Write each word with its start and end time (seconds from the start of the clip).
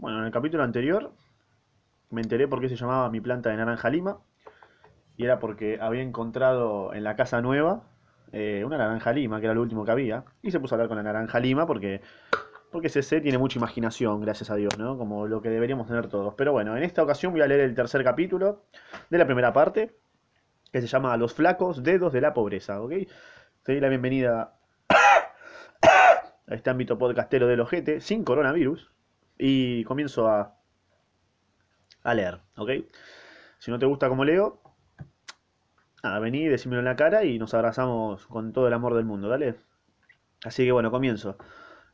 Bueno, 0.00 0.20
en 0.20 0.24
el 0.24 0.32
capítulo 0.32 0.62
anterior 0.62 1.12
me 2.08 2.22
enteré 2.22 2.48
por 2.48 2.58
qué 2.62 2.70
se 2.70 2.76
llamaba 2.76 3.10
mi 3.10 3.20
planta 3.20 3.50
de 3.50 3.58
naranja 3.58 3.90
lima. 3.90 4.18
Y 5.18 5.24
era 5.24 5.38
porque 5.38 5.78
había 5.78 6.00
encontrado 6.00 6.94
en 6.94 7.04
la 7.04 7.16
casa 7.16 7.42
nueva 7.42 7.82
eh, 8.32 8.62
una 8.64 8.78
naranja 8.78 9.12
lima, 9.12 9.40
que 9.40 9.44
era 9.44 9.54
lo 9.54 9.60
último 9.60 9.84
que 9.84 9.90
había. 9.90 10.24
Y 10.40 10.52
se 10.52 10.58
puso 10.58 10.74
a 10.74 10.76
hablar 10.76 10.88
con 10.88 10.96
la 10.96 11.02
naranja 11.02 11.38
lima 11.38 11.66
porque, 11.66 12.00
porque 12.72 12.88
CC 12.88 13.20
tiene 13.20 13.36
mucha 13.36 13.58
imaginación, 13.58 14.22
gracias 14.22 14.48
a 14.48 14.54
Dios, 14.54 14.78
¿no? 14.78 14.96
Como 14.96 15.26
lo 15.26 15.42
que 15.42 15.50
deberíamos 15.50 15.86
tener 15.86 16.08
todos. 16.08 16.32
Pero 16.32 16.52
bueno, 16.52 16.74
en 16.78 16.82
esta 16.82 17.02
ocasión 17.02 17.32
voy 17.34 17.42
a 17.42 17.46
leer 17.46 17.60
el 17.60 17.74
tercer 17.74 18.02
capítulo 18.02 18.64
de 19.10 19.18
la 19.18 19.26
primera 19.26 19.52
parte, 19.52 19.94
que 20.72 20.80
se 20.80 20.86
llama 20.86 21.14
Los 21.18 21.34
flacos 21.34 21.82
dedos 21.82 22.14
de 22.14 22.22
la 22.22 22.32
pobreza, 22.32 22.80
¿ok? 22.80 22.92
Te 23.64 23.72
doy 23.72 23.80
la 23.82 23.90
bienvenida 23.90 24.54
a 24.88 26.54
este 26.54 26.70
ámbito 26.70 26.96
podcastero 26.96 27.46
del 27.46 27.60
ojete, 27.60 28.00
sin 28.00 28.24
coronavirus. 28.24 28.90
Y 29.42 29.84
comienzo 29.84 30.28
a, 30.28 30.54
a 32.02 32.14
leer, 32.14 32.40
¿ok? 32.56 32.70
Si 33.58 33.70
no 33.70 33.78
te 33.78 33.86
gusta 33.86 34.08
como 34.08 34.24
leo, 34.24 34.60
nada, 36.02 36.18
vení, 36.18 36.46
decímelo 36.46 36.80
en 36.80 36.86
la 36.86 36.96
cara 36.96 37.24
y 37.24 37.38
nos 37.38 37.54
abrazamos 37.54 38.26
con 38.26 38.52
todo 38.52 38.68
el 38.68 38.74
amor 38.74 38.94
del 38.94 39.04
mundo, 39.04 39.28
¿dale? 39.28 39.56
Así 40.44 40.64
que 40.64 40.72
bueno, 40.72 40.90
comienzo. 40.90 41.36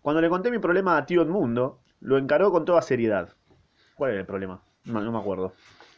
Cuando 0.03 0.20
le 0.20 0.29
conté 0.29 0.51
mi 0.51 0.59
problema 0.59 0.97
a 0.97 1.06
tío 1.06 1.23
Edmundo, 1.23 1.83
lo 2.01 2.19
encaró 2.19 2.51
con 2.53 2.65
toda 2.65 2.83
seriedad. 2.83 3.30
¿Cuál 3.97 4.12
era 4.12 4.20
el 4.20 4.27
problema? 4.27 4.62
No, 4.84 5.01
no 5.01 5.12
me 5.12 5.19
acuerdo. 5.19 5.53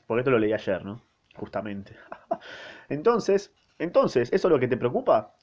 Porque 0.06 0.20
esto 0.20 0.30
lo 0.30 0.38
leí 0.38 0.52
ayer, 0.52 0.84
¿no? 0.84 1.02
Justamente. 1.34 1.96
entonces, 2.88 3.52
entonces, 3.78 4.30
¿eso 4.32 4.48
es 4.48 4.52
lo 4.52 4.58
que 4.58 4.68
te 4.68 4.76
preocupa? 4.76 5.34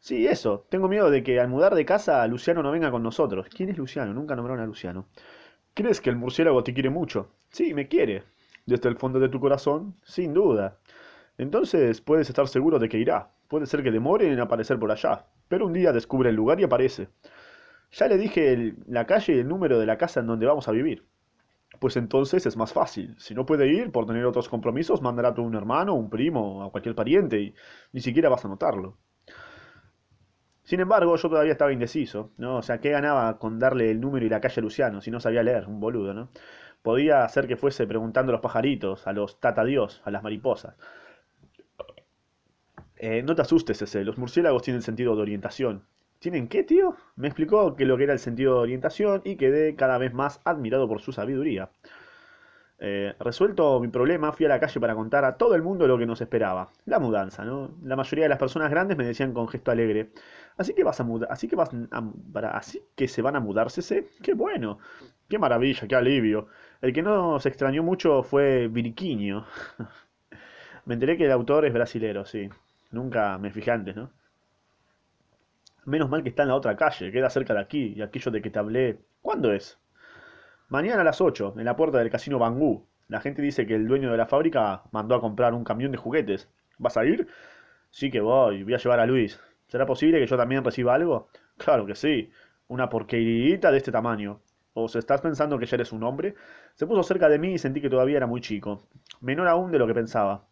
Sí, 0.00 0.26
eso. 0.26 0.66
Tengo 0.70 0.88
miedo 0.88 1.10
de 1.10 1.22
que 1.22 1.40
al 1.40 1.48
mudar 1.48 1.74
de 1.74 1.84
casa 1.84 2.26
Luciano 2.26 2.62
no 2.62 2.70
venga 2.70 2.90
con 2.90 3.02
nosotros. 3.02 3.48
¿Quién 3.54 3.70
es 3.70 3.78
Luciano? 3.78 4.14
Nunca 4.14 4.36
nombraron 4.36 4.62
a 4.62 4.66
Luciano. 4.66 5.08
¿Crees 5.76 6.00
que 6.00 6.10
el 6.10 6.16
murciélago 6.16 6.64
te 6.64 6.74
quiere 6.74 6.90
mucho? 6.90 7.28
Sí, 7.50 7.72
me 7.72 7.86
quiere. 7.86 8.24
Desde 8.66 8.88
el 8.88 8.96
fondo 8.96 9.20
de 9.20 9.28
tu 9.28 9.38
corazón, 9.38 9.94
sin 10.02 10.34
duda. 10.34 10.78
Entonces 11.38 12.00
puedes 12.00 12.28
estar 12.28 12.48
seguro 12.48 12.78
de 12.80 12.88
que 12.88 12.98
irá. 12.98 13.30
Puede 13.48 13.66
ser 13.66 13.82
que 13.84 13.90
demore 13.92 14.32
en 14.32 14.40
aparecer 14.40 14.78
por 14.78 14.90
allá, 14.92 15.26
pero 15.48 15.66
un 15.66 15.72
día 15.74 15.92
descubre 15.92 16.30
el 16.30 16.36
lugar 16.36 16.60
y 16.60 16.64
aparece. 16.64 17.08
Ya 17.92 18.08
le 18.08 18.18
dije 18.18 18.52
el- 18.52 18.76
la 18.88 19.06
calle 19.06 19.36
y 19.36 19.40
el 19.40 19.48
número 19.48 19.78
de 19.80 19.86
la 19.86 19.98
casa 19.98 20.20
en 20.20 20.28
donde 20.28 20.46
vamos 20.46 20.68
a 20.68 20.72
vivir. 20.72 21.06
Pues 21.80 21.96
entonces 21.96 22.46
es 22.46 22.56
más 22.56 22.72
fácil. 22.72 23.16
Si 23.18 23.34
no 23.34 23.46
puede 23.46 23.68
ir 23.68 23.92
por 23.92 24.06
tener 24.06 24.26
otros 24.26 24.48
compromisos, 24.48 25.02
mandará 25.02 25.30
a 25.30 25.34
tu 25.34 25.42
un 25.44 25.56
hermano, 25.56 25.94
un 25.94 26.10
primo, 26.10 26.64
a 26.64 26.70
cualquier 26.72 26.94
pariente 26.96 27.40
y 27.40 27.54
ni 27.92 28.00
siquiera 28.02 28.28
vas 28.30 28.44
a 28.44 28.48
notarlo. 28.48 28.98
Sin 30.66 30.80
embargo, 30.80 31.16
yo 31.16 31.30
todavía 31.30 31.52
estaba 31.52 31.72
indeciso, 31.72 32.32
¿no? 32.38 32.56
O 32.58 32.62
sea, 32.62 32.80
¿qué 32.80 32.90
ganaba 32.90 33.38
con 33.38 33.58
darle 33.58 33.90
el 33.90 34.00
número 34.00 34.26
y 34.26 34.28
la 34.28 34.40
calle 34.40 34.60
a 34.60 34.62
Luciano 34.62 35.00
si 35.00 35.10
no 35.10 35.20
sabía 35.20 35.42
leer? 35.42 35.66
Un 35.68 35.80
boludo, 35.80 36.12
¿no? 36.12 36.28
Podía 36.82 37.24
hacer 37.24 37.46
que 37.48 37.56
fuese 37.56 37.86
preguntando 37.86 38.32
a 38.32 38.34
los 38.34 38.42
pajaritos, 38.42 39.06
a 39.06 39.12
los 39.12 39.40
tatadios, 39.40 40.02
a 40.04 40.10
las 40.10 40.22
mariposas. 40.24 40.76
Eh, 42.96 43.22
no 43.22 43.34
te 43.34 43.42
asustes, 43.42 43.80
ese. 43.82 44.04
Los 44.04 44.18
murciélagos 44.18 44.62
tienen 44.62 44.82
sentido 44.82 45.14
de 45.16 45.22
orientación. 45.22 45.84
¿Tienen 46.18 46.48
qué, 46.48 46.64
tío? 46.64 46.96
Me 47.14 47.28
explicó 47.28 47.76
que 47.76 47.84
lo 47.84 47.96
que 47.96 48.04
era 48.04 48.12
el 48.12 48.18
sentido 48.18 48.54
de 48.54 48.60
orientación 48.60 49.22
y 49.24 49.36
quedé 49.36 49.76
cada 49.76 49.98
vez 49.98 50.12
más 50.14 50.40
admirado 50.44 50.88
por 50.88 51.00
su 51.00 51.12
sabiduría. 51.12 51.70
Eh, 52.78 53.14
resuelto 53.20 53.80
mi 53.80 53.88
problema, 53.88 54.32
fui 54.32 54.44
a 54.46 54.50
la 54.50 54.60
calle 54.60 54.80
para 54.80 54.94
contar 54.94 55.24
a 55.24 55.36
todo 55.38 55.54
el 55.54 55.62
mundo 55.62 55.86
lo 55.86 55.98
que 55.98 56.06
nos 56.06 56.20
esperaba. 56.20 56.70
La 56.84 56.98
mudanza, 56.98 57.44
¿no? 57.44 57.70
La 57.82 57.96
mayoría 57.96 58.24
de 58.26 58.28
las 58.28 58.38
personas 58.38 58.70
grandes 58.70 58.98
me 58.98 59.04
decían 59.04 59.32
con 59.32 59.48
gesto 59.48 59.70
alegre. 59.70 60.10
Así 60.56 60.74
que 60.74 60.84
vas 60.84 60.98
a 61.00 61.04
mudar, 61.04 61.28
así 61.30 61.48
que 61.48 61.56
vas 61.56 61.70
para- 62.32 62.50
así 62.56 62.82
que 62.96 63.08
se 63.08 63.22
van 63.22 63.36
a 63.36 63.40
mudarse. 63.40 64.06
Qué 64.22 64.34
bueno, 64.34 64.78
qué 65.28 65.38
maravilla, 65.38 65.86
qué 65.88 65.94
alivio. 65.96 66.48
El 66.80 66.92
que 66.92 67.02
no 67.02 67.38
se 67.40 67.48
extrañó 67.50 67.82
mucho 67.82 68.22
fue 68.22 68.68
Viriquinho. 68.68 69.44
Me 70.86 70.94
enteré 70.94 71.16
que 71.18 71.24
el 71.26 71.32
autor 71.32 71.66
es 71.66 71.74
brasilero, 71.74 72.24
sí. 72.24 72.48
Nunca 72.90 73.36
me 73.38 73.50
fijé 73.50 73.70
antes, 73.72 73.94
¿no? 73.96 74.10
Menos 75.86 76.10
mal 76.10 76.22
que 76.22 76.28
está 76.28 76.42
en 76.42 76.48
la 76.48 76.54
otra 76.54 76.76
calle, 76.76 77.10
queda 77.10 77.30
cerca 77.30 77.54
de 77.54 77.60
aquí, 77.60 77.94
y 77.96 78.02
aquello 78.02 78.30
de 78.30 78.42
que 78.42 78.50
te 78.50 78.58
hablé. 78.58 78.98
¿Cuándo 79.22 79.52
es? 79.54 79.78
Mañana 80.68 81.02
a 81.02 81.04
las 81.04 81.20
8, 81.20 81.54
en 81.58 81.64
la 81.66 81.76
puerta 81.76 81.98
del 81.98 82.10
casino 82.10 82.38
Bangú. 82.38 82.86
La 83.08 83.20
gente 83.20 83.42
dice 83.42 83.66
que 83.66 83.74
el 83.76 83.88
dueño 83.88 84.10
de 84.12 84.18
la 84.18 84.26
fábrica 84.26 84.84
mandó 84.92 85.14
a 85.16 85.20
comprar 85.22 85.54
un 85.54 85.64
camión 85.64 85.92
de 85.92 85.98
juguetes. 85.98 86.50
¿Vas 86.78 86.96
a 86.98 87.04
ir? 87.06 87.28
Sí 87.90 88.10
que 88.10 88.20
voy, 88.20 88.64
voy 88.64 88.74
a 88.74 88.78
llevar 88.78 89.00
a 89.00 89.06
Luis. 89.06 89.40
¿Será 89.68 89.86
posible 89.86 90.18
que 90.20 90.26
yo 90.26 90.36
también 90.36 90.64
reciba 90.64 90.94
algo? 90.94 91.28
Claro 91.56 91.86
que 91.86 91.94
sí. 91.94 92.30
Una 92.68 92.88
porquerita 92.88 93.70
de 93.70 93.78
este 93.78 93.92
tamaño. 93.92 94.40
¿O 94.74 94.88
se 94.88 94.98
estás 94.98 95.20
pensando 95.22 95.58
que 95.58 95.66
ya 95.66 95.76
eres 95.76 95.92
un 95.92 96.02
hombre? 96.02 96.34
Se 96.74 96.86
puso 96.86 97.02
cerca 97.02 97.28
de 97.28 97.38
mí 97.38 97.54
y 97.54 97.58
sentí 97.58 97.80
que 97.80 97.90
todavía 97.90 98.18
era 98.18 98.26
muy 98.26 98.40
chico. 98.40 98.86
Menor 99.20 99.48
aún 99.48 99.70
de 99.72 99.78
lo 99.78 99.86
que 99.86 99.94
pensaba. 99.94 100.44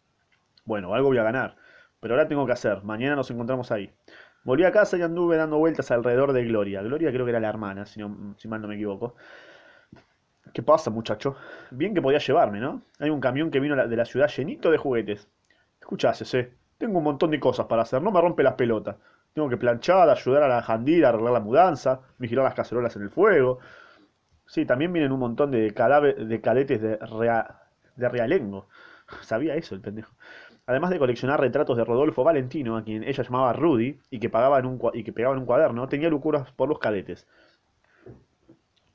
Bueno, 0.65 0.93
algo 0.93 1.09
voy 1.09 1.17
a 1.19 1.23
ganar. 1.23 1.57
Pero 1.99 2.15
ahora 2.15 2.27
tengo 2.27 2.45
que 2.45 2.53
hacer. 2.53 2.83
Mañana 2.83 3.15
nos 3.15 3.31
encontramos 3.31 3.71
ahí. 3.71 3.91
Volví 4.43 4.63
a 4.65 4.71
casa 4.71 4.97
y 4.97 5.01
anduve 5.03 5.37
dando 5.37 5.57
vueltas 5.59 5.91
alrededor 5.91 6.33
de 6.33 6.45
Gloria. 6.45 6.81
Gloria 6.83 7.11
creo 7.11 7.25
que 7.25 7.31
era 7.31 7.39
la 7.39 7.49
hermana, 7.49 7.85
si, 7.85 7.99
no- 8.01 8.35
si 8.37 8.47
mal 8.47 8.61
no 8.61 8.67
me 8.67 8.75
equivoco. 8.75 9.15
¿Qué 10.53 10.63
pasa, 10.63 10.89
muchacho? 10.89 11.35
Bien 11.71 11.93
que 11.93 12.01
podías 12.01 12.25
llevarme, 12.25 12.59
¿no? 12.59 12.81
Hay 12.99 13.09
un 13.09 13.19
camión 13.19 13.51
que 13.51 13.59
vino 13.59 13.75
de 13.87 13.95
la 13.95 14.05
ciudad 14.05 14.29
llenito 14.29 14.71
de 14.71 14.77
juguetes. 14.77 15.27
Escuchá, 15.81 16.13
CC, 16.13 16.53
tengo 16.77 16.97
un 16.99 17.03
montón 17.03 17.31
de 17.31 17.39
cosas 17.39 17.65
para 17.67 17.83
hacer, 17.83 18.01
no 18.01 18.11
me 18.11 18.21
rompe 18.21 18.43
las 18.43 18.53
pelotas. 18.55 18.97
Tengo 19.33 19.49
que 19.49 19.57
planchar, 19.57 20.09
ayudar 20.09 20.43
a 20.43 20.47
la 20.47 20.61
jandira 20.61 21.09
arreglar 21.09 21.33
la 21.33 21.39
mudanza, 21.41 22.01
vigilar 22.19 22.45
las 22.45 22.53
cacerolas 22.53 22.95
en 22.95 23.03
el 23.03 23.09
fuego. 23.09 23.59
Sí, 24.45 24.65
también 24.65 24.93
vienen 24.93 25.11
un 25.11 25.19
montón 25.19 25.51
de, 25.51 25.71
de 25.71 26.41
cadetes 26.41 26.81
de, 26.81 26.97
rea- 26.97 27.61
de 27.95 28.09
realengo. 28.09 28.67
Sabía 29.21 29.55
eso 29.55 29.75
el 29.75 29.81
pendejo. 29.81 30.13
Además 30.67 30.89
de 30.91 30.99
coleccionar 30.99 31.39
retratos 31.41 31.77
de 31.77 31.85
Rodolfo 31.85 32.23
Valentino, 32.23 32.77
a 32.77 32.83
quien 32.83 33.03
ella 33.03 33.23
llamaba 33.23 33.53
Rudy, 33.53 33.99
y 34.09 34.19
que, 34.19 34.29
pagaba 34.29 34.59
en 34.59 34.65
un, 34.65 34.79
y 34.93 35.03
que 35.03 35.13
pegaba 35.13 35.35
en 35.35 35.41
un 35.41 35.45
cuaderno, 35.45 35.87
tenía 35.89 36.09
locuras 36.09 36.51
por 36.53 36.69
los 36.69 36.79
cadetes. 36.79 37.27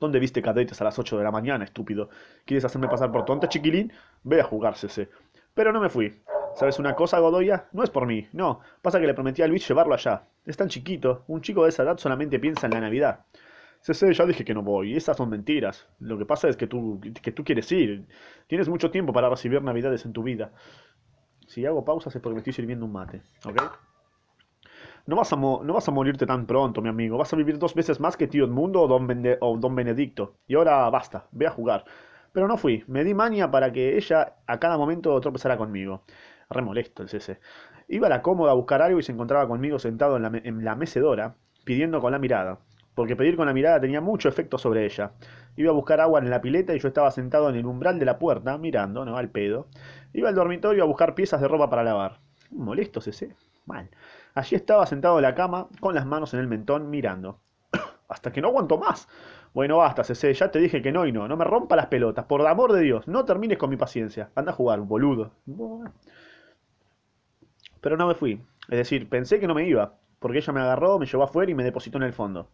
¿Dónde 0.01 0.19
viste 0.19 0.41
cadetes 0.41 0.81
a 0.81 0.83
las 0.83 0.99
8 0.99 1.17
de 1.17 1.23
la 1.23 1.31
mañana, 1.31 1.63
estúpido? 1.63 2.09
¿Quieres 2.43 2.65
hacerme 2.65 2.89
pasar 2.89 3.09
por 3.11 3.23
tonta, 3.23 3.47
chiquilín? 3.47 3.93
Ve 4.23 4.41
a 4.41 4.43
jugarse 4.43 4.87
ese. 4.87 5.09
Pero 5.53 5.71
no 5.71 5.79
me 5.79 5.89
fui. 5.89 6.21
¿Sabes 6.55 6.79
una 6.79 6.95
cosa, 6.95 7.19
Godoya? 7.19 7.67
No 7.71 7.83
es 7.83 7.89
por 7.89 8.05
mí, 8.05 8.27
no. 8.33 8.59
Pasa 8.81 8.99
que 8.99 9.07
le 9.07 9.13
prometí 9.13 9.41
a 9.41 9.47
Luis 9.47 9.67
llevarlo 9.67 9.93
allá. 9.93 10.23
Es 10.45 10.57
tan 10.57 10.67
chiquito. 10.67 11.23
Un 11.27 11.41
chico 11.41 11.63
de 11.63 11.69
esa 11.69 11.83
edad 11.83 11.97
solamente 11.97 12.39
piensa 12.39 12.67
en 12.67 12.73
la 12.73 12.81
Navidad. 12.81 13.25
Sí, 13.81 14.13
ya 14.13 14.25
dije 14.25 14.45
que 14.45 14.53
no 14.53 14.61
voy. 14.61 14.95
Esas 14.95 15.17
son 15.17 15.29
mentiras. 15.29 15.87
Lo 15.99 16.17
que 16.17 16.25
pasa 16.25 16.47
es 16.49 16.55
que 16.55 16.67
tú, 16.67 17.01
que 17.21 17.31
tú 17.31 17.43
quieres 17.43 17.71
ir. 17.71 18.05
Tienes 18.47 18.69
mucho 18.69 18.91
tiempo 18.91 19.11
para 19.11 19.29
recibir 19.29 19.61
Navidades 19.63 20.05
en 20.05 20.13
tu 20.13 20.21
vida. 20.23 20.51
Si 21.47 21.65
hago 21.65 21.83
pausas 21.83 22.15
es 22.15 22.21
porque 22.21 22.35
me 22.35 22.39
estoy 22.39 22.53
sirviendo 22.53 22.85
un 22.85 22.93
mate, 22.93 23.23
¿ok? 23.43 23.61
No 25.07 25.15
vas 25.15 25.33
a, 25.33 25.35
no 25.35 25.73
vas 25.73 25.87
a 25.87 25.91
morirte 25.91 26.25
tan 26.25 26.45
pronto, 26.45 26.81
mi 26.81 26.89
amigo. 26.89 27.17
Vas 27.17 27.33
a 27.33 27.35
vivir 27.35 27.57
dos 27.57 27.73
veces 27.73 27.99
más 27.99 28.15
que 28.15 28.27
tío 28.27 28.45
Edmundo 28.45 28.83
o 28.83 28.87
don, 28.87 29.07
o 29.39 29.57
don 29.57 29.75
Benedicto. 29.75 30.35
Y 30.47 30.55
ahora 30.55 30.89
basta, 30.89 31.27
ve 31.31 31.47
a 31.47 31.51
jugar. 31.51 31.85
Pero 32.31 32.47
no 32.47 32.57
fui. 32.57 32.83
Me 32.87 33.03
di 33.03 33.13
maña 33.13 33.49
para 33.51 33.71
que 33.73 33.97
ella 33.97 34.35
a 34.45 34.59
cada 34.59 34.77
momento 34.77 35.19
tropezara 35.19 35.57
conmigo. 35.57 36.03
Re 36.51 36.61
molesto 36.61 37.01
el 37.01 37.09
CC. 37.09 37.39
Iba 37.87 38.07
a 38.07 38.09
la 38.09 38.21
cómoda 38.21 38.51
a 38.51 38.55
buscar 38.55 38.81
algo 38.81 38.99
y 38.99 39.03
se 39.03 39.11
encontraba 39.11 39.47
conmigo 39.47 39.79
sentado 39.79 40.17
en 40.17 40.23
la, 40.23 40.31
en 40.43 40.63
la 40.63 40.75
mecedora, 40.75 41.35
pidiendo 41.63 42.01
con 42.01 42.11
la 42.11 42.19
mirada. 42.19 42.59
Porque 42.93 43.15
pedir 43.15 43.37
con 43.37 43.47
la 43.47 43.53
mirada 43.53 43.79
tenía 43.79 44.01
mucho 44.01 44.27
efecto 44.27 44.57
sobre 44.57 44.85
ella. 44.85 45.13
Iba 45.55 45.71
a 45.71 45.73
buscar 45.73 46.01
agua 46.01 46.19
en 46.19 46.29
la 46.29 46.41
pileta 46.41 46.75
y 46.75 46.79
yo 46.79 46.89
estaba 46.89 47.09
sentado 47.11 47.49
en 47.49 47.55
el 47.55 47.65
umbral 47.65 47.99
de 47.99 48.05
la 48.05 48.19
puerta, 48.19 48.57
mirando, 48.57 49.05
¿no? 49.05 49.17
Al 49.17 49.29
pedo. 49.29 49.67
Iba 50.11 50.29
al 50.29 50.35
dormitorio 50.35 50.83
a 50.83 50.87
buscar 50.87 51.15
piezas 51.15 51.39
de 51.39 51.47
ropa 51.47 51.69
para 51.69 51.83
lavar. 51.83 52.19
Molesto 52.51 52.99
CC. 52.99 53.33
Mal. 53.65 53.89
Allí 54.33 54.55
estaba 54.57 54.85
sentado 54.85 55.17
en 55.17 55.23
la 55.23 55.35
cama, 55.35 55.67
con 55.79 55.95
las 55.95 56.05
manos 56.05 56.33
en 56.33 56.41
el 56.41 56.47
mentón, 56.47 56.89
mirando. 56.89 57.39
Hasta 58.09 58.33
que 58.33 58.41
no 58.41 58.49
aguanto 58.49 58.77
más. 58.77 59.07
Bueno, 59.53 59.77
basta, 59.77 60.03
CC, 60.03 60.33
ya 60.33 60.51
te 60.51 60.59
dije 60.59 60.81
que 60.81 60.91
no 60.91 61.05
y 61.05 61.13
no. 61.13 61.29
No 61.29 61.37
me 61.37 61.45
rompa 61.45 61.77
las 61.77 61.87
pelotas, 61.87 62.25
por 62.25 62.41
el 62.41 62.47
amor 62.47 62.73
de 62.73 62.81
Dios. 62.81 63.07
No 63.07 63.23
termines 63.23 63.57
con 63.57 63.69
mi 63.69 63.77
paciencia. 63.77 64.31
Anda 64.35 64.51
a 64.51 64.55
jugar, 64.55 64.81
boludo. 64.81 65.31
Pero 67.81 67.97
no 67.97 68.07
me 68.07 68.15
fui. 68.15 68.41
Es 68.69 68.77
decir, 68.77 69.09
pensé 69.09 69.39
que 69.39 69.47
no 69.47 69.53
me 69.55 69.65
iba, 69.67 69.95
porque 70.19 70.37
ella 70.39 70.53
me 70.53 70.61
agarró, 70.61 70.99
me 70.99 71.05
llevó 71.05 71.23
afuera 71.23 71.51
y 71.51 71.55
me 71.55 71.63
depositó 71.63 71.97
en 71.97 72.03
el 72.03 72.13
fondo. 72.13 72.49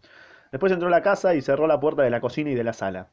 Después 0.52 0.72
entró 0.72 0.88
a 0.88 0.92
la 0.92 1.02
casa 1.02 1.36
y 1.36 1.42
cerró 1.42 1.68
la 1.68 1.80
puerta 1.80 2.04
de 2.04 2.10
la 2.10 2.22
cocina 2.22 2.50
y 2.52 2.56
de 2.56 2.64
la 2.64 2.74
sala. 2.74 3.10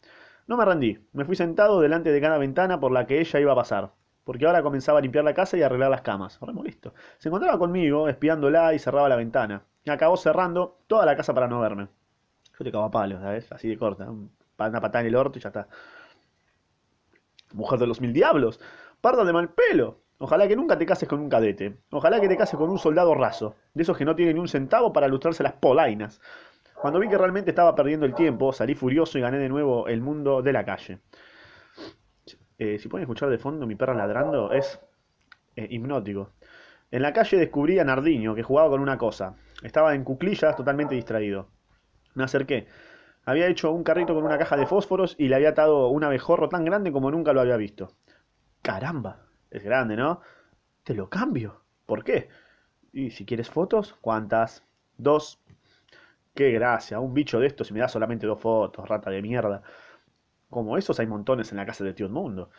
No 0.47 0.57
me 0.57 0.65
rendí. 0.65 0.99
Me 1.13 1.25
fui 1.25 1.37
sentado 1.37 1.81
delante 1.81 2.13
de 2.13 2.21
cada 2.21 2.39
ventana 2.39 2.79
por 2.81 2.93
la 2.93 3.07
que 3.07 3.21
ella 3.21 3.41
iba 3.41 3.53
a 3.53 3.57
pasar. 3.57 3.93
Porque 4.25 4.47
ahora 4.47 4.63
comenzaba 4.63 4.99
a 4.99 5.03
limpiar 5.03 5.25
la 5.25 5.35
casa 5.35 5.57
y 5.57 5.63
a 5.63 5.67
arreglar 5.67 5.91
las 5.91 6.03
camas. 6.03 6.39
Re 6.41 6.53
molesto. 6.53 6.95
Se 7.19 7.29
encontraba 7.29 7.59
conmigo, 7.59 8.09
espiándola 8.09 8.73
y 8.75 8.79
cerraba 8.79 9.09
la 9.09 9.17
ventana. 9.17 9.63
Y 9.85 9.91
acabó 9.91 10.17
cerrando 10.17 10.79
toda 10.87 11.05
la 11.07 11.17
casa 11.17 11.35
para 11.35 11.49
no 11.49 11.61
verme. 11.61 11.89
Yo 12.59 12.65
te 12.65 12.73
cago 12.73 12.85
a 12.85 12.91
palos, 12.91 13.21
¿sabes? 13.23 13.51
Así 13.53 13.69
de 13.69 13.79
corta. 13.79 14.11
Un- 14.11 14.31
Una 14.59 14.81
patada 14.81 15.01
en 15.03 15.09
el 15.09 15.17
orto 15.17 15.39
y 15.39 15.43
ya 15.43 15.49
está. 15.49 15.69
Mujer 17.53 17.79
de 17.79 17.87
los 17.87 18.01
mil 18.01 18.13
diablos. 18.13 18.61
Parda 19.01 19.25
de 19.25 19.33
mal 19.33 19.49
pelo. 19.51 19.99
Ojalá 20.19 20.47
que 20.47 20.57
nunca 20.57 20.79
te 20.79 20.87
cases 20.87 21.09
con 21.09 21.21
un 21.21 21.29
cadete. 21.29 21.77
Ojalá 21.91 22.21
que 22.21 22.29
te 22.29 22.37
cases 22.37 22.59
con 22.59 22.71
un 22.71 22.79
soldado 22.79 23.15
raso. 23.15 23.57
De 23.75 23.83
esos 23.83 23.97
que 23.97 24.05
no 24.05 24.15
tienen 24.15 24.37
ni 24.37 24.41
un 24.41 24.49
centavo 24.49 24.93
para 24.93 25.09
lustrarse 25.09 25.43
las 25.43 25.55
polainas. 25.55 26.21
Cuando 26.81 27.01
vi 27.01 27.09
que 27.09 27.19
realmente 27.19 27.51
estaba 27.51 27.75
perdiendo 27.75 28.07
el 28.07 28.15
tiempo, 28.15 28.53
salí 28.53 28.75
furioso 28.75 29.19
y 29.19 29.23
gané 29.23 29.39
de 29.39 29.49
nuevo 29.49 29.89
el 29.89 30.01
mundo 30.01 30.43
de 30.43 30.53
la 30.53 30.65
calle. 30.65 31.01
Eh, 32.59 32.79
si 32.79 32.89
pueden 32.89 33.05
escuchar 33.05 33.31
de 33.31 33.39
fondo 33.39 33.67
mi 33.67 33.75
perra 33.75 33.95
ladrando, 33.95 34.53
es 34.53 34.81
eh, 35.57 35.67
hipnótico. 35.71 36.31
En 36.91 37.03
la 37.03 37.13
calle 37.13 37.37
descubrí 37.37 37.79
a 37.79 37.85
Nardiño, 37.85 38.35
que 38.35 38.43
jugaba 38.43 38.69
con 38.71 38.81
una 38.81 38.99
cosa. 38.99 39.35
Estaba 39.63 39.95
en 39.95 40.05
cuclillas, 40.05 40.55
totalmente 40.57 40.95
distraído. 40.95 41.49
Me 42.15 42.25
acerqué. 42.25 42.69
Había 43.25 43.49
hecho 43.49 43.73
un 43.73 43.83
carrito 43.83 44.15
con 44.15 44.25
una 44.25 44.39
caja 44.39 44.57
de 44.57 44.67
fósforos 44.67 45.17
y 45.19 45.29
le 45.29 45.35
había 45.35 45.51
atado 45.51 45.89
un 45.89 46.05
abejorro 46.05 46.49
tan 46.49 46.65
grande 46.65 46.93
como 46.93 47.11
nunca 47.11 47.33
lo 47.33 47.41
había 47.41 47.57
visto. 47.57 47.93
Caramba, 48.63 49.27
es 49.59 49.65
grande, 49.65 49.97
¿no? 49.97 50.21
Te 50.83 50.95
lo 50.95 51.09
cambio. 51.09 51.63
¿Por 51.87 52.05
qué? 52.05 52.29
Y 52.93 53.11
si 53.11 53.25
quieres 53.25 53.51
fotos, 53.51 53.95
¿cuántas? 54.01 54.63
Dos. 54.99 55.41
Qué 56.35 56.51
gracia, 56.53 57.01
un 57.01 57.15
bicho 57.15 57.39
de 57.39 57.47
estos 57.47 57.71
y 57.71 57.75
me 57.75 57.81
da 57.81 57.89
solamente 57.89 58.27
dos 58.27 58.41
fotos, 58.41 58.89
rata 58.89 59.11
de 59.11 59.23
mierda. 59.23 59.63
Como 60.51 60.77
esos 60.79 60.99
hay 61.01 61.07
montones 61.07 61.51
en 61.53 61.59
la 61.59 61.67
casa 61.67 61.85
de 61.85 61.95
tío 61.95 62.09
Mundo. 62.09 62.51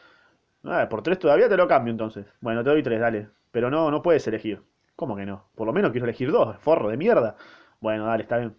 Ah, 0.64 0.88
por 0.90 1.04
tres 1.04 1.20
todavía 1.20 1.50
te 1.50 1.58
lo 1.58 1.68
cambio 1.68 1.92
entonces. 1.92 2.26
Bueno, 2.42 2.64
te 2.64 2.70
doy 2.70 2.84
tres, 2.84 3.00
dale. 3.00 3.30
Pero 3.52 3.70
no, 3.70 3.92
no 3.92 4.02
puedes 4.02 4.28
elegir. 4.28 4.64
¿Cómo 4.96 5.16
que 5.16 5.26
no? 5.26 5.50
Por 5.56 5.68
lo 5.68 5.74
menos 5.74 5.92
quiero 5.92 6.06
elegir 6.06 6.32
dos, 6.32 6.58
forro 6.60 6.90
de 6.90 6.98
mierda. 6.98 7.36
Bueno, 7.82 8.06
dale, 8.06 8.24
está 8.24 8.38
bien. 8.38 8.56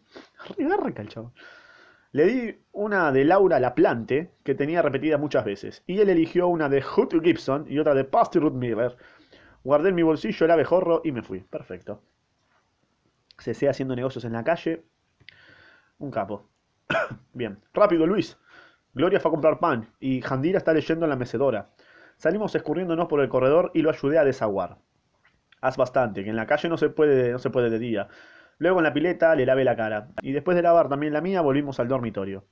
Arranca 0.72 1.02
el 1.02 1.08
chavo. 1.08 1.32
Le 2.16 2.24
di 2.24 2.58
una 2.72 3.12
de 3.12 3.26
Laura 3.26 3.60
Laplante, 3.60 4.30
que 4.42 4.54
tenía 4.54 4.80
repetida 4.80 5.18
muchas 5.18 5.44
veces, 5.44 5.84
y 5.86 6.00
él 6.00 6.08
eligió 6.08 6.48
una 6.48 6.70
de 6.70 6.80
Hood 6.80 7.22
Gibson 7.22 7.66
y 7.68 7.78
otra 7.78 7.92
de 7.92 8.04
Pasty 8.04 8.38
Ruth 8.38 8.54
Miller. 8.54 8.96
Guardé 9.62 9.90
en 9.90 9.96
mi 9.96 10.02
bolsillo 10.02 10.46
el 10.46 10.50
abejorro 10.50 11.02
y 11.04 11.12
me 11.12 11.20
fui. 11.20 11.40
Perfecto. 11.40 12.00
Cesé 13.38 13.68
haciendo 13.68 13.94
negocios 13.94 14.24
en 14.24 14.32
la 14.32 14.42
calle. 14.42 14.86
Un 15.98 16.10
capo. 16.10 16.48
Bien. 17.34 17.58
Rápido, 17.74 18.06
Luis. 18.06 18.38
Gloria 18.94 19.20
fue 19.20 19.28
a 19.28 19.32
comprar 19.32 19.58
pan 19.58 19.92
y 20.00 20.22
Jandira 20.22 20.56
está 20.56 20.72
leyendo 20.72 21.04
en 21.04 21.10
la 21.10 21.16
mecedora. 21.16 21.68
Salimos 22.16 22.54
escurriéndonos 22.54 23.08
por 23.08 23.20
el 23.20 23.28
corredor 23.28 23.72
y 23.74 23.82
lo 23.82 23.90
ayudé 23.90 24.16
a 24.16 24.24
desaguar. 24.24 24.78
Haz 25.60 25.76
bastante, 25.76 26.24
que 26.24 26.30
en 26.30 26.36
la 26.36 26.46
calle 26.46 26.70
no 26.70 26.78
se 26.78 26.88
puede, 26.88 27.32
no 27.32 27.38
se 27.38 27.50
puede 27.50 27.68
de 27.68 27.78
día. 27.78 28.08
Luego 28.58 28.78
en 28.78 28.84
la 28.84 28.92
pileta 28.92 29.34
le 29.34 29.46
lavé 29.46 29.64
la 29.64 29.76
cara. 29.76 30.08
Y 30.22 30.32
después 30.32 30.56
de 30.56 30.62
lavar 30.62 30.88
también 30.88 31.12
la 31.12 31.20
mía, 31.20 31.40
volvimos 31.40 31.78
al 31.80 31.88
dormitorio. 31.88 32.44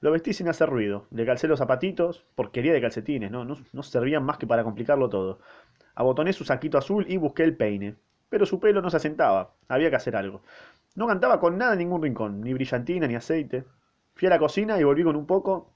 Lo 0.00 0.10
vestí 0.10 0.32
sin 0.32 0.48
hacer 0.48 0.68
ruido. 0.68 1.06
Le 1.10 1.24
calcé 1.24 1.48
los 1.48 1.58
zapatitos, 1.58 2.24
porquería 2.34 2.72
de 2.72 2.80
calcetines, 2.80 3.30
¿no? 3.30 3.44
No, 3.44 3.56
no 3.72 3.82
servían 3.82 4.24
más 4.24 4.38
que 4.38 4.46
para 4.46 4.64
complicarlo 4.64 5.08
todo. 5.08 5.40
Abotoné 5.94 6.32
su 6.32 6.44
saquito 6.44 6.78
azul 6.78 7.06
y 7.08 7.16
busqué 7.16 7.44
el 7.44 7.56
peine. 7.56 7.96
Pero 8.28 8.44
su 8.44 8.60
pelo 8.60 8.82
no 8.82 8.90
se 8.90 8.98
asentaba. 8.98 9.54
Había 9.68 9.90
que 9.90 9.96
hacer 9.96 10.16
algo. 10.16 10.42
No 10.94 11.06
cantaba 11.06 11.40
con 11.40 11.58
nada 11.58 11.72
en 11.72 11.78
ningún 11.78 12.02
rincón, 12.02 12.40
ni 12.40 12.52
brillantina 12.52 13.06
ni 13.06 13.14
aceite. 13.14 13.64
Fui 14.14 14.26
a 14.26 14.30
la 14.30 14.38
cocina 14.38 14.78
y 14.80 14.84
volví 14.84 15.04
con 15.04 15.16
un 15.16 15.26
poco 15.26 15.72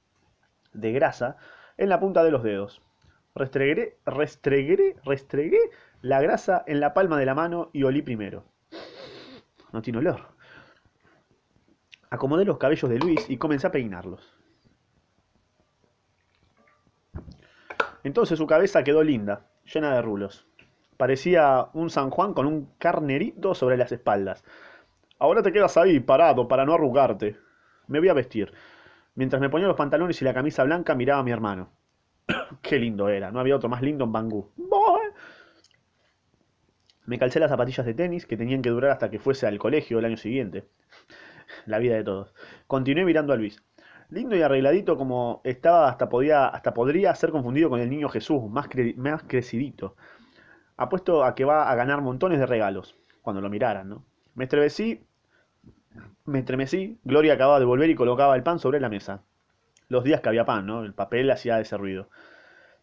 de 0.73 0.93
grasa 0.93 1.37
en 1.77 1.89
la 1.89 2.01
punta 2.01 2.25
de 2.25 2.31
los 2.31 2.43
dedos. 2.43 2.83
Restregué, 3.35 3.99
restregué, 4.05 4.97
restregué 5.05 5.59
la 6.03 6.21
grasa 6.21 6.65
en 6.67 6.81
la 6.81 6.95
palma 6.95 7.19
de 7.19 7.27
la 7.27 7.35
mano 7.35 7.71
y 7.73 7.85
olí 7.85 8.03
primero. 8.03 8.45
No 9.73 9.83
tiene 9.83 9.99
olor. 9.99 10.21
Acomodé 12.11 12.45
los 12.45 12.59
cabellos 12.59 12.91
de 12.91 12.99
Luis 12.99 13.29
y 13.29 13.37
comencé 13.37 13.67
a 13.67 13.73
peinarlos. 13.73 14.37
Entonces 18.03 18.39
su 18.39 18.47
cabeza 18.47 18.83
quedó 18.83 19.03
linda, 19.03 19.47
llena 19.65 19.95
de 19.95 20.03
rulos. 20.03 20.47
Parecía 20.97 21.69
un 21.73 21.91
San 21.91 22.11
Juan 22.11 22.35
con 22.35 22.47
un 22.47 22.75
carnerito 22.79 23.55
sobre 23.55 23.77
las 23.77 23.93
espaldas. 23.93 24.45
Ahora 25.19 25.43
te 25.43 25.53
quedas 25.53 25.77
ahí, 25.77 26.01
parado, 26.01 26.49
para 26.49 26.65
no 26.65 26.75
arrugarte. 26.75 27.37
Me 27.87 28.01
voy 28.01 28.09
a 28.09 28.15
vestir. 28.15 28.53
Mientras 29.15 29.41
me 29.41 29.51
ponía 29.51 29.69
los 29.69 29.77
pantalones 29.77 30.21
y 30.21 30.25
la 30.25 30.35
camisa 30.35 30.65
blanca, 30.65 30.95
miraba 30.95 31.21
a 31.21 31.25
mi 31.25 31.31
hermano. 31.31 31.71
Qué 32.63 32.79
lindo 32.79 33.09
era, 33.09 33.31
no 33.31 33.41
había 33.41 33.57
otro 33.57 33.69
más 33.69 33.83
lindo 33.83 34.05
en 34.05 34.13
Bangú. 34.13 34.51
Me 37.11 37.19
calcé 37.19 37.41
las 37.41 37.51
zapatillas 37.51 37.85
de 37.85 37.93
tenis 37.93 38.25
que 38.25 38.37
tenían 38.37 38.63
que 38.63 38.71
durar 38.71 38.93
hasta 38.93 39.11
que 39.11 39.19
fuese 39.19 39.45
al 39.45 39.59
colegio 39.59 39.99
el 39.99 40.05
año 40.05 40.17
siguiente. 40.17 40.69
La 41.67 41.81
vida 41.81 41.97
de 41.97 42.05
todos. 42.05 42.33
Continué 42.69 43.05
mirando 43.05 43.33
a 43.33 43.37
Luis. 43.37 43.65
Lindo 44.11 44.37
y 44.37 44.43
arregladito 44.43 44.97
como 44.97 45.41
estaba, 45.43 45.89
hasta, 45.89 46.09
podía, 46.09 46.47
hasta 46.47 46.73
podría 46.73 47.13
ser 47.17 47.33
confundido 47.33 47.69
con 47.69 47.81
el 47.81 47.91
niño 47.91 48.09
Jesús, 48.11 48.49
más, 48.49 48.69
más 48.95 49.25
crecidito. 49.25 49.97
Apuesto 50.77 51.25
a 51.25 51.35
que 51.35 51.45
va 51.45 51.69
a 51.69 51.75
ganar 51.75 52.01
montones 52.01 52.39
de 52.39 52.47
regalos, 52.47 52.97
cuando 53.23 53.43
lo 53.43 53.51
miraran, 53.51 53.89
¿no? 53.89 54.05
Me 54.37 54.45
estremecí 54.45 55.05
me 56.27 56.39
estremecí, 56.39 57.01
Gloria 57.03 57.35
acababa 57.35 57.59
de 57.59 57.65
volver 57.65 57.91
y 57.91 57.97
colocaba 57.97 58.37
el 58.37 58.45
pan 58.45 58.61
sobre 58.61 58.79
la 58.79 58.89
mesa. 58.89 59.25
Los 59.89 60.05
días 60.05 60.21
que 60.21 60.29
había 60.29 60.45
pan, 60.45 60.65
¿no? 60.65 60.85
El 60.85 60.95
papel 60.95 61.29
hacía 61.33 61.59
ese 61.59 61.77
ruido. 61.77 62.09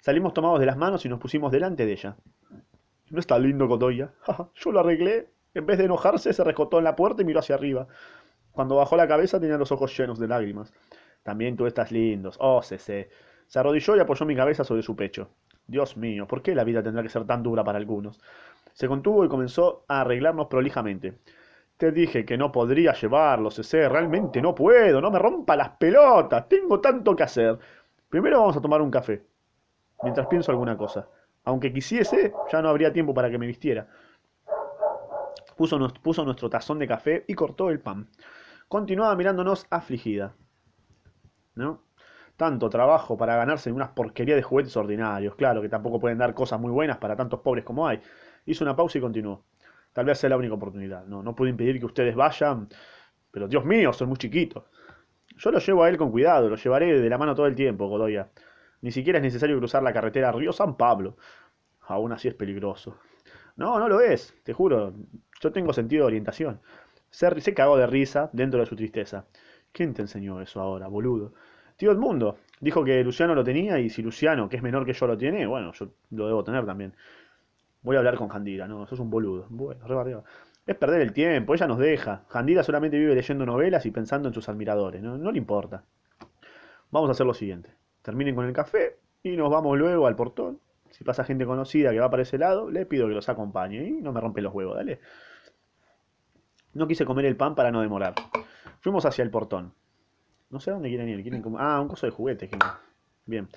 Salimos 0.02 0.34
tomados 0.34 0.60
de 0.60 0.66
las 0.66 0.76
manos 0.76 1.06
y 1.06 1.10
nos 1.10 1.22
pusimos 1.22 1.50
delante 1.50 1.86
de 1.86 1.94
ella. 1.94 2.18
¿No 3.10 3.20
está 3.20 3.40
lindo, 3.40 3.68
Godoya? 3.68 4.12
Yo 4.56 4.72
lo 4.72 4.80
arreglé. 4.80 5.30
En 5.54 5.66
vez 5.66 5.78
de 5.78 5.86
enojarse, 5.86 6.34
se 6.34 6.44
rescotó 6.44 6.78
en 6.78 6.84
la 6.84 6.96
puerta 6.96 7.22
y 7.22 7.26
miró 7.26 7.40
hacia 7.40 7.56
arriba. 7.56 7.88
Cuando 8.52 8.76
bajó 8.76 8.98
la 8.98 9.08
cabeza 9.08 9.40
tenía 9.40 9.58
los 9.58 9.72
ojos 9.72 9.98
llenos 9.98 10.20
de 10.20 10.28
lágrimas. 10.28 10.74
También 11.24 11.56
tú 11.56 11.66
estás 11.66 11.92
lindo. 11.92 12.32
Oh, 12.40 12.62
Cece. 12.62 13.10
Se 13.48 13.60
arrodilló 13.60 13.96
y 13.96 14.00
apoyó 14.00 14.26
mi 14.26 14.36
cabeza 14.36 14.64
sobre 14.64 14.82
su 14.82 14.96
pecho. 14.96 15.30
Dios 15.66 15.98
mío, 15.98 16.28
¿por 16.28 16.42
qué 16.42 16.56
la 16.56 16.64
vida 16.64 16.84
tendrá 16.84 17.04
que 17.04 17.10
ser 17.10 17.26
tan 17.26 17.44
dura 17.44 17.64
para 17.64 17.78
algunos? 17.78 18.20
Se 18.74 18.88
contuvo 18.88 19.26
y 19.26 19.30
comenzó 19.30 19.86
a 19.88 20.02
arreglarnos 20.02 20.48
prolijamente. 20.48 21.18
Te 21.78 21.92
dije 21.92 22.26
que 22.26 22.38
no 22.38 22.52
podría 22.52 22.94
llevarlo, 22.94 23.52
CC. 23.52 23.88
Realmente 23.88 24.42
no 24.42 24.56
puedo. 24.56 25.00
No 25.02 25.12
me 25.12 25.20
rompa 25.20 25.56
las 25.56 25.70
pelotas. 25.72 26.48
Tengo 26.50 26.80
tanto 26.82 27.16
que 27.16 27.24
hacer. 27.24 27.58
Primero 28.10 28.40
vamos 28.40 28.58
a 28.58 28.62
tomar 28.62 28.82
un 28.82 28.92
café. 28.92 29.24
Mientras 30.02 30.28
pienso 30.28 30.52
alguna 30.52 30.78
cosa. 30.78 31.08
Aunque 31.48 31.72
quisiese, 31.72 32.34
ya 32.52 32.62
no 32.62 32.68
habría 32.68 32.92
tiempo 32.92 33.14
para 33.14 33.32
que 33.32 33.38
me 33.38 33.48
vistiera. 33.48 33.88
Puso, 35.56 35.80
nuestro 35.80 36.50
tazón 36.50 36.78
de 36.78 36.90
café 36.90 37.24
y 37.26 37.36
cortó 37.36 37.70
el 37.70 37.80
pan. 37.80 38.10
Continuaba 38.68 39.16
mirándonos 39.16 39.66
afligida. 39.70 40.36
¿No? 41.56 41.84
Tanto 42.36 42.70
trabajo 42.70 43.16
para 43.18 43.38
ganarse 43.38 43.72
unas 43.72 43.92
porquerías 43.92 44.36
de 44.36 44.44
juguetes 44.44 44.76
ordinarios. 44.76 45.36
Claro 45.36 45.62
que 45.62 45.70
tampoco 45.70 46.02
pueden 46.02 46.18
dar 46.18 46.34
cosas 46.34 46.60
muy 46.60 46.70
buenas 46.70 46.98
para 46.98 47.16
tantos 47.16 47.40
pobres 47.40 47.64
como 47.64 47.88
hay. 47.88 48.02
Hizo 48.46 48.66
una 48.66 48.76
pausa 48.76 48.98
y 48.98 49.02
continuó. 49.02 49.46
Tal 49.94 50.04
vez 50.04 50.20
sea 50.20 50.30
la 50.30 50.36
única 50.36 50.56
oportunidad. 50.56 51.06
No, 51.06 51.24
no 51.24 51.34
puedo 51.34 51.50
impedir 51.50 51.80
que 51.80 51.86
ustedes 51.86 52.14
vayan, 52.14 52.68
pero 53.32 53.48
Dios 53.48 53.64
mío, 53.64 53.94
son 53.94 54.10
muy 54.10 54.18
chiquitos. 54.18 54.66
Yo 55.38 55.52
lo 55.52 55.60
llevo 55.60 55.84
a 55.86 55.90
él 55.90 55.98
con 55.98 56.12
cuidado, 56.12 56.50
lo 56.50 56.58
llevaré 56.58 57.00
de 57.00 57.10
la 57.10 57.18
mano 57.18 57.34
todo 57.34 57.46
el 57.46 57.56
tiempo, 57.56 57.88
Godoya. 57.88 58.32
Ni 58.82 58.92
siquiera 58.92 59.20
es 59.20 59.24
necesario 59.24 59.58
cruzar 59.58 59.84
la 59.84 59.94
carretera 59.94 60.32
Río 60.32 60.54
San 60.54 60.78
Pablo. 60.78 61.18
Aún 61.82 62.12
así 62.12 62.28
es 62.28 62.36
peligroso. 62.36 62.98
No, 63.56 63.80
no 63.80 63.88
lo 63.90 64.02
es, 64.02 64.34
te 64.44 64.54
juro. 64.54 64.94
Yo 65.42 65.52
tengo 65.52 65.74
sentido 65.74 66.04
de 66.04 66.08
orientación. 66.08 66.62
Se, 67.10 67.42
se 67.42 67.54
cagó 67.54 67.78
de 67.78 67.88
risa 67.88 68.30
dentro 68.34 68.60
de 68.60 68.66
su 68.66 68.76
tristeza. 68.76 69.26
¿Quién 69.72 69.94
te 69.94 70.02
enseñó 70.02 70.42
eso 70.42 70.62
ahora, 70.62 70.88
boludo? 70.88 71.34
Tío 71.76 71.92
Edmundo. 71.92 72.38
Dijo 72.60 72.84
que 72.84 73.04
Luciano 73.04 73.36
lo 73.36 73.44
tenía 73.44 73.80
y 73.80 73.90
si 73.90 74.02
Luciano, 74.02 74.50
que 74.50 74.58
es 74.58 74.64
menor 74.64 74.86
que 74.86 74.94
yo, 74.94 75.08
lo 75.08 75.18
tiene, 75.18 75.46
bueno, 75.46 75.72
yo 75.74 75.90
lo 76.12 76.28
debo 76.28 76.44
tener 76.44 76.66
también. 76.66 76.94
Voy 77.84 77.96
a 77.96 78.00
hablar 78.00 78.16
con 78.16 78.30
Jandira, 78.30 78.68
no, 78.68 78.86
sos 78.88 79.00
un 79.00 79.10
boludo. 79.10 79.46
Bueno, 79.50 79.84
arriba, 79.86 80.24
Es 80.66 80.76
perder 80.76 81.02
el 81.02 81.14
tiempo, 81.14 81.54
ella 81.54 81.68
nos 81.68 81.78
deja. 81.80 82.26
Jandira 82.30 82.64
solamente 82.64 82.98
vive 82.98 83.16
leyendo 83.16 83.46
novelas 83.46 83.86
y 83.86 83.92
pensando 83.92 84.28
en 84.28 84.34
sus 84.34 84.50
admiradores, 84.50 85.02
no 85.02 85.32
le 85.32 85.38
importa. 85.38 85.84
Vamos 86.92 87.10
a 87.10 87.12
hacer 87.12 87.26
lo 87.26 87.34
siguiente. 87.34 87.70
Terminen 88.08 88.36
con 88.36 88.46
el 88.46 88.54
café 88.54 89.00
y 89.22 89.36
nos 89.36 89.52
vamos 89.52 89.78
luego 89.78 90.08
al 90.08 90.16
portón. 90.16 90.62
Si 90.92 91.04
pasa 91.04 91.26
gente 91.26 91.46
conocida 91.46 91.92
que 91.92 92.00
va 92.00 92.10
para 92.10 92.24
ese 92.24 92.38
lado, 92.38 92.72
le 92.72 92.86
pido 92.86 93.06
que 93.06 93.14
los 93.14 93.28
acompañe 93.28 93.84
y 93.84 93.92
no 94.02 94.14
me 94.14 94.22
rompe 94.22 94.42
los 94.42 94.54
huevos, 94.54 94.78
dale. 94.78 95.02
No 96.72 96.88
quise 96.88 97.04
comer 97.04 97.26
el 97.26 97.36
pan 97.36 97.54
para 97.54 97.70
no 97.70 97.82
demorar. 97.82 98.16
Fuimos 98.80 99.06
hacia 99.06 99.24
el 99.24 99.30
portón. 99.30 99.74
No 100.50 100.62
sé 100.62 100.70
a 100.70 100.76
dónde 100.76 100.88
quieren 100.88 101.10
ir. 101.10 101.22
¿Quieren 101.22 101.44
Ah, 101.58 101.82
un 101.82 101.90
coso 101.90 102.06
de 102.06 102.14
juguetes. 102.14 102.50
Bien. 103.26 103.50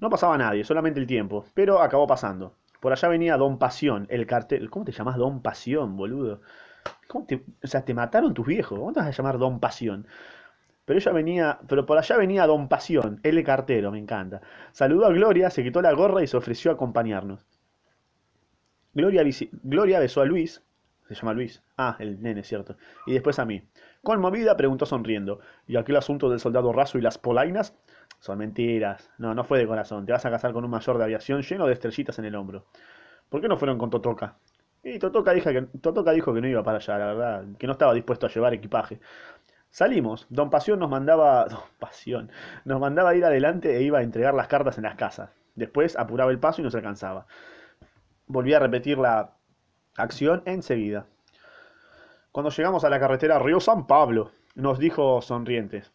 No 0.00 0.10
pasaba 0.10 0.36
nadie, 0.36 0.64
solamente 0.64 0.98
el 0.98 1.06
tiempo. 1.06 1.44
Pero 1.54 1.80
acabó 1.80 2.08
pasando. 2.08 2.56
Por 2.80 2.90
allá 2.90 3.06
venía 3.06 3.36
Don 3.36 3.56
Pasión, 3.56 4.08
el 4.10 4.26
cartel. 4.26 4.68
¿Cómo 4.68 4.84
te 4.84 4.90
llamas 4.90 5.16
Don 5.16 5.42
Pasión, 5.42 5.96
boludo? 5.96 6.40
¿Cómo 7.06 7.24
te... 7.24 7.44
O 7.62 7.68
sea, 7.68 7.84
te 7.84 7.94
mataron 7.94 8.34
tus 8.34 8.48
viejos. 8.48 8.76
¿Cómo 8.80 8.92
te 8.92 8.98
vas 8.98 9.10
a 9.10 9.12
llamar 9.12 9.38
Don 9.38 9.60
Pasión? 9.60 10.08
Pero 10.84 10.98
ella 10.98 11.12
venía, 11.12 11.58
pero 11.68 11.86
por 11.86 11.98
allá 11.98 12.16
venía 12.16 12.46
Don 12.46 12.68
Pasión, 12.68 13.20
el 13.22 13.42
cartero, 13.44 13.92
me 13.92 13.98
encanta. 13.98 14.40
Saludó 14.72 15.06
a 15.06 15.12
Gloria, 15.12 15.50
se 15.50 15.62
quitó 15.62 15.80
la 15.80 15.92
gorra 15.92 16.22
y 16.22 16.26
se 16.26 16.36
ofreció 16.36 16.70
a 16.70 16.74
acompañarnos. 16.74 17.46
Gloria, 18.94 19.22
Gloria 19.62 20.00
besó 20.00 20.20
a 20.20 20.24
Luis, 20.24 20.62
se 21.08 21.14
llama 21.14 21.32
Luis, 21.32 21.62
ah, 21.78 21.96
el 21.98 22.20
nene, 22.20 22.42
cierto, 22.44 22.76
y 23.06 23.12
después 23.12 23.38
a 23.38 23.44
mí. 23.44 23.62
Conmovida 24.02 24.56
preguntó 24.56 24.84
sonriendo, 24.84 25.40
¿y 25.66 25.76
aquel 25.76 25.96
asunto 25.96 26.28
del 26.28 26.40
soldado 26.40 26.72
raso 26.72 26.98
y 26.98 27.00
las 27.00 27.18
polainas? 27.18 27.74
Son 28.18 28.38
mentiras. 28.38 29.10
No, 29.18 29.34
no 29.34 29.44
fue 29.44 29.58
de 29.58 29.66
corazón. 29.66 30.06
Te 30.06 30.12
vas 30.12 30.24
a 30.24 30.30
casar 30.30 30.52
con 30.52 30.64
un 30.64 30.70
mayor 30.70 30.96
de 30.98 31.04
aviación 31.04 31.42
lleno 31.42 31.66
de 31.66 31.72
estrellitas 31.72 32.18
en 32.20 32.24
el 32.24 32.36
hombro. 32.36 32.66
¿Por 33.28 33.40
qué 33.40 33.48
no 33.48 33.56
fueron 33.56 33.78
con 33.78 33.90
Totoca? 33.90 34.36
Y 34.84 34.98
Totoca 34.98 35.32
dijo 35.32 35.50
que, 35.50 35.62
Totoca 35.80 36.12
dijo 36.12 36.32
que 36.34 36.40
no 36.40 36.46
iba 36.48 36.62
para 36.62 36.78
allá, 36.78 36.98
la 36.98 37.06
verdad, 37.06 37.44
que 37.58 37.66
no 37.66 37.72
estaba 37.72 37.94
dispuesto 37.94 38.26
a 38.26 38.28
llevar 38.28 38.54
equipaje. 38.54 39.00
Salimos. 39.72 40.26
Don 40.28 40.50
Pasión 40.50 40.78
nos 40.78 40.90
mandaba. 40.90 41.46
Don 41.50 41.60
Pasión. 41.78 42.30
Nos 42.64 42.78
mandaba 42.78 43.16
ir 43.16 43.24
adelante 43.24 43.74
e 43.76 43.82
iba 43.82 43.98
a 43.98 44.02
entregar 44.02 44.34
las 44.34 44.46
cartas 44.46 44.76
en 44.76 44.84
las 44.84 44.96
casas. 44.96 45.30
Después 45.54 45.96
apuraba 45.96 46.30
el 46.30 46.38
paso 46.38 46.60
y 46.60 46.64
nos 46.64 46.74
alcanzaba. 46.74 47.26
Volví 48.26 48.54
a 48.54 48.58
repetir 48.58 48.98
la 48.98 49.32
acción 49.96 50.42
enseguida. 50.44 51.06
Cuando 52.30 52.50
llegamos 52.50 52.84
a 52.84 52.90
la 52.90 53.00
carretera 53.00 53.38
Río 53.38 53.60
San 53.60 53.86
Pablo, 53.86 54.30
nos 54.54 54.78
dijo 54.78 55.20
sonrientes. 55.22 55.92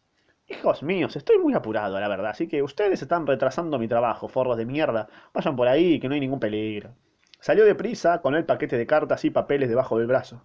Hijos 0.47 0.81
míos, 0.81 1.15
estoy 1.15 1.39
muy 1.39 1.53
apurado, 1.53 1.99
la 1.99 2.07
verdad, 2.07 2.31
así 2.31 2.47
que 2.47 2.63
ustedes 2.63 3.01
están 3.01 3.27
retrasando 3.27 3.79
mi 3.79 3.87
trabajo, 3.87 4.27
forros 4.27 4.57
de 4.57 4.65
mierda. 4.65 5.09
Vayan 5.33 5.55
por 5.55 5.67
ahí, 5.67 5.99
que 5.99 6.07
no 6.07 6.13
hay 6.13 6.21
ningún 6.21 6.39
peligro. 6.39 6.91
Salió 7.39 7.65
deprisa 7.65 8.21
con 8.21 8.35
el 8.35 8.45
paquete 8.45 8.77
de 8.77 8.87
cartas 8.87 9.25
y 9.25 9.29
papeles 9.29 9.69
debajo 9.69 9.97
del 9.97 10.07
brazo. 10.07 10.43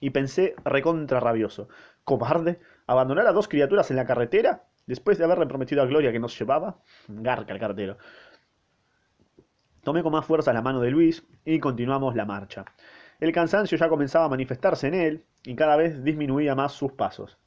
Y 0.00 0.10
pensé 0.10 0.54
recontra 0.64 1.20
rabioso. 1.20 1.68
¿Cobarde? 2.04 2.60
¿Abandonar 2.86 3.26
a 3.26 3.32
dos 3.32 3.48
criaturas 3.48 3.90
en 3.90 3.96
la 3.96 4.06
carretera? 4.06 4.64
Después 4.86 5.18
de 5.18 5.24
haberle 5.24 5.46
prometido 5.46 5.82
a 5.82 5.86
Gloria 5.86 6.12
que 6.12 6.18
nos 6.18 6.38
llevaba. 6.38 6.78
Garca 7.08 7.52
el 7.52 7.58
cartero. 7.58 7.96
Tomé 9.82 10.02
con 10.02 10.12
más 10.12 10.24
fuerza 10.24 10.52
la 10.52 10.62
mano 10.62 10.80
de 10.80 10.90
Luis 10.90 11.24
y 11.44 11.60
continuamos 11.60 12.14
la 12.16 12.24
marcha. 12.24 12.64
El 13.20 13.32
cansancio 13.32 13.78
ya 13.78 13.88
comenzaba 13.88 14.26
a 14.26 14.28
manifestarse 14.28 14.88
en 14.88 14.94
él 14.94 15.24
y 15.44 15.54
cada 15.54 15.76
vez 15.76 16.04
disminuía 16.04 16.54
más 16.54 16.72
sus 16.72 16.92
pasos. 16.92 17.38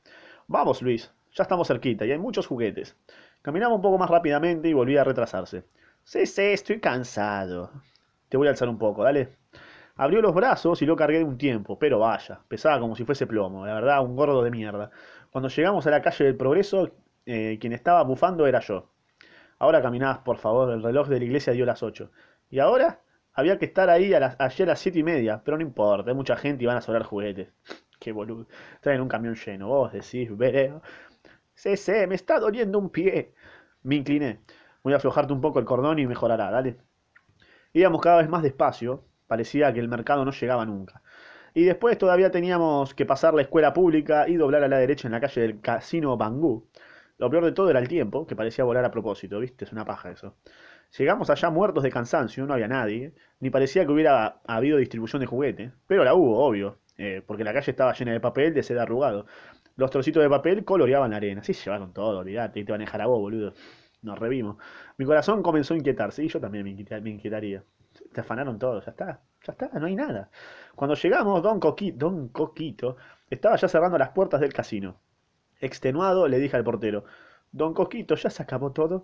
Vamos, 0.47 0.81
Luis, 0.81 1.11
ya 1.33 1.43
estamos 1.43 1.67
cerquita 1.67 2.05
y 2.05 2.11
hay 2.11 2.17
muchos 2.17 2.47
juguetes. 2.47 2.95
Caminaba 3.41 3.75
un 3.75 3.81
poco 3.81 3.97
más 3.97 4.09
rápidamente 4.09 4.67
y 4.67 4.73
volvía 4.73 5.01
a 5.01 5.03
retrasarse. 5.03 5.63
Sí, 6.03 6.25
sí, 6.25 6.41
estoy 6.41 6.79
cansado. 6.79 7.71
Te 8.29 8.37
voy 8.37 8.47
a 8.47 8.51
alzar 8.51 8.69
un 8.69 8.77
poco, 8.77 9.03
dale. 9.03 9.37
Abrió 9.99 10.21
los 10.21 10.33
brazos 10.33 10.81
y 10.81 10.85
lo 10.85 10.95
cargué 10.95 11.21
un 11.25 11.37
tiempo, 11.37 11.77
pero 11.77 11.99
vaya, 11.99 12.39
pesaba 12.47 12.79
como 12.79 12.95
si 12.95 13.03
fuese 13.03 13.27
plomo, 13.27 13.65
la 13.65 13.73
verdad, 13.73 14.01
un 14.01 14.15
gordo 14.15 14.41
de 14.41 14.49
mierda. 14.49 14.91
Cuando 15.29 15.49
llegamos 15.49 15.85
a 15.87 15.91
la 15.91 16.01
calle 16.01 16.23
del 16.23 16.37
Progreso, 16.37 16.91
eh, 17.25 17.57
quien 17.59 17.73
estaba 17.73 18.01
bufando 18.03 18.47
era 18.47 18.61
yo. 18.61 18.93
Ahora 19.57 19.81
caminás, 19.81 20.19
por 20.19 20.37
favor, 20.37 20.71
el 20.71 20.81
reloj 20.81 21.09
de 21.09 21.19
la 21.19 21.25
iglesia 21.25 21.51
dio 21.51 21.65
las 21.65 21.83
ocho. 21.83 22.11
¿Y 22.49 22.59
ahora? 22.59 23.01
Había 23.33 23.59
que 23.59 23.65
estar 23.65 23.89
ahí 23.89 24.07
las, 24.07 24.37
ayer 24.39 24.69
a 24.69 24.71
las 24.71 24.79
siete 24.79 24.99
y 24.99 25.03
media, 25.03 25.41
pero 25.43 25.57
no 25.57 25.63
importa, 25.63 26.09
hay 26.09 26.15
mucha 26.15 26.37
gente 26.37 26.63
y 26.63 26.67
van 26.67 26.77
a 26.77 26.81
sobrar 26.81 27.03
juguetes. 27.03 27.49
Qué 27.99 28.13
boludo. 28.13 28.47
Traen 28.79 29.01
un 29.01 29.09
camión 29.09 29.35
lleno, 29.35 29.67
vos 29.67 29.91
decís, 29.91 30.29
veré. 30.37 30.73
Sí, 31.55 31.75
sí, 31.75 31.91
me 32.07 32.15
está 32.15 32.39
doliendo 32.39 32.79
un 32.79 32.89
pie. 32.89 33.33
Me 33.83 33.95
incliné. 33.95 34.39
Voy 34.81 34.93
a 34.93 34.95
aflojarte 34.95 35.33
un 35.33 35.41
poco 35.41 35.59
el 35.59 35.65
cordón 35.65 35.99
y 35.99 36.07
mejorará, 36.07 36.49
dale. 36.51 36.77
Íbamos 37.73 37.99
cada 38.01 38.19
vez 38.19 38.29
más 38.29 38.43
despacio, 38.43 39.08
parecía 39.29 39.71
que 39.71 39.79
el 39.79 39.87
mercado 39.87 40.25
no 40.25 40.31
llegaba 40.31 40.65
nunca. 40.65 41.01
Y 41.53 41.63
después 41.63 41.97
todavía 41.97 42.31
teníamos 42.31 42.93
que 42.93 43.05
pasar 43.05 43.33
la 43.33 43.43
escuela 43.43 43.73
pública 43.73 44.27
y 44.27 44.35
doblar 44.35 44.63
a 44.63 44.67
la 44.67 44.77
derecha 44.77 45.07
en 45.07 45.13
la 45.13 45.21
calle 45.21 45.41
del 45.41 45.61
Casino 45.61 46.17
Bangú. 46.17 46.67
Lo 47.17 47.29
peor 47.29 47.45
de 47.45 47.51
todo 47.51 47.69
era 47.69 47.79
el 47.79 47.87
tiempo, 47.87 48.25
que 48.25 48.35
parecía 48.35 48.65
volar 48.65 48.85
a 48.85 48.91
propósito, 48.91 49.39
¿viste? 49.39 49.65
Es 49.65 49.71
una 49.71 49.85
paja 49.85 50.11
eso. 50.11 50.35
Llegamos 50.97 51.29
allá 51.29 51.49
muertos 51.51 51.83
de 51.83 51.91
cansancio, 51.91 52.45
no 52.47 52.53
había 52.53 52.67
nadie, 52.67 53.13
ni 53.39 53.51
parecía 53.51 53.85
que 53.85 53.91
hubiera 53.91 54.41
habido 54.47 54.77
distribución 54.77 55.19
de 55.19 55.27
juguete, 55.27 55.71
pero 55.85 56.03
la 56.03 56.15
hubo, 56.15 56.39
obvio, 56.43 56.79
eh, 56.97 57.21
porque 57.25 57.43
la 57.43 57.53
calle 57.53 57.71
estaba 57.71 57.93
llena 57.93 58.13
de 58.13 58.19
papel 58.19 58.53
de 58.53 58.63
seda 58.63 58.83
arrugado. 58.83 59.27
Los 59.75 59.91
trocitos 59.91 60.23
de 60.23 60.29
papel 60.29 60.65
coloreaban 60.65 61.11
la 61.11 61.17
arena, 61.17 61.43
sí, 61.43 61.53
llevaron 61.53 61.93
todo, 61.93 62.19
olvídate, 62.19 62.59
y 62.59 62.65
te 62.65 62.71
van 62.71 62.81
a 62.81 62.85
dejar 62.85 63.01
a 63.01 63.05
vos, 63.05 63.19
boludo. 63.19 63.53
Nos 64.01 64.17
revimos. 64.17 64.57
Mi 64.97 65.05
corazón 65.05 65.43
comenzó 65.43 65.73
a 65.73 65.77
inquietarse, 65.77 66.23
y 66.23 66.27
yo 66.29 66.39
también 66.39 66.63
me, 66.63 66.71
inquietaría. 67.11 67.63
Te 68.13 68.21
afanaron 68.21 68.57
todos, 68.57 68.85
ya 68.85 68.91
está, 68.91 69.21
ya 69.45 69.51
está, 69.53 69.69
no 69.79 69.85
hay 69.85 69.95
nada. 69.95 70.29
Cuando 70.75 70.95
llegamos, 70.95 71.43
Don 71.43 71.59
Don 71.95 72.27
Coquito 72.29 72.97
estaba 73.29 73.55
ya 73.55 73.67
cerrando 73.67 73.97
las 73.97 74.09
puertas 74.09 74.41
del 74.41 74.53
casino. 74.53 74.99
Extenuado, 75.59 76.27
le 76.27 76.39
dije 76.39 76.57
al 76.57 76.63
portero, 76.63 77.03
Don 77.51 77.73
Coquito, 77.73 78.15
¿ya 78.15 78.29
se 78.29 78.43
acabó 78.43 78.71
todo? 78.71 79.03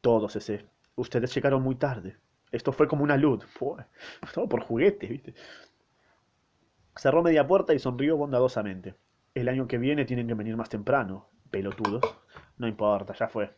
Todos 0.00 0.36
ese 0.36 0.66
Ustedes 0.94 1.34
llegaron 1.34 1.62
muy 1.62 1.74
tarde. 1.74 2.16
Esto 2.50 2.72
fue 2.72 2.88
como 2.88 3.04
una 3.04 3.16
luz. 3.16 3.44
Fue 3.44 3.84
todo 4.32 4.48
por 4.48 4.62
juguete, 4.62 5.06
¿viste? 5.06 5.34
Cerró 6.94 7.22
media 7.22 7.46
puerta 7.46 7.74
y 7.74 7.78
sonrió 7.78 8.16
bondadosamente. 8.16 8.94
El 9.34 9.48
año 9.48 9.68
que 9.68 9.76
viene 9.76 10.06
tienen 10.06 10.26
que 10.26 10.34
venir 10.34 10.56
más 10.56 10.70
temprano, 10.70 11.28
pelotudos. 11.50 12.02
No 12.56 12.66
importa, 12.66 13.12
ya 13.12 13.28
fue. 13.28 13.54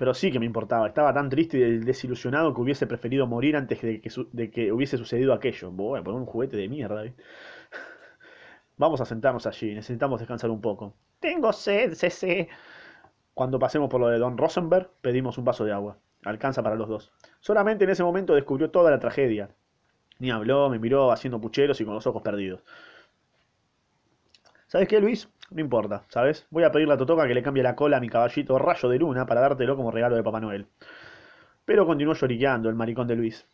Pero 0.00 0.14
sí 0.14 0.32
que 0.32 0.38
me 0.38 0.46
importaba. 0.46 0.86
Estaba 0.86 1.12
tan 1.12 1.28
triste 1.28 1.58
y 1.58 1.76
desilusionado 1.80 2.54
que 2.54 2.62
hubiese 2.62 2.86
preferido 2.86 3.26
morir 3.26 3.54
antes 3.54 3.82
de 3.82 4.00
que, 4.00 4.10
de 4.32 4.50
que 4.50 4.72
hubiese 4.72 4.96
sucedido 4.96 5.34
aquello. 5.34 5.70
Bueno, 5.70 6.02
por 6.02 6.14
un 6.14 6.24
juguete 6.24 6.56
de 6.56 6.68
mierda. 6.70 7.02
¿viste? 7.02 7.22
Vamos 8.78 9.02
a 9.02 9.04
sentarnos 9.04 9.46
allí. 9.46 9.74
Necesitamos 9.74 10.18
descansar 10.18 10.48
un 10.48 10.62
poco. 10.62 10.94
Tengo 11.18 11.52
sed, 11.52 11.92
cc. 11.92 12.48
Cuando 13.34 13.58
pasemos 13.58 13.90
por 13.90 14.00
lo 14.00 14.08
de 14.08 14.18
Don 14.18 14.38
Rosenberg, 14.38 14.88
pedimos 15.02 15.36
un 15.36 15.44
vaso 15.44 15.66
de 15.66 15.72
agua. 15.72 15.98
Alcanza 16.24 16.62
para 16.62 16.76
los 16.76 16.88
dos. 16.88 17.12
Solamente 17.40 17.84
en 17.84 17.90
ese 17.90 18.02
momento 18.02 18.34
descubrió 18.34 18.70
toda 18.70 18.90
la 18.90 19.00
tragedia. 19.00 19.50
Ni 20.18 20.30
habló, 20.30 20.70
me 20.70 20.78
miró 20.78 21.12
haciendo 21.12 21.42
pucheros 21.42 21.78
y 21.78 21.84
con 21.84 21.92
los 21.92 22.06
ojos 22.06 22.22
perdidos. 22.22 22.62
¿Sabes 24.70 24.86
qué, 24.86 25.00
Luis? 25.00 25.28
No 25.50 25.60
importa, 25.60 26.04
¿sabes? 26.06 26.46
Voy 26.48 26.62
a 26.62 26.70
pedirle 26.70 26.94
a 26.94 26.96
Totoca 26.96 27.26
que 27.26 27.34
le 27.34 27.42
cambie 27.42 27.60
la 27.60 27.74
cola 27.74 27.96
a 27.96 28.00
mi 28.00 28.08
caballito 28.08 28.56
rayo 28.56 28.88
de 28.88 29.00
luna 29.00 29.26
para 29.26 29.40
dártelo 29.40 29.74
como 29.74 29.90
regalo 29.90 30.14
de 30.14 30.22
Papá 30.22 30.38
Noel. 30.38 30.68
Pero 31.64 31.86
continuó 31.86 32.14
lloriqueando 32.14 32.68
el 32.68 32.76
maricón 32.76 33.08
de 33.08 33.16
Luis. 33.16 33.48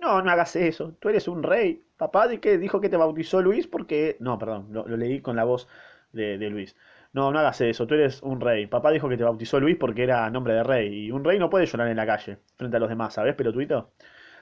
No, 0.00 0.22
no 0.22 0.30
hagas 0.30 0.54
eso. 0.54 0.94
Tú 1.00 1.08
eres 1.08 1.26
un 1.26 1.42
rey. 1.42 1.82
Papá 1.96 2.28
de 2.28 2.38
qué 2.38 2.56
dijo 2.56 2.80
que 2.80 2.88
te 2.88 2.96
bautizó 2.96 3.42
Luis 3.42 3.66
porque... 3.66 4.16
No, 4.20 4.38
perdón, 4.38 4.68
lo, 4.70 4.86
leí 4.96 5.20
con 5.20 5.34
la 5.34 5.42
voz 5.42 5.66
de 6.12 6.38
Luis. 6.48 6.76
No, 7.12 7.32
no 7.32 7.40
hagas 7.40 7.60
eso, 7.62 7.88
tú 7.88 7.94
eres 7.94 8.22
un 8.22 8.40
rey. 8.40 8.68
Papá 8.68 8.92
dijo 8.92 9.08
que 9.08 9.16
te 9.16 9.24
bautizó 9.24 9.58
Luis 9.58 9.76
porque 9.76 10.04
era 10.04 10.30
nombre 10.30 10.54
de 10.54 10.62
rey. 10.62 11.06
Y 11.06 11.10
un 11.10 11.24
rey 11.24 11.40
no 11.40 11.50
puede 11.50 11.66
llorar 11.66 11.88
en 11.88 11.96
la 11.96 12.06
calle, 12.06 12.38
frente 12.56 12.76
a 12.76 12.80
los 12.80 12.88
demás, 12.88 13.14
¿sabes, 13.14 13.34
pelotuito? 13.34 13.90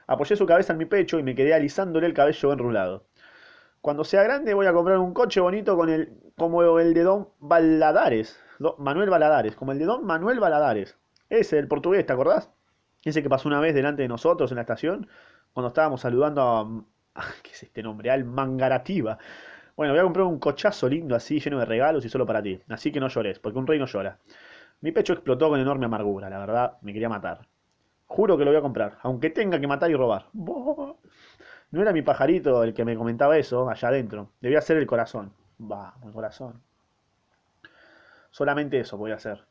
Apoyé 0.06 0.36
su 0.36 0.44
cabeza 0.44 0.74
en 0.74 0.78
mi 0.78 0.84
pecho 0.84 1.18
y 1.18 1.22
me 1.22 1.34
quedé 1.34 1.54
alisándole 1.54 2.06
el 2.06 2.12
cabello 2.12 2.52
enrulado. 2.52 3.06
Cuando 3.88 4.04
sea 4.04 4.22
grande 4.22 4.52
voy 4.52 4.66
a 4.66 4.74
comprar 4.74 4.98
un 4.98 5.14
coche 5.14 5.40
bonito 5.40 5.74
con 5.74 5.88
el, 5.88 6.12
como 6.36 6.78
el 6.78 6.92
de 6.92 7.04
Don 7.04 7.30
Baladares. 7.38 8.38
Manuel 8.76 9.08
Baladares, 9.08 9.56
como 9.56 9.72
el 9.72 9.78
de 9.78 9.86
Don 9.86 10.04
Manuel 10.04 10.40
Baladares. 10.40 10.98
Ese, 11.30 11.58
el 11.58 11.68
portugués, 11.68 12.04
¿te 12.04 12.12
acordás? 12.12 12.50
Ese 13.02 13.22
que 13.22 13.30
pasó 13.30 13.48
una 13.48 13.60
vez 13.60 13.74
delante 13.74 14.02
de 14.02 14.08
nosotros 14.08 14.50
en 14.50 14.56
la 14.56 14.60
estación, 14.60 15.08
cuando 15.54 15.68
estábamos 15.68 16.02
saludando 16.02 16.42
a... 16.42 16.68
¿Qué 17.42 17.52
es 17.52 17.62
este 17.62 17.82
nombre? 17.82 18.10
Al 18.10 18.26
Mangarativa. 18.26 19.16
Bueno, 19.74 19.94
voy 19.94 20.00
a 20.00 20.04
comprar 20.04 20.26
un 20.26 20.38
cochazo 20.38 20.86
lindo 20.86 21.16
así, 21.16 21.40
lleno 21.40 21.58
de 21.58 21.64
regalos 21.64 22.04
y 22.04 22.10
solo 22.10 22.26
para 22.26 22.42
ti. 22.42 22.60
Así 22.68 22.92
que 22.92 23.00
no 23.00 23.08
llores, 23.08 23.38
porque 23.38 23.58
un 23.58 23.66
rey 23.66 23.78
no 23.78 23.86
llora. 23.86 24.18
Mi 24.82 24.92
pecho 24.92 25.14
explotó 25.14 25.48
con 25.48 25.60
enorme 25.60 25.86
amargura, 25.86 26.28
la 26.28 26.38
verdad, 26.38 26.76
me 26.82 26.92
quería 26.92 27.08
matar. 27.08 27.48
Juro 28.04 28.36
que 28.36 28.44
lo 28.44 28.50
voy 28.50 28.58
a 28.58 28.62
comprar, 28.62 28.98
aunque 29.00 29.30
tenga 29.30 29.58
que 29.58 29.66
matar 29.66 29.90
y 29.90 29.94
robar. 29.94 30.26
No 31.70 31.82
era 31.82 31.92
mi 31.92 32.02
pajarito 32.02 32.62
el 32.64 32.72
que 32.74 32.84
me 32.84 32.96
comentaba 32.96 33.36
eso 33.36 33.68
allá 33.68 33.88
adentro. 33.88 34.30
Debía 34.40 34.60
ser 34.60 34.78
el 34.78 34.86
corazón. 34.86 35.32
Va, 35.60 35.94
el 36.04 36.12
corazón. 36.12 36.62
Solamente 38.30 38.80
eso 38.80 38.96
voy 38.96 39.10
a 39.10 39.16
hacer. 39.16 39.44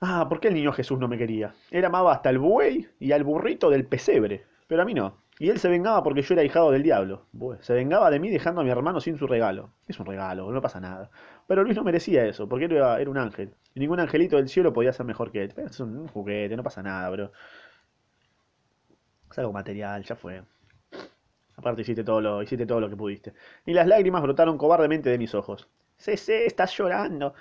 Ah, 0.00 0.26
¿por 0.28 0.40
qué 0.40 0.48
el 0.48 0.54
niño 0.54 0.72
Jesús 0.72 0.98
no 0.98 1.08
me 1.08 1.18
quería? 1.18 1.54
Él 1.70 1.84
amaba 1.84 2.12
hasta 2.12 2.30
el 2.30 2.38
buey 2.38 2.88
y 3.00 3.12
al 3.12 3.24
burrito 3.24 3.68
del 3.68 3.84
pesebre, 3.84 4.46
pero 4.68 4.82
a 4.82 4.84
mí 4.84 4.94
no. 4.94 5.16
Y 5.40 5.50
él 5.50 5.58
se 5.58 5.68
vengaba 5.68 6.02
porque 6.02 6.22
yo 6.22 6.34
era 6.34 6.42
hijado 6.42 6.70
del 6.70 6.82
diablo. 6.82 7.26
se 7.60 7.74
vengaba 7.74 8.10
de 8.10 8.18
mí 8.18 8.28
dejando 8.28 8.60
a 8.60 8.64
mi 8.64 8.70
hermano 8.70 9.00
sin 9.00 9.18
su 9.18 9.26
regalo. 9.26 9.70
Es 9.86 9.98
un 10.00 10.06
regalo, 10.06 10.50
no 10.50 10.60
pasa 10.60 10.80
nada. 10.80 11.10
Pero 11.46 11.62
Luis 11.62 11.76
no 11.76 11.84
merecía 11.84 12.24
eso, 12.26 12.48
porque 12.48 12.64
era, 12.64 13.00
era 13.00 13.10
un 13.10 13.18
ángel. 13.18 13.54
Y 13.74 13.80
ningún 13.80 14.00
angelito 14.00 14.36
del 14.36 14.48
cielo 14.48 14.72
podía 14.72 14.92
ser 14.92 15.06
mejor 15.06 15.30
que 15.30 15.44
él. 15.44 15.54
es 15.56 15.80
un, 15.80 16.08
juguete, 16.08 16.56
no 16.56 16.62
pasa 16.62 16.82
nada, 16.82 17.10
pero... 17.10 17.32
Es 19.30 19.38
algo 19.38 19.52
material, 19.52 20.02
ya 20.04 20.16
fue. 20.16 20.42
Aparte 21.56 21.82
hiciste 21.82 22.04
todo 22.04 22.20
lo, 22.20 22.42
hiciste 22.42 22.66
todo 22.66 22.80
lo 22.80 22.88
que 22.88 22.96
pudiste. 22.96 23.34
Y 23.66 23.72
las 23.74 23.86
lágrimas 23.86 24.22
brotaron 24.22 24.56
cobardemente 24.56 25.10
de 25.10 25.18
mis 25.18 25.34
ojos. 25.34 25.68
sé, 25.96 26.14
estás 26.46 26.76
llorando. 26.76 27.34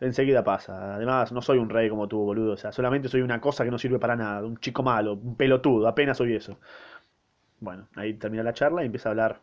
Enseguida 0.00 0.44
pasa. 0.44 0.94
Además, 0.96 1.32
no 1.32 1.40
soy 1.42 1.58
un 1.58 1.70
rey 1.70 1.88
como 1.88 2.08
tú, 2.08 2.18
boludo. 2.18 2.52
O 2.52 2.56
sea, 2.56 2.72
solamente 2.72 3.08
soy 3.08 3.22
una 3.22 3.40
cosa 3.40 3.64
que 3.64 3.70
no 3.70 3.78
sirve 3.78 3.98
para 3.98 4.16
nada. 4.16 4.44
Un 4.44 4.58
chico 4.58 4.82
malo, 4.82 5.14
un 5.14 5.36
pelotudo. 5.36 5.88
Apenas 5.88 6.18
soy 6.18 6.34
eso. 6.34 6.58
Bueno, 7.60 7.88
ahí 7.96 8.14
termina 8.14 8.42
la 8.42 8.52
charla 8.54 8.82
y 8.82 8.86
empieza 8.86 9.08
a 9.08 9.12
hablar 9.12 9.40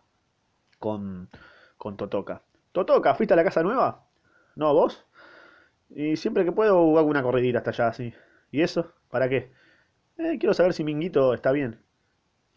con, 0.79 1.29
con 1.77 1.97
Totoca. 1.97 2.41
Totoca, 2.71 3.15
¿fuiste 3.15 3.33
a 3.33 3.37
la 3.37 3.43
casa 3.43 3.63
nueva? 3.63 4.03
No, 4.55 4.73
¿vos? 4.73 5.05
Y 5.89 6.17
siempre 6.17 6.45
que 6.45 6.51
puedo 6.51 6.97
hago 6.99 7.07
una 7.09 7.23
corridita 7.23 7.59
hasta 7.59 7.71
allá, 7.71 7.87
así. 7.87 8.13
¿Y 8.51 8.61
eso? 8.61 8.93
¿Para 9.09 9.29
qué? 9.29 9.51
Eh, 10.17 10.37
quiero 10.39 10.53
saber 10.53 10.73
si 10.73 10.83
Minguito 10.83 11.33
está 11.33 11.51
bien. 11.51 11.79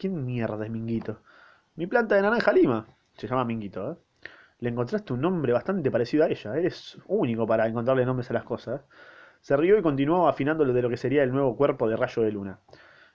¿Quién 0.02 0.26
mierda 0.26 0.64
es 0.64 0.70
Minguito? 0.72 1.22
Mi 1.76 1.86
planta 1.86 2.16
de 2.16 2.22
naranja 2.22 2.52
lima. 2.52 2.84
Se 3.16 3.28
llama 3.28 3.44
Minguito, 3.44 3.92
¿eh? 3.92 3.96
Le 4.58 4.70
encontraste 4.70 5.12
un 5.12 5.20
nombre 5.20 5.52
bastante 5.52 5.92
parecido 5.92 6.24
a 6.24 6.28
ella. 6.28 6.56
Eres 6.56 6.98
único 7.06 7.46
para 7.46 7.68
encontrarle 7.68 8.04
nombres 8.04 8.28
a 8.30 8.34
las 8.34 8.42
cosas. 8.42 8.80
Se 9.40 9.56
rió 9.56 9.78
y 9.78 9.82
continuó 9.82 10.26
afinándole 10.26 10.72
de 10.72 10.82
lo 10.82 10.90
que 10.90 10.96
sería 10.96 11.22
el 11.22 11.30
nuevo 11.30 11.56
cuerpo 11.56 11.88
de 11.88 11.96
rayo 11.96 12.22
de 12.22 12.32
luna. 12.32 12.58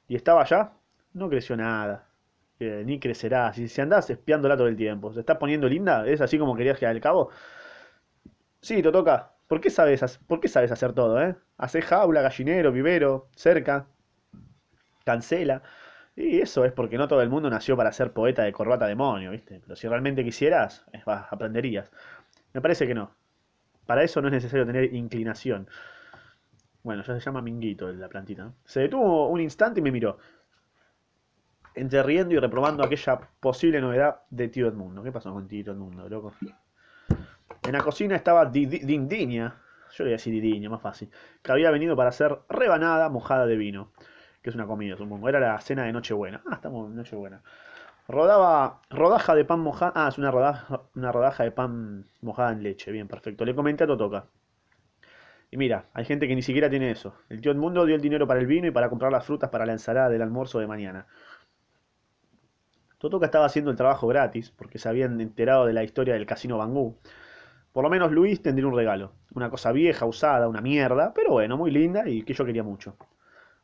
¿Y 0.08 0.16
estaba 0.16 0.44
allá? 0.44 0.72
No 1.14 1.30
creció 1.30 1.58
nada. 1.58 2.08
eh, 2.60 2.84
ni 2.86 3.00
crecerá. 3.02 3.52
Si, 3.54 3.68
si 3.68 3.82
andás 3.82 4.10
espiándola 4.10 4.56
todo 4.56 4.68
el 4.70 4.78
tiempo, 4.78 5.14
se 5.14 5.20
está 5.22 5.38
poniendo 5.40 5.68
linda, 5.68 6.08
es 6.08 6.22
así 6.22 6.40
como 6.40 6.56
querías 6.56 6.80
que 6.80 6.88
al 6.88 7.02
cabo. 7.02 7.32
Sí, 8.62 8.82
Totoka, 8.84 9.34
¿por 9.48 9.60
qué 9.62 9.70
sabes, 9.72 10.20
por 10.28 10.40
qué 10.40 10.48
sabes 10.48 10.72
hacer 10.72 10.94
todo, 10.94 11.20
eh? 11.22 11.36
Jaula, 11.84 12.22
gallinero, 12.22 12.72
vivero, 12.72 13.30
cerca, 13.36 13.88
cancela. 15.06 15.62
Y 16.18 16.42
eso 16.42 16.66
es 16.66 16.74
porque 16.74 16.98
no 16.98 17.08
todo 17.08 17.22
el 17.22 17.30
mundo 17.30 17.50
nació 17.50 17.78
para 17.78 17.94
ser 17.94 18.12
poeta 18.12 18.44
de 18.44 18.52
corbata 18.52 18.88
demonio, 18.88 19.32
¿viste? 19.32 19.62
Pero 19.64 19.76
si 19.78 19.88
realmente 19.88 20.24
quisieras, 20.26 20.84
aprenderías. 21.06 21.90
Me 22.54 22.62
parece 22.62 22.88
que 22.88 22.96
no. 22.96 23.12
Para 23.86 24.04
eso 24.04 24.22
no 24.22 24.30
es 24.30 24.34
necesario 24.34 24.66
tener 24.66 24.94
inclinación. 24.94 25.68
Bueno, 26.84 27.04
ya 27.04 27.14
se 27.14 27.20
llama 27.20 27.42
Minguito 27.42 27.92
la 27.92 28.08
plantita. 28.10 28.52
Se 28.66 28.80
detuvo 28.82 29.28
un 29.30 29.42
instante 29.42 29.80
y 29.80 29.84
me 29.84 29.92
miró, 29.92 30.18
entre 31.76 32.04
riendo 32.04 32.34
y 32.34 32.40
reprobando 32.40 32.84
aquella 32.84 33.20
posible 33.40 33.80
novedad 33.80 34.22
de 34.30 34.50
tío 34.50 34.68
Edmundo. 34.68 35.02
¿Qué 35.04 35.12
pasó 35.14 35.32
con 35.32 35.48
tío 35.48 35.72
Edmundo, 35.72 36.10
loco? 36.10 36.34
En 37.64 37.74
la 37.74 37.82
cocina 37.84 38.16
estaba 38.16 38.46
Di- 38.46 38.66
Di- 38.66 38.80
Dindiña, 38.80 39.56
yo 39.94 40.04
le 40.04 40.10
voy 40.10 40.14
a 40.14 40.18
decir 40.18 40.34
Didiña, 40.34 40.70
más 40.70 40.82
fácil, 40.82 41.10
que 41.44 41.52
había 41.52 41.70
venido 41.72 41.96
para 41.96 42.10
hacer 42.10 42.36
rebanada 42.50 43.10
mojada 43.10 43.46
de 43.46 43.56
vino, 43.58 43.92
que 44.48 44.52
es 44.52 44.56
una 44.56 44.66
comida, 44.66 44.96
supongo. 44.96 45.28
Era 45.28 45.42
la 45.42 45.60
cena 45.60 45.84
de 45.84 45.92
Nochebuena. 45.92 46.42
Ah, 46.50 46.56
estamos 46.56 46.90
en 46.90 46.96
Nochebuena. 46.96 47.42
Rodaba 48.08 48.80
rodaja 48.90 49.36
de 49.36 49.44
pan 49.44 49.60
mojada. 49.60 49.92
Ah, 49.94 50.08
es 50.08 50.18
una 50.18 50.32
rodaja, 50.32 50.84
una 50.96 51.12
rodaja 51.12 51.44
de 51.44 51.52
pan 51.52 52.06
mojada 52.22 52.54
en 52.54 52.64
leche. 52.64 52.94
Bien, 52.94 53.10
perfecto. 53.10 53.44
Le 53.44 53.54
comenté 53.54 53.84
a 53.84 53.88
Totoka. 53.88 54.28
Y 55.52 55.58
mira, 55.58 55.88
hay 55.94 56.06
gente 56.06 56.30
que 56.30 56.36
ni 56.36 56.42
siquiera 56.42 56.70
tiene 56.70 56.92
eso. 56.92 57.14
El 57.28 57.42
tío 57.42 57.52
Edmundo 57.52 57.86
dio 57.86 57.96
el 57.96 58.02
dinero 58.02 58.26
para 58.26 58.40
el 58.40 58.48
vino 58.48 58.68
y 58.68 58.72
para 58.72 58.90
comprar 58.90 59.12
las 59.12 59.26
frutas 59.26 59.50
para 59.50 59.66
la 59.66 59.74
ensalada 59.74 60.08
del 60.08 60.22
almuerzo 60.22 60.60
de 60.60 60.68
mañana. 60.68 61.08
Totoka 63.00 63.26
estaba 63.26 63.48
haciendo 63.48 63.70
el 63.70 63.76
trabajo 63.76 64.08
gratis, 64.08 64.50
porque 64.50 64.80
se 64.80 64.88
habían 64.88 65.20
enterado 65.20 65.66
de 65.66 65.74
la 65.74 65.84
historia 65.84 66.14
del 66.14 66.26
casino 66.26 66.58
Bangú. 66.58 66.98
Por 67.74 67.84
lo 67.84 67.90
menos 67.90 68.14
Luis 68.14 68.42
tendría 68.42 68.66
un 68.66 68.76
regalo. 68.78 69.12
Una 69.36 69.50
cosa 69.50 69.74
vieja, 69.74 70.06
usada, 70.06 70.48
una 70.48 70.62
mierda, 70.62 71.12
pero 71.14 71.32
bueno, 71.32 71.58
muy 71.58 71.70
linda 71.70 72.08
y 72.08 72.24
que 72.24 72.34
yo 72.34 72.46
quería 72.46 72.64
mucho. 72.64 72.96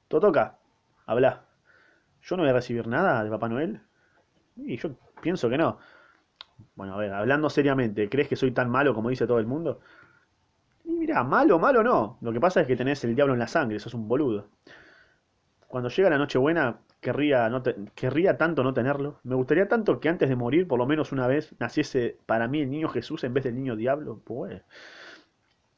Totoka, 0.10 0.58
habla. 1.06 1.46
¿Yo 2.24 2.38
no 2.38 2.44
voy 2.44 2.52
a 2.52 2.54
recibir 2.56 2.88
nada 2.88 3.24
de 3.24 3.30
Papá 3.32 3.50
Noel? 3.50 3.82
Y 4.58 4.78
yo 4.78 4.92
pienso 5.22 5.50
que 5.50 5.58
no. 5.58 5.80
Bueno, 6.76 6.96
a 6.96 6.98
ver, 6.98 7.14
hablando 7.14 7.50
seriamente, 7.50 8.10
¿crees 8.10 8.28
que 8.30 8.36
soy 8.38 8.52
tan 8.52 8.70
malo 8.70 8.94
como 8.96 9.10
dice 9.10 9.28
todo 9.28 9.40
el 9.40 9.48
mundo? 9.48 9.82
Y 10.86 10.92
mira, 10.94 11.24
malo, 11.26 11.60
malo 11.60 11.84
no. 11.84 12.18
Lo 12.22 12.32
que 12.32 12.40
pasa 12.40 12.62
es 12.62 12.68
que 12.68 12.78
tenés 12.78 13.04
el 13.04 13.16
diablo 13.16 13.34
en 13.34 13.40
la 13.40 13.48
sangre, 13.48 13.80
sos 13.80 13.94
un 13.94 14.08
boludo. 14.08 14.48
Cuando 15.68 15.90
llega 15.90 16.10
la 16.10 16.18
Nochebuena, 16.18 16.80
querría, 17.02 17.50
no 17.50 17.62
te- 17.62 17.76
querría 17.96 18.38
tanto 18.38 18.64
no 18.64 18.74
tenerlo. 18.74 19.20
Me 19.24 19.36
gustaría 19.36 19.68
tanto 19.68 20.00
que 20.00 20.08
antes 20.08 20.30
de 20.30 20.36
morir, 20.38 20.68
por 20.70 20.80
lo 20.80 20.86
menos 20.86 21.12
una 21.12 21.28
vez, 21.28 21.54
naciese 21.60 22.18
para 22.26 22.48
mí 22.48 22.62
el 22.62 22.70
niño 22.70 22.88
Jesús 22.90 23.24
en 23.26 23.34
vez 23.34 23.44
del 23.44 23.56
niño 23.56 23.76
diablo. 23.76 24.22
Pues, 24.24 24.62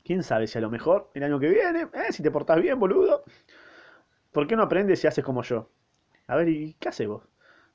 quién 0.03 0.23
sabe 0.23 0.47
si 0.47 0.57
a 0.57 0.61
lo 0.61 0.69
mejor 0.69 1.09
el 1.13 1.23
año 1.23 1.39
que 1.39 1.49
viene, 1.49 1.83
eh, 1.93 2.11
si 2.11 2.21
te 2.23 2.31
portás 2.31 2.61
bien, 2.61 2.79
boludo. 2.79 3.23
¿Por 4.35 4.47
qué 4.47 4.57
no 4.57 4.63
aprendes 4.63 5.01
y 5.01 5.07
haces 5.07 5.23
como 5.23 5.43
yo? 5.43 5.69
A 6.27 6.35
ver, 6.35 6.49
¿y 6.49 6.73
qué 6.73 6.89
haces 6.89 7.07
vos? 7.07 7.23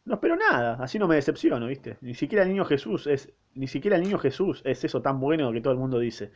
No 0.04 0.16
espero 0.16 0.36
nada, 0.36 0.76
así 0.78 0.98
no 0.98 1.08
me 1.08 1.14
decepciono, 1.14 1.66
¿viste? 1.66 1.96
Ni 2.02 2.14
siquiera 2.14 2.42
el 2.42 2.50
niño 2.50 2.66
Jesús 2.66 3.06
es, 3.06 3.32
ni 3.54 3.66
siquiera 3.66 3.96
el 3.96 4.02
niño 4.02 4.18
Jesús 4.18 4.60
es 4.66 4.84
eso 4.84 5.00
tan 5.00 5.20
bueno 5.20 5.52
que 5.52 5.62
todo 5.62 5.72
el 5.72 5.78
mundo 5.78 5.98
dice. 5.98 6.32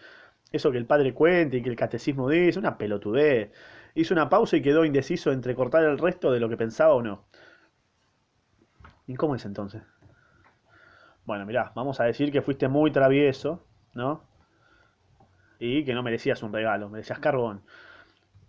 Eso 0.50 0.72
que 0.72 0.78
el 0.78 0.86
padre 0.86 1.12
cuenta 1.12 1.58
y 1.58 1.62
que 1.62 1.68
el 1.68 1.76
catecismo 1.76 2.30
dice, 2.30 2.58
una 2.58 2.78
pelotudez. 2.78 3.52
Hizo 3.94 4.14
una 4.14 4.30
pausa 4.30 4.56
y 4.56 4.62
quedó 4.62 4.86
indeciso 4.86 5.30
entre 5.30 5.54
cortar 5.54 5.84
el 5.84 5.98
resto 5.98 6.32
de 6.32 6.40
lo 6.40 6.48
que 6.48 6.56
pensaba 6.56 6.94
o 6.94 7.02
no. 7.02 7.26
¿Y 9.06 9.16
cómo 9.16 9.34
es 9.34 9.44
entonces? 9.44 9.82
Bueno, 11.26 11.44
mirá, 11.44 11.70
vamos 11.74 12.00
a 12.00 12.04
decir 12.04 12.32
que 12.32 12.40
fuiste 12.40 12.66
muy 12.68 12.90
travieso, 12.92 13.62
¿no? 13.92 14.24
Y 15.58 15.84
que 15.84 15.92
no 15.92 16.02
merecías 16.02 16.42
un 16.42 16.54
regalo, 16.54 16.88
merecías 16.88 17.18
carbón. 17.18 17.60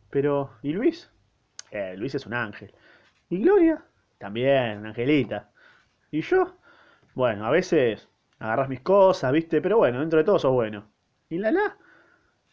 Pero, 0.09 0.51
¿y 0.63 0.71
Luis? 0.71 1.11
Eh, 1.77 1.95
Luis 1.97 2.15
es 2.15 2.25
un 2.25 2.33
ángel. 2.33 2.73
¿Y 3.29 3.39
Gloria? 3.43 3.83
También, 4.19 4.79
una 4.79 4.89
angelita. 4.89 5.49
¿Y 6.11 6.21
yo? 6.21 6.57
Bueno, 7.15 7.45
a 7.45 7.51
veces 7.51 8.09
agarras 8.39 8.69
mis 8.69 8.81
cosas, 8.81 9.31
¿viste? 9.33 9.61
Pero 9.61 9.77
bueno, 9.77 9.99
dentro 10.01 10.19
de 10.19 10.25
todo 10.25 10.39
sos 10.39 10.53
bueno. 10.53 10.85
¿Y 11.29 11.39
Lala? 11.39 11.77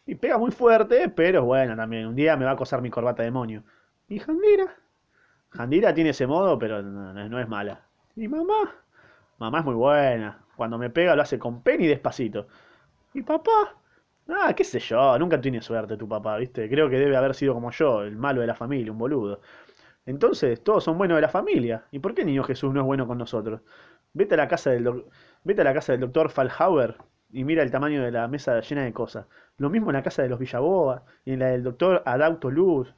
Y 0.05 0.15
pega 0.15 0.37
muy 0.37 0.51
fuerte, 0.51 1.09
pero 1.09 1.45
bueno, 1.45 1.75
también. 1.75 2.07
Un 2.07 2.15
día 2.15 2.37
me 2.37 2.45
va 2.45 2.51
a 2.51 2.53
acosar 2.55 2.81
mi 2.81 2.89
corbata 2.89 3.23
demonio. 3.23 3.63
¿Y 4.09 4.19
Jandira? 4.19 4.75
Jandira 5.51 5.93
tiene 5.93 6.11
ese 6.11 6.27
modo, 6.27 6.59
pero 6.59 6.81
no, 6.81 7.13
no- 7.13 7.29
no 7.29 7.39
es 7.39 7.47
mala. 7.47 7.81
¿Y 8.15 8.27
mamá? 8.27 8.75
Mamá 9.39 9.59
es 9.59 9.65
muy 9.65 9.75
buena. 9.75 10.45
Cuando 10.55 10.77
me 10.77 10.89
pega 10.89 11.15
lo 11.15 11.21
hace 11.23 11.39
con 11.39 11.61
pena 11.63 11.83
y 11.85 11.87
despacito. 11.87 12.47
¿Y 13.13 13.23
papá? 13.23 13.75
Ah, 14.29 14.53
qué 14.55 14.63
sé 14.63 14.79
yo, 14.79 15.17
nunca 15.19 15.39
tiene 15.41 15.61
suerte 15.61 15.97
tu 15.97 16.07
papá, 16.07 16.37
¿viste? 16.37 16.69
Creo 16.69 16.89
que 16.89 16.97
debe 16.97 17.17
haber 17.17 17.33
sido 17.35 17.53
como 17.53 17.71
yo, 17.71 18.03
el 18.03 18.15
malo 18.15 18.41
de 18.41 18.47
la 18.47 18.55
familia, 18.55 18.91
un 18.91 18.97
boludo. 18.97 19.41
Entonces, 20.05 20.63
todos 20.63 20.83
son 20.85 20.97
buenos 20.97 21.17
de 21.17 21.21
la 21.23 21.29
familia. 21.29 21.85
¿Y 21.91 21.99
por 21.99 22.15
qué 22.15 22.25
niño 22.25 22.43
Jesús 22.43 22.73
no 22.73 22.81
es 22.81 22.85
bueno 22.87 23.07
con 23.07 23.17
nosotros? 23.19 23.61
Vete 24.13 24.35
a 24.35 24.37
la 24.37 24.47
casa 24.49 24.71
del, 24.71 24.83
doc- 24.85 25.07
Vete 25.43 25.61
a 25.61 25.65
la 25.65 25.73
casa 25.75 25.93
del 25.93 26.01
doctor 26.01 26.29
Fallhauer 26.31 26.97
y 27.31 27.43
mira 27.45 27.63
el 27.63 27.71
tamaño 27.71 28.03
de 28.03 28.11
la 28.11 28.27
mesa 28.29 28.59
llena 28.61 28.83
de 28.85 28.93
cosas. 28.93 29.27
Lo 29.57 29.69
mismo 29.69 29.89
en 29.91 29.95
la 29.97 30.03
casa 30.03 30.23
de 30.23 30.29
los 30.29 30.39
Villaboa 30.39 31.05
y 31.25 31.33
en 31.33 31.39
la 31.39 31.47
del 31.49 31.63
doctor 31.63 32.03
Adauto 32.05 32.51
Luz. 32.51 32.93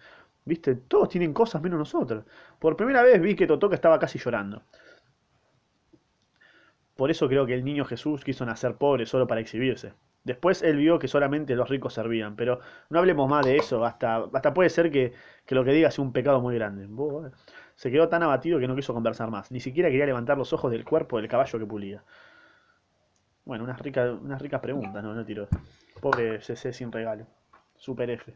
¿Viste? 0.46 0.76
Todos 0.76 1.10
tienen 1.10 1.34
cosas 1.34 1.62
menos 1.62 1.80
nosotros. 1.80 2.26
Por 2.60 2.78
primera 2.78 3.04
vez 3.04 3.22
vi 3.22 3.36
que 3.36 3.48
Totoka 3.48 3.76
estaba 3.76 4.00
casi 4.00 4.20
llorando. 4.20 4.64
Por 6.98 7.10
eso 7.10 7.30
creo 7.30 7.46
que 7.46 7.54
el 7.54 7.64
niño 7.64 7.86
Jesús 7.86 8.26
quiso 8.26 8.46
nacer 8.46 8.76
pobre 8.76 9.06
solo 9.06 9.28
para 9.28 9.40
exhibirse. 9.40 9.94
Después 10.26 10.64
él 10.64 10.78
vio 10.78 10.98
que 10.98 11.08
solamente 11.08 11.56
los 11.56 11.70
ricos 11.70 11.94
servían, 11.94 12.36
pero 12.36 12.60
no 12.90 12.98
hablemos 12.98 13.30
más 13.30 13.46
de 13.46 13.58
eso, 13.58 13.86
hasta, 13.86 14.26
hasta 14.34 14.54
puede 14.56 14.70
ser 14.72 14.92
que, 14.92 15.14
que 15.46 15.54
lo 15.54 15.64
que 15.64 15.72
diga 15.72 15.92
sea 15.92 16.04
un 16.04 16.12
pecado 16.12 16.42
muy 16.42 16.56
grande. 16.56 16.88
Buah, 16.88 17.30
Se 17.76 17.92
quedó 17.92 18.10
tan 18.10 18.24
abatido 18.24 18.60
que 18.60 18.68
no 18.68 18.76
quiso 18.76 18.92
conversar 18.94 19.30
más, 19.30 19.52
ni 19.52 19.60
siquiera 19.60 19.90
quería 19.90 20.08
levantar 20.08 20.36
los 20.36 20.52
ojos 20.52 20.72
del 20.72 20.84
cuerpo 20.84 21.18
del 21.18 21.28
caballo 21.28 21.60
que 21.60 21.66
pulía. 21.68 22.04
Bueno, 23.46 23.64
unas 23.64 23.80
ricas, 23.80 24.18
unas 24.20 24.42
ricas 24.42 24.60
preguntas, 24.62 25.04
¿no? 25.04 25.14
No 25.14 25.24
tiró. 25.24 25.48
Pobre 26.02 26.42
CC 26.42 26.74
sin 26.74 26.92
regalo. 26.92 27.28
Super 27.76 28.10
F. 28.10 28.34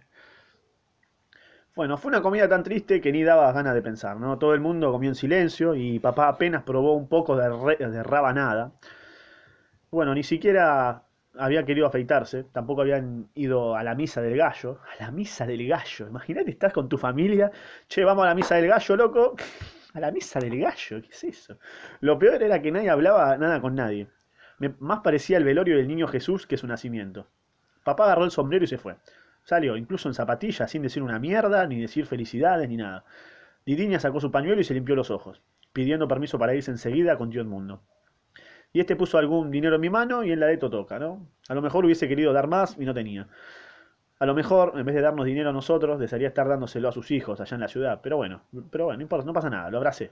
Bueno, 1.76 1.98
fue 1.98 2.10
una 2.10 2.22
comida 2.22 2.48
tan 2.48 2.62
triste 2.62 3.02
que 3.02 3.12
ni 3.12 3.24
daba 3.24 3.52
ganas 3.52 3.74
de 3.74 3.82
pensar, 3.82 4.18
¿no? 4.18 4.38
Todo 4.38 4.54
el 4.54 4.60
mundo 4.60 4.92
comió 4.92 5.10
en 5.10 5.16
silencio 5.16 5.74
y 5.74 5.98
papá 5.98 6.28
apenas 6.28 6.62
probó 6.62 6.94
un 6.94 7.08
poco 7.08 7.36
de, 7.36 7.78
de 7.78 8.04
rabanada. 8.04 8.74
Bueno, 9.90 10.14
ni 10.14 10.22
siquiera 10.22 11.09
había 11.40 11.64
querido 11.64 11.88
afeitarse, 11.88 12.44
tampoco 12.44 12.82
habían 12.82 13.30
ido 13.34 13.76
a 13.76 13.84
la 13.84 13.96
misa 13.96 14.22
del 14.22 14.38
gallo. 14.38 14.80
A 15.00 15.04
la 15.04 15.12
misa 15.12 15.46
del 15.46 15.66
gallo, 15.68 16.08
imagínate, 16.08 16.52
estás 16.52 16.74
con 16.74 16.90
tu 16.90 16.98
familia, 16.98 17.52
che, 17.88 18.04
vamos 18.04 18.26
a 18.26 18.28
la 18.28 18.36
misa 18.36 18.56
del 18.56 18.68
gallo, 18.68 18.96
loco. 18.96 19.36
A 19.92 20.00
la 20.00 20.12
misa 20.12 20.40
del 20.40 20.60
gallo, 20.60 21.02
¿qué 21.02 21.10
es 21.10 21.24
eso? 21.24 21.58
Lo 22.00 22.20
peor 22.20 22.44
era 22.44 22.62
que 22.62 22.72
nadie 22.72 22.92
hablaba 22.92 23.36
nada 23.40 23.60
con 23.60 23.74
nadie. 23.74 24.08
Más 24.78 25.00
parecía 25.00 25.38
el 25.38 25.44
velorio 25.44 25.78
del 25.78 25.88
niño 25.88 26.08
Jesús 26.08 26.46
que 26.46 26.58
su 26.58 26.68
nacimiento. 26.68 27.26
Papá 27.84 28.04
agarró 28.04 28.24
el 28.24 28.30
sombrero 28.30 28.66
y 28.66 28.68
se 28.68 28.78
fue. 28.78 28.98
Salió, 29.44 29.76
incluso 29.76 30.08
en 30.08 30.14
zapatillas, 30.14 30.70
sin 30.70 30.84
decir 30.84 31.02
una 31.02 31.18
mierda, 31.18 31.66
ni 31.66 31.82
decir 31.82 32.06
felicidades, 32.06 32.70
ni 32.70 32.78
nada. 32.78 33.04
Didiña 33.66 34.00
sacó 34.00 34.20
su 34.20 34.30
pañuelo 34.30 34.62
y 34.62 34.64
se 34.64 34.76
limpió 34.76 34.96
los 34.96 35.10
ojos, 35.10 35.42
pidiendo 35.74 36.08
permiso 36.08 36.38
para 36.38 36.54
irse 36.54 36.70
enseguida 36.70 37.18
con 37.18 37.32
tío 37.32 37.42
Edmundo. 37.42 37.82
Y 38.72 38.80
este 38.80 38.96
puso 38.96 39.18
algún 39.18 39.50
dinero 39.50 39.76
en 39.76 39.82
mi 39.82 39.90
mano 39.90 40.24
y 40.24 40.32
en 40.32 40.40
la 40.40 40.46
de 40.46 40.58
Totoka, 40.58 41.00
¿no? 41.00 41.28
A 41.48 41.56
lo 41.56 41.62
mejor 41.62 41.86
hubiese 41.86 42.08
querido 42.08 42.34
dar 42.34 42.48
más 42.48 42.78
y 42.78 42.86
no 42.86 42.94
tenía. 42.94 43.28
A 44.20 44.26
lo 44.26 44.36
mejor, 44.36 44.74
en 44.76 44.86
vez 44.86 44.96
de 44.96 45.02
darnos 45.02 45.26
dinero 45.26 45.50
a 45.50 45.54
nosotros, 45.54 46.00
desearía 46.00 46.28
estar 46.28 46.48
dándoselo 46.48 46.90
a 46.90 46.92
sus 46.92 47.10
hijos 47.10 47.40
allá 47.40 47.56
en 47.56 47.62
la 47.62 47.68
ciudad. 47.68 48.00
Pero 48.04 48.18
bueno, 48.18 48.42
pero 48.70 48.86
bueno, 48.86 48.98
no 48.98 49.02
importa, 49.02 49.26
no 49.26 49.34
pasa 49.34 49.50
nada, 49.50 49.72
lo 49.72 49.78
abracé. 49.78 50.12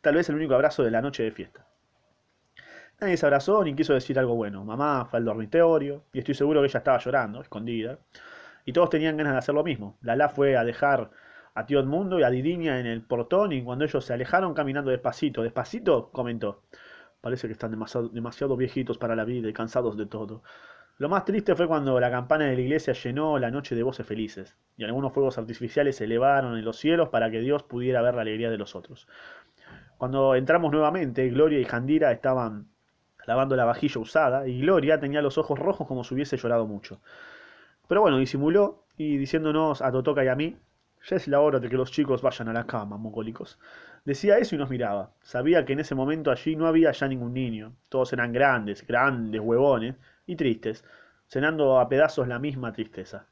Tal 0.00 0.16
vez 0.16 0.28
el 0.28 0.34
único 0.34 0.54
abrazo 0.54 0.82
de 0.82 0.90
la 0.90 1.00
noche 1.00 1.22
de 1.22 1.30
fiesta. 1.30 1.64
Nadie 3.00 3.16
se 3.16 3.24
abrazó 3.24 3.64
ni 3.64 3.74
quiso 3.74 3.94
decir 3.94 4.18
algo 4.18 4.34
bueno. 4.34 4.64
Mamá 4.64 5.06
fue 5.06 5.18
al 5.18 5.24
dormitorio 5.24 6.04
y 6.12 6.18
estoy 6.18 6.34
seguro 6.34 6.60
que 6.60 6.66
ella 6.66 6.78
estaba 6.78 6.98
llorando, 6.98 7.40
escondida. 7.40 7.98
Y 8.64 8.72
todos 8.72 8.90
tenían 8.90 9.16
ganas 9.16 9.32
de 9.32 9.38
hacer 9.38 9.54
lo 9.54 9.64
mismo. 9.64 9.96
Lala 10.02 10.28
fue 10.28 10.56
a 10.56 10.64
dejar 10.64 11.10
a 11.54 11.66
tío 11.66 11.80
Edmundo 11.80 12.18
y 12.18 12.22
a 12.22 12.30
Didiña 12.30 12.80
en 12.80 12.86
el 12.86 13.02
portón 13.02 13.52
y 13.52 13.62
cuando 13.62 13.84
ellos 13.84 14.04
se 14.04 14.12
alejaron 14.12 14.54
caminando 14.54 14.90
despacito, 14.90 15.42
despacito, 15.42 16.10
comentó. 16.10 16.62
Parece 17.22 17.46
que 17.46 17.54
están 17.54 17.70
demasiado, 17.70 18.10
demasiado 18.10 18.56
viejitos 18.56 18.98
para 18.98 19.16
la 19.16 19.24
vida 19.24 19.48
y 19.48 19.54
cansados 19.54 19.96
de 19.96 20.04
todo. 20.04 20.42
Lo 20.98 21.08
más 21.08 21.24
triste 21.24 21.54
fue 21.54 21.66
cuando 21.66 21.98
la 21.98 22.10
campana 22.10 22.44
de 22.44 22.54
la 22.54 22.60
iglesia 22.60 22.92
llenó 22.92 23.38
la 23.38 23.50
noche 23.50 23.74
de 23.74 23.82
voces 23.82 24.06
felices, 24.06 24.56
y 24.76 24.84
algunos 24.84 25.12
fuegos 25.12 25.38
artificiales 25.38 25.96
se 25.96 26.04
elevaron 26.04 26.58
en 26.58 26.64
los 26.64 26.76
cielos 26.76 27.08
para 27.08 27.30
que 27.30 27.40
Dios 27.40 27.62
pudiera 27.62 28.02
ver 28.02 28.14
la 28.14 28.22
alegría 28.22 28.50
de 28.50 28.58
los 28.58 28.76
otros. 28.76 29.08
Cuando 29.96 30.34
entramos 30.34 30.70
nuevamente, 30.70 31.28
Gloria 31.30 31.58
y 31.58 31.64
Jandira 31.64 32.12
estaban 32.12 32.68
lavando 33.26 33.56
la 33.56 33.64
vajilla 33.64 34.00
usada, 34.00 34.46
y 34.46 34.60
Gloria 34.60 35.00
tenía 35.00 35.22
los 35.22 35.38
ojos 35.38 35.58
rojos 35.58 35.86
como 35.86 36.04
si 36.04 36.14
hubiese 36.14 36.36
llorado 36.36 36.66
mucho. 36.66 37.00
Pero 37.88 38.00
bueno, 38.02 38.18
disimuló, 38.18 38.84
y 38.96 39.16
diciéndonos 39.16 39.80
a 39.80 39.90
Totoka 39.90 40.24
y 40.24 40.28
a 40.28 40.34
mí, 40.34 40.56
Ya 41.08 41.16
es 41.16 41.26
la 41.26 41.40
hora 41.40 41.58
de 41.58 41.68
que 41.68 41.76
los 41.76 41.90
chicos 41.90 42.22
vayan 42.22 42.48
a 42.48 42.52
la 42.52 42.66
cama, 42.66 42.96
mogólicos. 42.96 43.58
Decía 44.04 44.38
eso 44.38 44.56
y 44.56 44.58
nos 44.58 44.68
miraba. 44.68 45.12
Sabía 45.22 45.64
que 45.64 45.74
en 45.74 45.80
ese 45.80 45.94
momento 45.94 46.30
allí 46.32 46.56
no 46.56 46.66
había 46.66 46.90
ya 46.90 47.06
ningún 47.06 47.34
niño. 47.34 47.72
Todos 47.88 48.12
eran 48.12 48.32
grandes, 48.32 48.84
grandes, 48.84 49.40
huevones 49.40 49.94
y 50.26 50.34
tristes, 50.34 50.84
cenando 51.28 51.78
a 51.78 51.88
pedazos 51.88 52.26
la 52.26 52.40
misma 52.40 52.72
tristeza. 52.72 53.26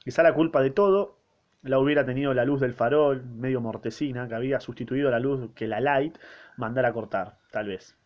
Quizá 0.00 0.24
la 0.24 0.34
culpa 0.34 0.60
de 0.60 0.70
todo 0.70 1.18
la 1.62 1.78
hubiera 1.78 2.04
tenido 2.04 2.34
la 2.34 2.44
luz 2.44 2.60
del 2.60 2.74
farol, 2.74 3.22
medio 3.24 3.60
mortecina, 3.60 4.26
que 4.26 4.34
había 4.34 4.58
sustituido 4.58 5.08
la 5.10 5.20
luz 5.20 5.52
que 5.54 5.68
la 5.68 5.80
light 5.80 6.18
mandara 6.56 6.88
a 6.88 6.92
cortar, 6.92 7.38
tal 7.52 7.68
vez. 7.68 7.96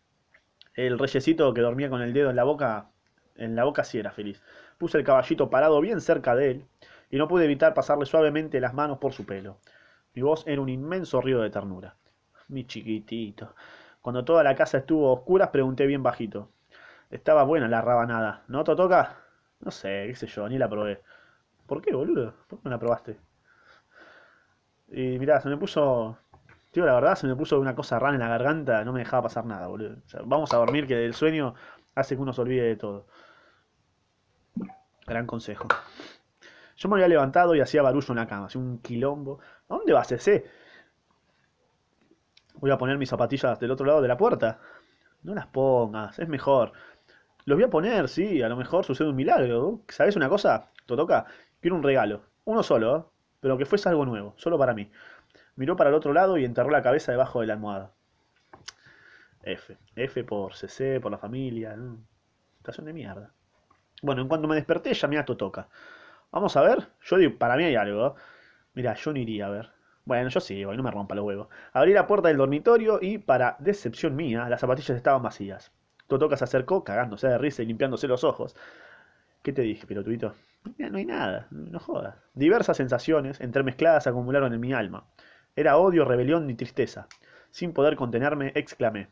El 0.75 0.99
reyesito 0.99 1.51
que 1.55 1.61
dormía 1.61 1.89
con 1.89 2.03
el 2.03 2.13
dedo 2.13 2.29
en 2.29 2.35
la 2.35 2.43
boca, 2.43 2.91
en 3.35 3.55
la 3.55 3.63
boca 3.63 3.83
sí 3.83 3.97
era 3.97 4.11
feliz. 4.11 4.43
Puse 4.77 4.99
el 4.99 5.03
caballito 5.03 5.49
parado 5.49 5.81
bien 5.81 6.01
cerca 6.01 6.35
de 6.35 6.51
él 6.51 6.65
y 7.09 7.17
no 7.17 7.27
pude 7.27 7.45
evitar 7.45 7.73
pasarle 7.73 8.05
suavemente 8.05 8.61
las 8.61 8.75
manos 8.75 8.99
por 8.99 9.13
su 9.13 9.25
pelo. 9.25 9.57
Mi 10.17 10.23
voz 10.23 10.47
era 10.47 10.59
un 10.59 10.67
inmenso 10.67 11.21
río 11.21 11.41
de 11.41 11.51
ternura. 11.51 11.95
Mi 12.47 12.65
chiquitito. 12.65 13.53
Cuando 14.01 14.25
toda 14.25 14.41
la 14.41 14.55
casa 14.55 14.79
estuvo 14.79 15.09
a 15.09 15.13
oscuras, 15.13 15.49
pregunté 15.49 15.85
bien 15.85 16.01
bajito. 16.01 16.49
Estaba 17.11 17.43
buena 17.43 17.67
la 17.67 17.81
rabanada, 17.81 18.43
¿no, 18.47 18.63
Totoca? 18.63 19.15
No 19.59 19.69
sé, 19.69 20.05
qué 20.07 20.15
sé 20.15 20.25
yo, 20.25 20.49
ni 20.49 20.57
la 20.57 20.67
probé. 20.67 21.03
¿Por 21.67 21.83
qué, 21.83 21.93
boludo? 21.93 22.33
¿Por 22.47 22.57
qué 22.57 22.63
no 22.63 22.71
la 22.71 22.79
probaste? 22.79 23.19
Y 24.87 25.19
mirá, 25.19 25.39
se 25.39 25.49
me 25.49 25.57
puso. 25.57 26.17
Tío, 26.71 26.87
la 26.87 26.95
verdad, 26.95 27.13
se 27.13 27.27
me 27.27 27.35
puso 27.35 27.59
una 27.59 27.75
cosa 27.75 27.99
rara 27.99 28.15
en 28.15 28.19
la 28.19 28.27
garganta, 28.27 28.83
no 28.83 28.93
me 28.93 29.01
dejaba 29.01 29.21
pasar 29.21 29.45
nada, 29.45 29.67
boludo. 29.67 29.97
Vamos 30.25 30.51
a 30.51 30.57
dormir, 30.57 30.87
que 30.87 31.05
el 31.05 31.13
sueño 31.13 31.53
hace 31.93 32.15
que 32.15 32.21
uno 32.23 32.33
se 32.33 32.41
olvide 32.41 32.63
de 32.63 32.75
todo. 32.75 33.05
Gran 35.05 35.27
consejo. 35.27 35.67
Yo 36.77 36.89
me 36.89 36.95
había 36.95 37.07
levantado 37.07 37.55
y 37.55 37.59
hacía 37.59 37.81
barullo 37.81 38.07
en 38.09 38.15
la 38.17 38.27
cama, 38.27 38.45
hacía 38.45 38.61
un 38.61 38.79
quilombo. 38.79 39.39
¿A 39.67 39.75
dónde 39.75 39.93
vas, 39.93 40.11
ese? 40.11 40.45
Voy 42.55 42.71
a 42.71 42.77
poner 42.77 42.97
mis 42.97 43.09
zapatillas 43.09 43.59
del 43.59 43.71
otro 43.71 43.85
lado 43.85 44.01
de 44.01 44.07
la 44.07 44.17
puerta. 44.17 44.59
No 45.23 45.33
las 45.33 45.47
pongas, 45.47 46.19
es 46.19 46.27
mejor. 46.27 46.73
Los 47.45 47.57
voy 47.57 47.65
a 47.65 47.69
poner, 47.69 48.07
sí, 48.07 48.41
a 48.43 48.49
lo 48.49 48.55
mejor 48.55 48.85
sucede 48.85 49.09
un 49.09 49.15
milagro. 49.15 49.81
¿Sabes 49.87 50.15
una 50.15 50.29
cosa? 50.29 50.71
Totoca, 50.85 51.25
quiero 51.59 51.75
un 51.75 51.83
regalo. 51.83 52.21
Uno 52.45 52.61
solo, 52.61 52.97
¿eh? 52.97 53.03
pero 53.39 53.57
que 53.57 53.65
fuese 53.65 53.89
algo 53.89 54.05
nuevo, 54.05 54.33
solo 54.37 54.57
para 54.57 54.73
mí. 54.73 54.89
Miró 55.55 55.75
para 55.75 55.89
el 55.89 55.95
otro 55.95 56.13
lado 56.13 56.37
y 56.37 56.45
enterró 56.45 56.69
la 56.69 56.83
cabeza 56.83 57.11
debajo 57.11 57.41
de 57.41 57.47
la 57.47 57.53
almohada. 57.53 57.91
F. 59.41 59.77
F 59.95 60.23
por 60.23 60.53
CC, 60.53 60.99
por 60.99 61.11
la 61.11 61.17
familia. 61.17 61.75
Estación 62.57 62.85
de 62.85 62.93
mierda. 62.93 63.31
Bueno, 64.03 64.21
en 64.21 64.27
cuanto 64.27 64.47
me 64.47 64.55
desperté, 64.55 64.93
llamé 64.93 65.17
a 65.17 65.25
Totoca. 65.25 65.69
Vamos 66.31 66.55
a 66.57 66.61
ver. 66.61 66.87
Yo 67.01 67.17
digo, 67.17 67.37
para 67.37 67.55
mí 67.55 67.63
hay 67.63 67.75
algo. 67.75 68.15
Mira, 68.73 68.93
yo 68.95 69.13
no 69.13 69.19
iría 69.19 69.47
a 69.47 69.49
ver. 69.49 69.69
Bueno, 70.05 70.29
yo 70.29 70.39
sí, 70.39 70.63
no 70.63 70.83
me 70.83 70.91
rompa 70.91 71.15
los 71.15 71.25
huevos. 71.25 71.47
Abrí 71.73 71.93
la 71.93 72.07
puerta 72.07 72.29
del 72.29 72.37
dormitorio 72.37 72.99
y, 73.01 73.17
para 73.17 73.57
decepción 73.59 74.15
mía, 74.15 74.47
las 74.49 74.61
zapatillas 74.61 74.95
estaban 74.95 75.21
vacías. 75.21 75.71
Totoca 76.07 76.37
se 76.37 76.45
acercó, 76.45 76.83
cagándose 76.83 77.27
de 77.27 77.37
risa 77.37 77.61
y 77.63 77.65
limpiándose 77.65 78.07
los 78.07 78.23
ojos. 78.23 78.55
¿Qué 79.41 79.51
te 79.51 79.61
dije, 79.63 79.85
pilotudito? 79.85 80.33
No 80.77 80.97
hay 80.97 81.05
nada, 81.05 81.47
no 81.51 81.79
jodas. 81.79 82.15
Diversas 82.33 82.77
sensaciones, 82.77 83.41
entremezcladas, 83.41 84.07
acumularon 84.07 84.53
en 84.53 84.59
mi 84.59 84.73
alma. 84.73 85.05
Era 85.55 85.77
odio, 85.77 86.05
rebelión 86.05 86.49
y 86.49 86.55
tristeza. 86.55 87.07
Sin 87.51 87.73
poder 87.73 87.95
contenerme, 87.95 88.51
exclamé. 88.55 89.09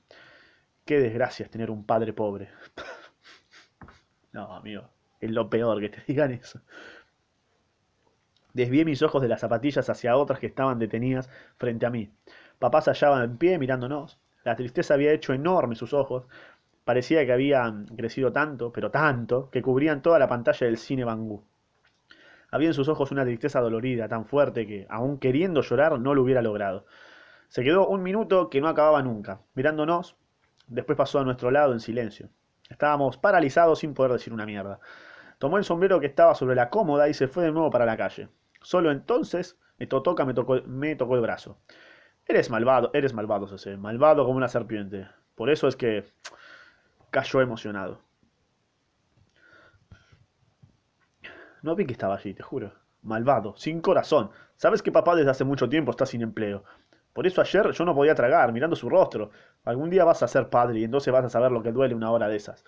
Qué 0.85 0.99
desgracia 0.99 1.45
es 1.45 1.51
tener 1.51 1.71
un 1.71 1.85
padre 1.85 2.13
pobre. 2.13 2.49
no, 4.31 4.53
amigo, 4.55 4.89
es 5.19 5.31
lo 5.31 5.49
peor 5.49 5.79
que 5.81 5.89
te 5.89 6.03
digan 6.07 6.31
eso. 6.31 6.61
Desvié 8.55 8.85
mis 8.85 9.01
ojos 9.01 9.21
de 9.21 9.27
las 9.27 9.41
zapatillas 9.41 9.89
hacia 9.89 10.15
otras 10.15 10.39
que 10.39 10.47
estaban 10.47 10.79
detenidas 10.79 11.29
frente 11.57 11.85
a 11.85 11.89
mí. 11.89 12.09
Papá 12.57 12.79
se 12.79 12.91
hallaba 12.91 13.21
en 13.21 13.37
pie 13.37 13.59
mirándonos. 13.59 14.17
La 14.45 14.55
tristeza 14.55 14.93
había 14.93 15.11
hecho 15.11 15.33
enormes 15.33 15.77
sus 15.77 15.93
ojos. 15.93 16.23
Parecía 16.85 17.25
que 17.25 17.33
habían 17.33 17.85
crecido 17.97 18.31
tanto, 18.31 18.71
pero 18.71 18.91
tanto, 18.91 19.49
que 19.49 19.61
cubrían 19.61 20.01
toda 20.01 20.19
la 20.19 20.29
pantalla 20.29 20.67
del 20.67 20.77
cine 20.77 21.03
Bangú. 21.03 21.43
Había 22.49 22.69
en 22.69 22.73
sus 22.73 22.87
ojos 22.87 23.11
una 23.11 23.25
tristeza 23.25 23.59
dolorida, 23.59 24.07
tan 24.07 24.25
fuerte 24.25 24.65
que, 24.65 24.87
aun 24.89 25.19
queriendo 25.19 25.59
llorar, 25.59 25.99
no 25.99 26.15
lo 26.15 26.21
hubiera 26.21 26.41
logrado. 26.41 26.85
Se 27.49 27.61
quedó 27.61 27.89
un 27.89 28.03
minuto 28.03 28.49
que 28.49 28.61
no 28.61 28.69
acababa 28.69 29.03
nunca, 29.03 29.41
mirándonos, 29.53 30.15
después 30.67 30.97
pasó 30.97 31.19
a 31.19 31.25
nuestro 31.25 31.51
lado 31.51 31.73
en 31.73 31.81
silencio. 31.81 32.29
Estábamos 32.69 33.17
paralizados 33.17 33.79
sin 33.79 33.93
poder 33.93 34.13
decir 34.13 34.31
una 34.31 34.45
mierda. 34.45 34.79
Tomó 35.39 35.57
el 35.57 35.65
sombrero 35.65 35.99
que 35.99 36.07
estaba 36.07 36.35
sobre 36.35 36.55
la 36.55 36.69
cómoda 36.69 37.09
y 37.09 37.13
se 37.13 37.27
fue 37.27 37.43
de 37.43 37.51
nuevo 37.51 37.69
para 37.69 37.85
la 37.85 37.97
calle. 37.97 38.29
Solo 38.65 38.91
entonces 38.91 39.59
Totoca 39.87 40.25
me 40.25 40.33
tocó, 40.33 40.59
me 40.65 40.95
tocó 40.95 41.13
el 41.13 41.21
brazo. 41.21 41.59
Eres 42.25 42.49
malvado, 42.49 42.89
eres 42.95 43.13
malvado, 43.13 43.47
Cese, 43.47 43.77
malvado 43.77 44.25
como 44.25 44.37
una 44.37 44.47
serpiente. 44.47 45.07
Por 45.35 45.51
eso 45.51 45.67
es 45.67 45.75
que 45.75 46.03
cayó 47.11 47.41
emocionado. 47.41 48.01
No 51.61 51.75
vi 51.75 51.85
que 51.85 51.93
estaba 51.93 52.15
allí, 52.15 52.33
te 52.33 52.41
juro. 52.41 52.73
Malvado, 53.03 53.55
sin 53.55 53.81
corazón. 53.81 54.31
Sabes 54.55 54.81
que 54.81 54.91
papá 54.91 55.15
desde 55.15 55.29
hace 55.29 55.43
mucho 55.43 55.69
tiempo 55.69 55.91
está 55.91 56.07
sin 56.07 56.23
empleo. 56.23 56.63
Por 57.13 57.27
eso 57.27 57.41
ayer 57.41 57.71
yo 57.71 57.85
no 57.85 57.93
podía 57.93 58.15
tragar, 58.15 58.51
mirando 58.51 58.75
su 58.75 58.89
rostro. 58.89 59.29
Algún 59.63 59.91
día 59.91 60.05
vas 60.05 60.23
a 60.23 60.27
ser 60.27 60.49
padre 60.49 60.79
y 60.79 60.85
entonces 60.85 61.13
vas 61.13 61.25
a 61.25 61.29
saber 61.29 61.51
lo 61.51 61.61
que 61.61 61.71
duele 61.71 61.93
una 61.93 62.09
hora 62.09 62.27
de 62.27 62.37
esas. 62.37 62.65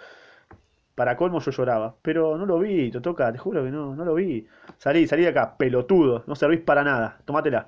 Para 0.98 1.16
colmo 1.16 1.40
yo 1.40 1.52
lloraba. 1.52 1.96
Pero 2.02 2.40
no 2.40 2.48
lo 2.48 2.58
vi, 2.58 2.90
te 2.90 3.00
toca, 3.02 3.32
te 3.32 3.38
juro 3.38 3.64
que 3.64 3.70
no, 3.70 3.96
no 3.96 4.04
lo 4.04 4.16
vi. 4.16 4.48
Salí, 4.80 5.06
salí 5.06 5.22
de 5.22 5.30
acá, 5.30 5.56
pelotudo. 5.56 6.24
No 6.26 6.36
servís 6.36 6.62
para 6.62 6.84
nada. 6.84 7.20
Tómatela. 7.24 7.68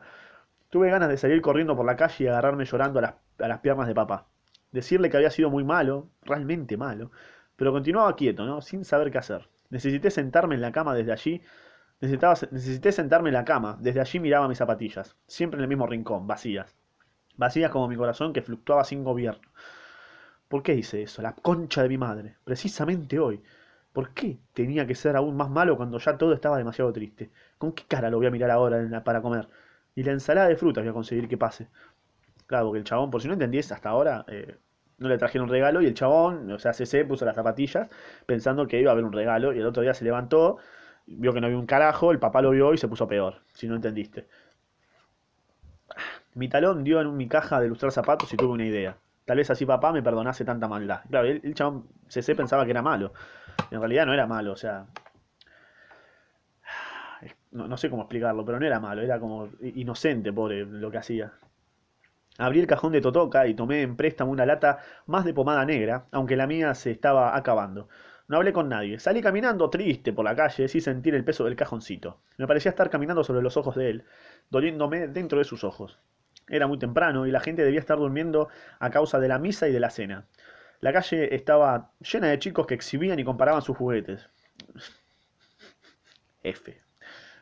Tuve 0.70 0.90
ganas 0.90 1.10
de 1.10 1.18
salir 1.18 1.40
corriendo 1.40 1.76
por 1.76 1.86
la 1.86 1.96
calle 1.96 2.24
y 2.26 2.28
agarrarme 2.28 2.66
llorando 2.66 2.98
a 2.98 3.02
las, 3.04 3.14
a 3.38 3.48
las 3.48 3.60
piernas 3.60 3.88
de 3.88 3.94
papá. 3.94 4.26
Decirle 4.72 5.12
que 5.12 5.18
había 5.18 5.30
sido 5.30 5.52
muy 5.52 5.64
malo, 5.64 6.10
realmente 6.24 6.76
malo. 6.76 7.12
Pero 7.56 7.72
continuaba 7.72 8.16
quieto, 8.16 8.46
¿no? 8.48 8.62
Sin 8.62 8.84
saber 8.84 9.12
qué 9.12 9.20
hacer. 9.20 9.48
Necesité 9.70 10.10
sentarme 10.10 10.56
en 10.56 10.62
la 10.62 10.72
cama 10.72 10.96
desde 10.96 11.12
allí. 11.12 11.44
Necesitaba, 12.02 12.34
necesité 12.50 12.92
sentarme 12.92 13.30
en 13.30 13.36
la 13.36 13.46
cama. 13.46 13.78
Desde 13.80 14.02
allí 14.02 14.20
miraba 14.20 14.48
mis 14.48 14.58
zapatillas. 14.58 15.16
Siempre 15.28 15.60
en 15.60 15.66
el 15.66 15.70
mismo 15.70 15.86
rincón, 15.86 16.26
vacías. 16.26 16.76
Vacías 17.38 17.70
como 17.70 17.88
mi 17.88 17.96
corazón 17.96 18.34
que 18.34 18.42
fluctuaba 18.42 18.84
sin 18.86 19.04
gobierno. 19.04 19.48
¿Por 20.50 20.64
qué 20.64 20.76
hice 20.76 21.04
eso? 21.04 21.22
La 21.22 21.34
concha 21.34 21.84
de 21.84 21.90
mi 21.90 21.98
madre. 21.98 22.36
Precisamente 22.44 23.20
hoy. 23.20 23.42
¿Por 23.94 24.14
qué 24.14 24.38
tenía 24.54 24.86
que 24.88 24.96
ser 24.96 25.16
aún 25.16 25.38
más 25.38 25.50
malo 25.50 25.78
cuando 25.78 26.00
ya 26.00 26.18
todo 26.18 26.34
estaba 26.34 26.58
demasiado 26.58 26.92
triste? 26.92 27.32
¿Con 27.58 27.72
qué 27.74 27.84
cara 27.88 28.10
lo 28.10 28.18
voy 28.18 28.28
a 28.28 28.32
mirar 28.32 28.52
ahora 28.52 29.04
para 29.04 29.22
comer? 29.22 29.48
Y 29.96 30.04
la 30.04 30.12
ensalada 30.12 30.48
de 30.48 30.56
frutas 30.58 30.84
voy 30.84 30.90
a 30.92 30.94
conseguir 30.94 31.28
que 31.28 31.38
pase. 31.38 31.68
Claro, 32.48 32.66
porque 32.68 32.80
el 32.80 32.86
chabón, 32.86 33.12
por 33.12 33.22
si 33.22 33.28
no 33.28 33.34
entendiese 33.34 33.74
hasta 33.74 33.90
ahora, 33.90 34.26
eh, 34.28 34.58
no 34.98 35.10
le 35.10 35.18
trajeron 35.18 35.46
un 35.48 35.52
regalo 35.52 35.82
y 35.82 35.88
el 35.88 35.94
chabón, 35.94 36.52
o 36.52 36.60
sea, 36.60 36.74
CC 36.74 37.06
puso 37.06 37.26
las 37.26 37.36
zapatillas 37.36 37.90
pensando 38.26 38.68
que 38.68 38.80
iba 38.80 38.92
a 38.92 38.94
haber 38.94 39.06
un 39.06 39.14
regalo 39.14 39.54
y 39.54 39.60
el 39.60 39.66
otro 39.68 39.84
día 39.84 39.94
se 39.94 40.04
levantó, 40.06 40.58
vio 41.08 41.34
que 41.34 41.42
no 41.42 41.48
había 41.48 41.60
un 41.60 41.66
carajo, 41.68 42.12
el 42.12 42.20
papá 42.20 42.42
lo 42.42 42.52
vio 42.52 42.74
y 42.74 42.78
se 42.78 42.88
puso 42.88 43.08
peor, 43.08 43.42
si 43.54 43.68
no 43.68 43.76
entendiste. 43.76 44.28
Mi 46.34 46.50
talón 46.50 46.84
dio 46.84 47.02
en 47.02 47.16
mi 47.16 47.28
caja 47.28 47.60
de 47.60 47.68
lustrar 47.68 47.92
zapatos 47.92 48.34
y 48.34 48.38
tuve 48.38 48.54
una 48.54 48.66
idea. 48.66 48.98
Tal 49.30 49.38
vez 49.38 49.48
así 49.52 49.64
papá 49.64 49.92
me 49.92 50.02
perdonase 50.02 50.44
tanta 50.44 50.68
maldad. 50.68 51.02
Claro, 51.08 51.28
el, 51.28 51.54
chabón 51.54 51.88
CC 52.08 52.34
pensaba 52.34 52.66
que 52.66 52.72
era 52.72 52.82
malo. 52.82 53.14
En 53.70 53.80
realidad 53.80 54.08
no 54.08 54.14
era 54.16 54.26
malo, 54.26 54.54
o 54.54 54.56
sea... 54.56 54.88
No, 57.52 57.68
no, 57.68 57.78
sé 57.78 57.92
cómo 57.92 58.02
explicarlo, 58.02 58.44
pero 58.44 58.60
no 58.60 58.66
era 58.66 58.80
malo, 58.80 59.04
era 59.04 59.20
como 59.20 59.50
inocente, 59.62 60.34
pobre, 60.34 60.66
lo 60.66 60.90
que 60.90 60.98
hacía. 60.98 61.34
Abrí 62.40 62.60
el 62.60 62.66
cajón 62.66 62.92
de 62.92 63.02
Totoca 63.02 63.46
y 63.46 63.54
tomé 63.54 63.84
en 63.84 63.96
préstamo 63.96 64.32
una 64.32 64.48
lata 64.48 64.80
más 65.06 65.26
de 65.26 65.34
pomada 65.36 65.64
negra, 65.64 66.08
aunque 66.12 66.36
la 66.36 66.48
mía 66.48 66.74
se 66.74 66.90
estaba 66.90 67.38
acabando. 67.38 67.88
No 68.28 68.38
hablé 68.38 68.52
con 68.52 68.68
nadie. 68.68 69.00
Salí 69.00 69.22
caminando 69.22 69.70
triste 69.70 70.12
por 70.12 70.26
la 70.26 70.36
calle 70.36 70.68
sin 70.68 70.82
sentir 70.82 71.14
el 71.14 71.24
peso 71.24 71.46
del 71.46 71.56
cajoncito. 71.56 72.20
Me 72.40 72.48
parecía 72.48 72.72
estar 72.72 72.90
caminando 72.90 73.24
sobre 73.24 73.44
los 73.44 73.58
ojos 73.58 73.76
de 73.76 73.92
él, 73.92 74.06
doliéndome 74.50 75.08
dentro 75.08 75.38
de 75.38 75.46
sus 75.46 75.64
ojos. 75.64 76.00
Era 76.50 76.68
muy 76.68 76.80
temprano 76.80 77.26
y 77.28 77.32
la 77.32 77.40
gente 77.40 77.64
debía 77.64 77.80
estar 77.80 77.98
durmiendo 77.98 78.50
a 78.80 78.90
causa 78.90 79.20
de 79.20 79.28
la 79.28 79.40
misa 79.40 79.68
y 79.68 79.72
de 79.72 79.80
la 79.80 79.90
cena. 79.90 80.26
La 80.82 80.94
calle 80.94 81.36
estaba 81.36 81.92
llena 82.00 82.28
de 82.28 82.40
chicos 82.40 82.66
que 82.66 82.74
exhibían 82.74 83.20
y 83.20 83.24
comparaban 83.24 83.62
sus 83.62 83.78
juguetes. 83.78 84.30
F. 86.44 86.82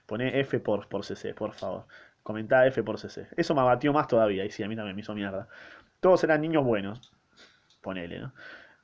Pone 0.06 0.40
F 0.40 0.60
por, 0.60 0.88
por 0.88 1.06
CC, 1.06 1.34
por 1.34 1.54
favor. 1.54 1.86
Comentá 2.24 2.66
F 2.68 2.84
por 2.84 2.98
CC. 3.00 3.28
Eso 3.38 3.56
me 3.56 3.62
abatió 3.62 3.94
más 3.94 4.08
todavía. 4.08 4.44
Y 4.44 4.52
sí, 4.52 4.64
a 4.64 4.68
mí 4.68 4.76
también 4.76 4.96
me 4.96 5.02
hizo 5.02 5.14
mierda. 5.14 5.48
Todos 6.00 6.24
eran 6.24 6.42
niños 6.42 6.64
buenos. 6.64 7.14
Ponele, 7.82 8.20
¿no? 8.20 8.34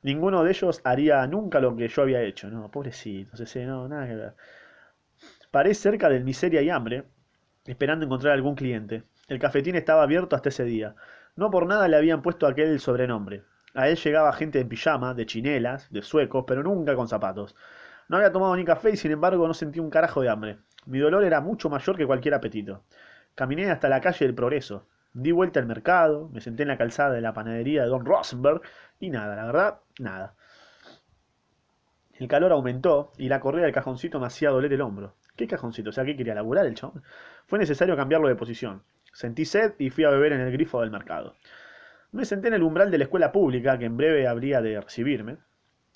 Ninguno 0.04 0.44
de 0.44 0.52
ellos 0.52 0.82
haría 0.84 1.26
nunca 1.28 1.60
lo 1.60 1.76
que 1.76 1.88
yo 1.88 2.02
había 2.02 2.22
hecho, 2.22 2.50
¿no? 2.50 2.70
Pobrecito, 2.70 3.38
CC, 3.38 3.66
no, 3.66 3.88
nada 3.88 4.08
que 4.08 4.16
ver. 4.16 4.34
Paré 5.50 5.74
cerca 5.74 6.10
del 6.10 6.24
miseria 6.24 6.62
y 6.62 6.70
hambre, 6.70 7.06
esperando 7.66 8.06
encontrar 8.06 8.34
algún 8.34 8.56
cliente. 8.56 9.04
El 9.28 9.40
cafetín 9.40 9.76
estaba 9.76 10.04
abierto 10.04 10.36
hasta 10.36 10.50
ese 10.50 10.66
día. 10.66 10.96
No 11.36 11.50
por 11.50 11.66
nada 11.66 11.88
le 11.88 11.96
habían 11.96 12.22
puesto 12.22 12.46
aquel 12.46 12.80
sobrenombre. 12.80 13.44
A 13.74 13.88
él 13.88 13.96
llegaba 13.96 14.34
gente 14.34 14.60
en 14.60 14.68
pijama, 14.68 15.14
de 15.14 15.26
chinelas, 15.26 15.90
de 15.92 16.02
suecos, 16.02 16.44
pero 16.46 16.62
nunca 16.62 16.96
con 16.96 17.08
zapatos. 17.08 17.56
No 18.10 18.18
había 18.18 18.32
tomado 18.32 18.56
ni 18.56 18.66
café 18.66 18.92
y 18.92 18.98
sin 18.98 19.12
embargo 19.12 19.48
no 19.48 19.54
sentí 19.54 19.80
un 19.80 19.90
carajo 19.90 20.22
de 20.22 20.30
hambre. 20.30 20.58
Mi 20.86 21.00
dolor 21.00 21.24
era 21.24 21.40
mucho 21.40 21.70
mayor 21.70 21.96
que 21.96 22.06
cualquier 22.06 22.34
apetito. 22.34 22.84
Caminé 23.34 23.72
hasta 23.72 23.88
la 23.88 24.02
calle 24.02 24.26
del 24.26 24.36
Progreso. 24.36 24.88
Di 25.14 25.32
vuelta 25.32 25.60
al 25.60 25.68
mercado, 25.68 26.30
me 26.34 26.42
senté 26.42 26.64
en 26.64 26.70
la 26.70 26.78
calzada 26.78 27.14
de 27.14 27.22
la 27.22 27.34
panadería 27.34 27.84
de 27.84 27.88
Don 27.88 28.06
Rosenberg 28.06 28.62
y 29.00 29.10
nada, 29.10 29.36
la 29.36 29.46
verdad, 29.46 29.80
nada. 30.00 30.36
El 32.20 32.28
calor 32.28 32.52
aumentó 32.52 33.12
y 33.18 33.30
la 33.30 33.40
correa 33.40 33.64
del 33.64 33.74
cajoncito 33.74 34.20
me 34.20 34.28
hacía 34.28 34.50
doler 34.50 34.74
el 34.74 34.82
hombro. 34.82 35.16
¿Qué 35.36 35.48
cajoncito? 35.48 35.90
O 35.90 35.94
sea, 35.94 36.04
¿qué 36.04 36.16
quería 36.16 36.36
laburar 36.36 36.66
el 36.66 36.76
chabón? 36.76 37.04
Fue 37.48 37.58
necesario 37.58 37.96
cambiarlo 37.96 38.28
de 38.28 38.36
posición. 38.36 38.84
Sentí 39.14 39.46
sed 39.46 39.74
y 39.78 39.92
fui 39.92 40.04
a 40.04 40.10
beber 40.10 40.34
en 40.34 40.42
el 40.42 40.52
grifo 40.52 40.82
del 40.82 40.92
mercado. 40.92 41.36
Me 42.12 42.26
senté 42.26 42.50
en 42.50 42.56
el 42.56 42.64
umbral 42.64 42.92
de 42.92 42.98
la 42.98 43.06
escuela 43.06 43.32
pública, 43.32 43.78
que 43.78 43.86
en 43.86 43.96
breve 43.96 44.28
habría 44.28 44.62
de 44.62 44.82
recibirme. 44.82 45.38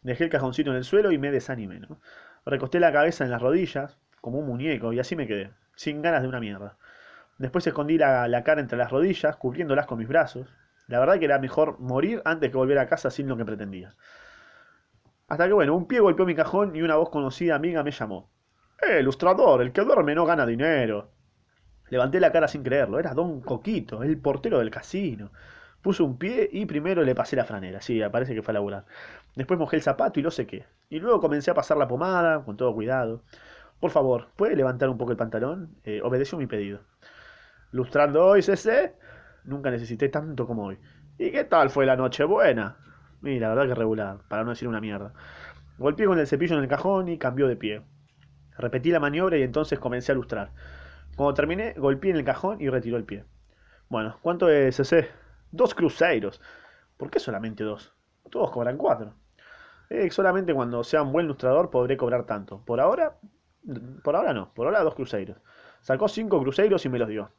Dejé 0.04 0.26
el 0.26 0.30
cajoncito 0.30 0.72
en 0.72 0.78
el 0.78 0.84
suelo 0.84 1.12
y 1.12 1.18
me 1.18 1.32
desanimé. 1.32 1.82
Recosté 2.46 2.80
la 2.80 2.94
cabeza 2.94 3.26
en 3.26 3.32
las 3.32 3.42
rodillas, 3.42 3.98
como 4.22 4.40
un 4.40 4.48
muñeco, 4.48 4.94
y 4.94 5.00
así 5.00 5.16
me 5.16 5.28
quedé, 5.28 5.52
sin 5.76 6.02
ganas 6.02 6.22
de 6.22 6.28
una 6.28 6.40
mierda. 6.40 6.78
Después 7.38 7.68
escondí 7.68 7.98
la, 7.98 8.28
la 8.28 8.44
cara 8.44 8.62
entre 8.62 8.78
las 8.78 8.92
rodillas, 8.92 9.36
cubriéndolas 9.36 9.88
con 9.88 9.98
mis 9.98 10.08
brazos. 10.08 10.48
La 10.88 11.00
verdad 11.00 11.20
que 11.20 11.26
era 11.26 11.40
mejor 11.40 11.80
morir 11.80 12.22
antes 12.24 12.50
que 12.50 12.58
volver 12.58 12.80
a 12.80 12.88
casa 12.88 13.12
sin 13.12 13.28
lo 13.28 13.36
que 13.36 13.46
pretendía. 13.46 13.96
Hasta 15.28 15.48
que, 15.48 15.54
bueno, 15.54 15.76
un 15.76 15.88
pie 15.88 16.00
golpeó 16.00 16.26
mi 16.26 16.36
cajón 16.36 16.76
y 16.76 16.82
una 16.82 16.96
voz 16.96 17.10
conocida 17.10 17.56
amiga 17.56 17.84
me 17.84 17.92
llamó. 17.92 18.30
¡Eh, 18.82 19.00
ilustrador! 19.02 19.62
El 19.62 19.72
que 19.72 19.82
duerme 19.82 20.16
no 20.16 20.26
gana 20.26 20.46
dinero. 20.46 21.12
Levanté 21.90 22.20
la 22.20 22.32
cara 22.32 22.48
sin 22.48 22.64
creerlo. 22.64 23.00
Era 23.00 23.14
Don 23.14 23.42
Coquito, 23.42 24.04
el 24.04 24.18
portero 24.18 24.60
del 24.60 24.72
casino. 24.72 25.32
Puse 25.82 26.04
un 26.04 26.18
pie 26.18 26.50
y 26.52 26.66
primero 26.66 27.04
le 27.04 27.16
pasé 27.16 27.36
la 27.36 27.46
franera. 27.46 27.82
Sí, 27.82 28.02
parece 28.12 28.36
que 28.36 28.42
fue 28.42 28.52
a 28.52 28.56
laburar. 28.56 28.86
Después 29.36 29.60
mojé 29.60 29.78
el 29.78 29.82
zapato 29.82 30.20
y 30.20 30.24
lo 30.24 30.32
sequé. 30.32 30.66
Y 30.90 31.00
luego 31.00 31.22
comencé 31.22 31.52
a 31.52 31.54
pasar 31.54 31.78
la 31.78 31.88
pomada, 31.88 32.44
con 32.44 32.58
todo 32.58 32.74
cuidado. 32.74 33.22
Por 33.80 33.92
favor, 33.92 34.30
¿puede 34.36 34.56
levantar 34.56 34.90
un 34.90 34.98
poco 34.98 35.12
el 35.12 35.18
pantalón? 35.18 35.76
Eh, 35.84 36.02
obedeció 36.04 36.38
mi 36.38 36.48
pedido. 36.48 36.80
Lustrando 37.72 38.26
hoy, 38.26 38.42
CC. 38.42 38.96
Nunca 39.44 39.70
necesité 39.70 40.10
tanto 40.10 40.48
como 40.48 40.66
hoy. 40.66 40.80
¿Y 41.18 41.32
qué 41.32 41.44
tal 41.44 41.70
fue 41.70 41.86
la 41.86 41.96
noche 41.96 42.24
buena? 42.24 42.78
Y 43.24 43.40
la 43.40 43.50
verdad 43.50 43.68
que 43.68 43.76
regular, 43.76 44.20
para 44.28 44.44
no 44.44 44.52
decir 44.52 44.68
una 44.68 44.82
mierda. 44.82 45.14
Golpeé 45.78 46.06
con 46.06 46.20
el 46.20 46.28
cepillo 46.28 46.56
en 46.58 46.64
el 46.64 46.70
cajón 46.70 47.08
y 47.08 47.18
cambió 47.18 47.48
de 47.48 47.56
pie. 47.56 47.82
Repetí 48.58 48.90
la 48.90 49.00
maniobra 49.00 49.38
y 49.38 49.44
entonces 49.44 49.80
comencé 49.80 50.12
a 50.12 50.16
lustrar. 50.16 50.52
Cuando 51.18 51.34
terminé, 51.34 51.74
golpeé 51.76 52.12
en 52.12 52.18
el 52.18 52.24
cajón 52.24 52.62
y 52.62 52.70
retiró 52.70 52.96
el 52.96 53.04
pie. 53.04 53.26
Bueno, 53.90 54.20
¿cuánto 54.22 54.50
es 54.50 54.80
ese? 54.80 55.10
Dos 55.50 55.74
cruceros. 55.74 56.40
¿Por 56.96 57.10
qué 57.10 57.20
solamente 57.20 57.64
dos? 57.64 57.92
Todos 58.30 58.52
cobran 58.52 58.78
cuatro. 58.78 59.16
Eh, 59.90 60.12
solamente 60.12 60.54
cuando 60.54 60.84
sea 60.84 61.02
un 61.02 61.12
buen 61.12 61.26
lustrador 61.26 61.72
podré 61.72 61.98
cobrar 61.98 62.28
tanto. 62.28 62.64
Por 62.64 62.80
ahora, 62.80 63.18
por 64.04 64.16
ahora 64.16 64.32
no. 64.32 64.54
Por 64.54 64.68
ahora 64.68 64.84
dos 64.84 64.94
cruceros. 64.94 65.38
Sacó 65.82 66.08
cinco 66.08 66.40
cruceros 66.40 66.86
y 66.86 66.90
me 66.90 67.00
los 67.00 67.10
dio. 67.10 67.32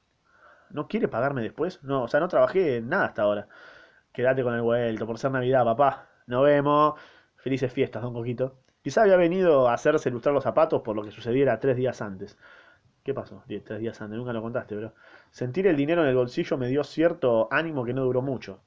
¿No 0.71 0.89
quiere 0.89 1.07
pagarme 1.07 1.43
después? 1.43 1.81
No, 1.85 2.03
o 2.03 2.09
sea, 2.09 2.19
no 2.19 2.27
trabajé 2.27 2.81
nada 2.81 3.05
hasta 3.05 3.23
ahora. 3.23 3.47
Quédate 4.13 4.43
con 4.43 4.55
el 4.55 4.63
vuelto, 4.63 5.07
por 5.07 5.19
ser 5.19 5.31
Navidad, 5.31 5.65
papá. 5.65 6.09
Nos 6.27 6.43
vemos. 6.43 6.95
Felices 7.37 7.73
fiestas, 7.73 8.03
don 8.03 8.13
Coquito. 8.13 8.57
Quizá 8.83 9.03
había 9.03 9.17
venido 9.17 9.69
a 9.69 9.75
hacerse 9.75 10.09
ilustrar 10.09 10.35
los 10.35 10.43
zapatos 10.43 10.83
por 10.83 10.97
lo 10.97 11.05
que 11.05 11.13
sucediera 11.13 11.61
tres 11.61 11.77
días 11.77 12.03
antes. 12.03 12.37
¿Qué 13.03 13.15
pasó? 13.15 13.43
tres 13.47 13.81
días 13.81 14.01
antes, 14.01 14.19
nunca 14.19 14.33
lo 14.33 14.43
contaste, 14.43 14.77
bro. 14.77 14.93
Sentir 15.31 15.67
el 15.67 15.77
dinero 15.77 16.03
en 16.03 16.09
el 16.09 16.17
bolsillo 16.17 16.59
me 16.59 16.69
dio 16.69 16.85
cierto 16.85 17.49
ánimo 17.51 17.85
que 17.85 17.95
no 17.95 18.05
duró 18.05 18.23
mucho. 18.23 18.61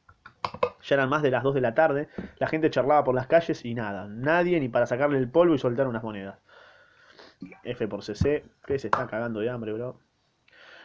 Ya 0.84 0.96
eran 0.96 1.10
más 1.10 1.22
de 1.22 1.32
las 1.32 1.44
dos 1.44 1.54
de 1.54 1.62
la 1.62 1.76
tarde, 1.76 2.10
la 2.39 2.48
gente 2.48 2.70
charlaba 2.70 3.04
por 3.04 3.13
las 3.13 3.28
calles 3.28 3.63
y 3.63 3.76
nada, 3.76 4.08
nadie 4.08 4.60
ni 4.60 4.67
para 4.67 4.88
sacarle 4.88 5.20
el 5.20 5.30
polvo 5.30 5.54
y 5.54 5.60
soltar 5.60 5.88
unas 5.88 6.04
monedas. 6.04 6.39
F 7.63 7.88
por 7.88 8.04
CC, 8.04 8.44
que 8.65 8.80
se 8.80 8.88
está 8.88 9.08
cagando 9.08 9.39
de 9.39 9.50
hambre, 9.50 9.74
bro. 9.74 10.00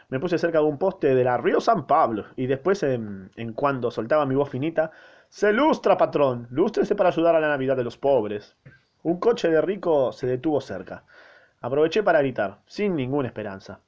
Me 0.09 0.21
puse 0.21 0.39
cerca 0.39 0.59
de 0.59 0.65
un 0.65 0.79
poste 0.79 1.15
de 1.15 1.25
la 1.25 1.37
Río 1.37 1.61
San 1.61 1.87
Pablo 1.87 2.27
y 2.37 2.47
después, 2.47 2.83
en, 2.83 3.31
en 3.37 3.53
cuando 3.55 3.91
soltaba 3.91 4.27
mi 4.27 4.35
voz 4.35 4.51
finita, 4.51 4.93
se 5.29 5.53
lustra, 5.53 5.97
patrón, 5.97 6.47
lústrese 6.51 6.95
para 6.95 7.09
ayudar 7.09 7.35
a 7.35 7.41
la 7.41 7.49
Navidad 7.49 7.77
de 7.77 7.85
los 7.85 7.97
pobres. 7.97 8.57
Un 9.03 9.19
coche 9.19 9.49
de 9.49 9.61
rico 9.61 10.13
se 10.13 10.27
detuvo 10.27 10.61
cerca. 10.61 11.05
Aproveché 11.61 12.03
para 12.03 12.21
gritar, 12.21 12.59
sin 12.67 12.95
ninguna 12.95 13.29
esperanza. 13.29 13.81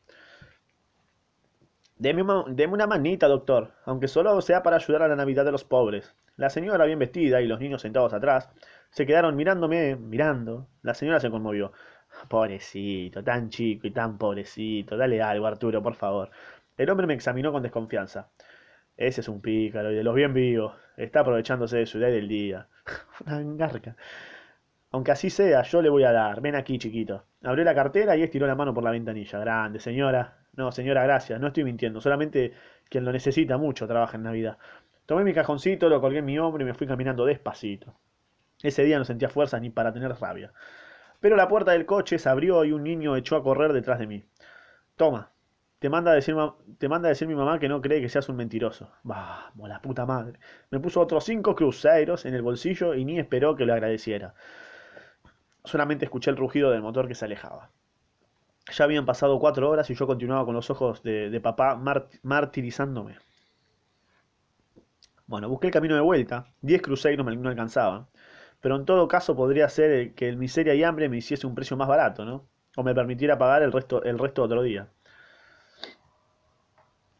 Deme, 1.96 2.22
una 2.22 2.86
manita, 2.86 3.26
doctor, 3.26 3.72
aunque 3.84 4.06
solo 4.06 4.40
sea 4.40 4.62
para 4.62 4.76
ayudar 4.76 5.02
a 5.02 5.08
la 5.08 5.16
Navidad 5.16 5.44
de 5.44 5.52
los 5.52 5.64
pobres. 5.64 6.14
La 6.36 6.48
señora 6.48 6.84
bien 6.84 7.00
vestida 7.00 7.40
y 7.40 7.48
los 7.48 7.58
niños 7.58 7.82
sentados 7.82 8.12
atrás 8.12 8.48
se 8.90 9.04
quedaron 9.04 9.34
mirándome, 9.34 9.96
mirando. 9.96 10.68
La 10.82 10.94
señora 10.94 11.18
se 11.18 11.30
conmovió. 11.30 11.72
Pobrecito, 12.28 13.24
tan 13.24 13.50
chico 13.50 13.88
y 13.88 13.90
tan 13.90 14.16
pobrecito. 14.16 14.96
Dale 14.96 15.20
algo, 15.20 15.46
Arturo, 15.46 15.82
por 15.82 15.96
favor. 15.96 16.30
El 16.76 16.88
hombre 16.90 17.08
me 17.08 17.14
examinó 17.14 17.50
con 17.50 17.62
desconfianza. 17.62 18.28
Ese 18.96 19.20
es 19.20 19.28
un 19.28 19.40
pícaro 19.40 19.90
y 19.92 19.96
de 19.96 20.04
los 20.04 20.14
bien 20.14 20.32
vivos. 20.32 20.74
Está 20.96 21.20
aprovechándose 21.20 21.78
de 21.78 21.86
su 21.86 21.98
edad 21.98 22.08
del 22.08 22.28
día. 22.28 22.68
Una 23.26 23.40
engarca. 23.40 23.96
Aunque 24.92 25.10
así 25.12 25.30
sea, 25.30 25.62
yo 25.62 25.82
le 25.82 25.88
voy 25.88 26.04
a 26.04 26.12
dar. 26.12 26.40
Ven 26.40 26.54
aquí, 26.54 26.78
chiquito. 26.78 27.24
Abrió 27.42 27.64
la 27.64 27.74
cartera 27.74 28.16
y 28.16 28.22
estiró 28.22 28.46
la 28.46 28.54
mano 28.54 28.74
por 28.74 28.82
la 28.82 28.90
ventanilla. 28.90 29.38
Grande, 29.38 29.80
señora. 29.80 30.38
No, 30.54 30.72
señora, 30.72 31.04
gracias. 31.04 31.40
No 31.40 31.48
estoy 31.48 31.64
mintiendo. 31.64 32.00
Solamente 32.00 32.52
quien 32.88 33.04
lo 33.04 33.12
necesita 33.12 33.56
mucho 33.58 33.86
trabaja 33.86 34.16
en 34.16 34.24
Navidad. 34.24 34.58
Tomé 35.06 35.24
mi 35.24 35.32
cajoncito, 35.32 35.88
lo 35.88 36.00
colgué 36.00 36.18
en 36.18 36.24
mi 36.24 36.38
hombro 36.38 36.62
y 36.62 36.66
me 36.66 36.74
fui 36.74 36.86
caminando 36.86 37.24
despacito. 37.24 37.94
Ese 38.62 38.82
día 38.82 38.98
no 38.98 39.04
sentía 39.04 39.28
fuerza 39.28 39.58
ni 39.60 39.70
para 39.70 39.92
tener 39.92 40.12
rabia. 40.20 40.52
Pero 41.20 41.36
la 41.36 41.48
puerta 41.48 41.72
del 41.72 41.86
coche 41.86 42.18
se 42.18 42.28
abrió 42.28 42.64
y 42.64 42.72
un 42.72 42.82
niño 42.82 43.16
echó 43.16 43.36
a 43.36 43.42
correr 43.42 43.72
detrás 43.72 43.98
de 43.98 44.06
mí. 44.06 44.24
Toma, 44.96 45.30
te 45.78 45.88
manda, 45.88 46.10
a 46.10 46.14
decir, 46.14 46.34
te 46.78 46.88
manda 46.88 47.08
a 47.08 47.10
decir 47.10 47.28
mi 47.28 47.36
mamá 47.36 47.58
que 47.60 47.68
no 47.68 47.80
cree 47.80 48.00
que 48.00 48.08
seas 48.08 48.28
un 48.28 48.36
mentiroso. 48.36 48.90
Vamos, 49.04 49.68
la 49.68 49.80
puta 49.80 50.04
madre. 50.06 50.38
Me 50.70 50.80
puso 50.80 51.00
otros 51.00 51.24
cinco 51.24 51.54
cruceros 51.54 52.26
en 52.26 52.34
el 52.34 52.42
bolsillo 52.42 52.94
y 52.94 53.04
ni 53.04 53.18
esperó 53.18 53.54
que 53.54 53.64
lo 53.64 53.74
agradeciera. 53.74 54.34
Solamente 55.68 56.06
escuché 56.06 56.30
el 56.30 56.38
rugido 56.38 56.70
del 56.70 56.80
motor 56.80 57.06
que 57.06 57.14
se 57.14 57.26
alejaba. 57.26 57.70
Ya 58.72 58.84
habían 58.84 59.04
pasado 59.04 59.38
cuatro 59.38 59.68
horas 59.68 59.90
y 59.90 59.94
yo 59.94 60.06
continuaba 60.06 60.46
con 60.46 60.54
los 60.54 60.70
ojos 60.70 61.02
de, 61.02 61.38
papá 61.42 61.78
martirizándome. 62.22 63.18
Bueno, 65.26 65.50
busqué 65.50 65.66
el 65.66 65.72
camino 65.74 65.94
de 65.94 66.00
vuelta. 66.00 66.46
Diez 66.62 66.80
cruceros 66.80 67.26
me 67.26 67.36
no 67.36 67.50
alcanzaban. 67.50 68.06
Pero 68.62 68.76
en 68.76 68.86
todo 68.86 69.08
caso 69.08 69.36
podría 69.36 69.68
ser 69.68 70.14
que 70.14 70.30
el 70.30 70.38
miseria 70.38 70.74
y 70.74 70.82
hambre 70.84 71.10
me 71.10 71.18
hiciese 71.18 71.46
un 71.46 71.54
precio 71.54 71.76
más 71.76 71.86
barato, 71.86 72.24
¿no? 72.24 72.46
O 72.76 72.82
me 72.82 72.94
permitiera 72.94 73.36
pagar 73.36 73.62
el 73.62 73.70
resto, 73.70 74.02
el 74.04 74.18
resto 74.18 74.44
otro 74.44 74.62
día. 74.62 74.88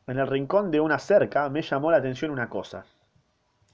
En 0.07 0.19
el 0.19 0.27
rincón 0.27 0.71
de 0.71 0.81
una 0.81 0.99
cerca 0.99 1.51
me 1.51 1.61
llamó 1.61 1.91
la 1.91 1.99
atención 1.99 2.31
una 2.31 2.49
cosa. 2.49 2.87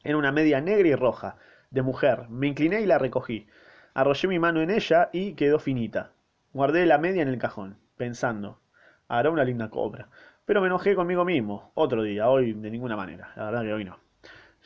Era 0.03 0.17
una 0.17 0.33
media 0.33 0.61
negra 0.61 0.89
y 0.89 0.97
roja, 0.97 1.37
de 1.71 1.83
mujer. 1.83 2.29
Me 2.29 2.49
incliné 2.49 2.81
y 2.81 2.87
la 2.87 2.99
recogí. 2.99 3.47
Arrollé 3.95 4.27
mi 4.27 4.41
mano 4.41 4.61
en 4.61 4.71
ella 4.71 5.09
y 5.13 5.35
quedó 5.35 5.61
finita. 5.61 6.11
Guardé 6.53 6.85
la 6.85 6.99
media 6.99 7.23
en 7.23 7.29
el 7.29 7.39
cajón, 7.39 7.79
pensando, 7.97 8.61
hará 9.07 9.31
una 9.31 9.45
linda 9.45 9.71
cobra. 9.71 10.09
Pero 10.45 10.61
me 10.61 10.67
enojé 10.67 10.97
conmigo 10.97 11.25
mismo, 11.25 11.71
otro 11.75 12.03
día, 12.03 12.29
hoy 12.29 12.55
de 12.55 12.73
ninguna 12.73 12.97
manera, 12.97 13.33
la 13.37 13.45
verdad 13.47 13.63
que 13.63 13.73
hoy 13.73 13.85
no. 13.85 14.01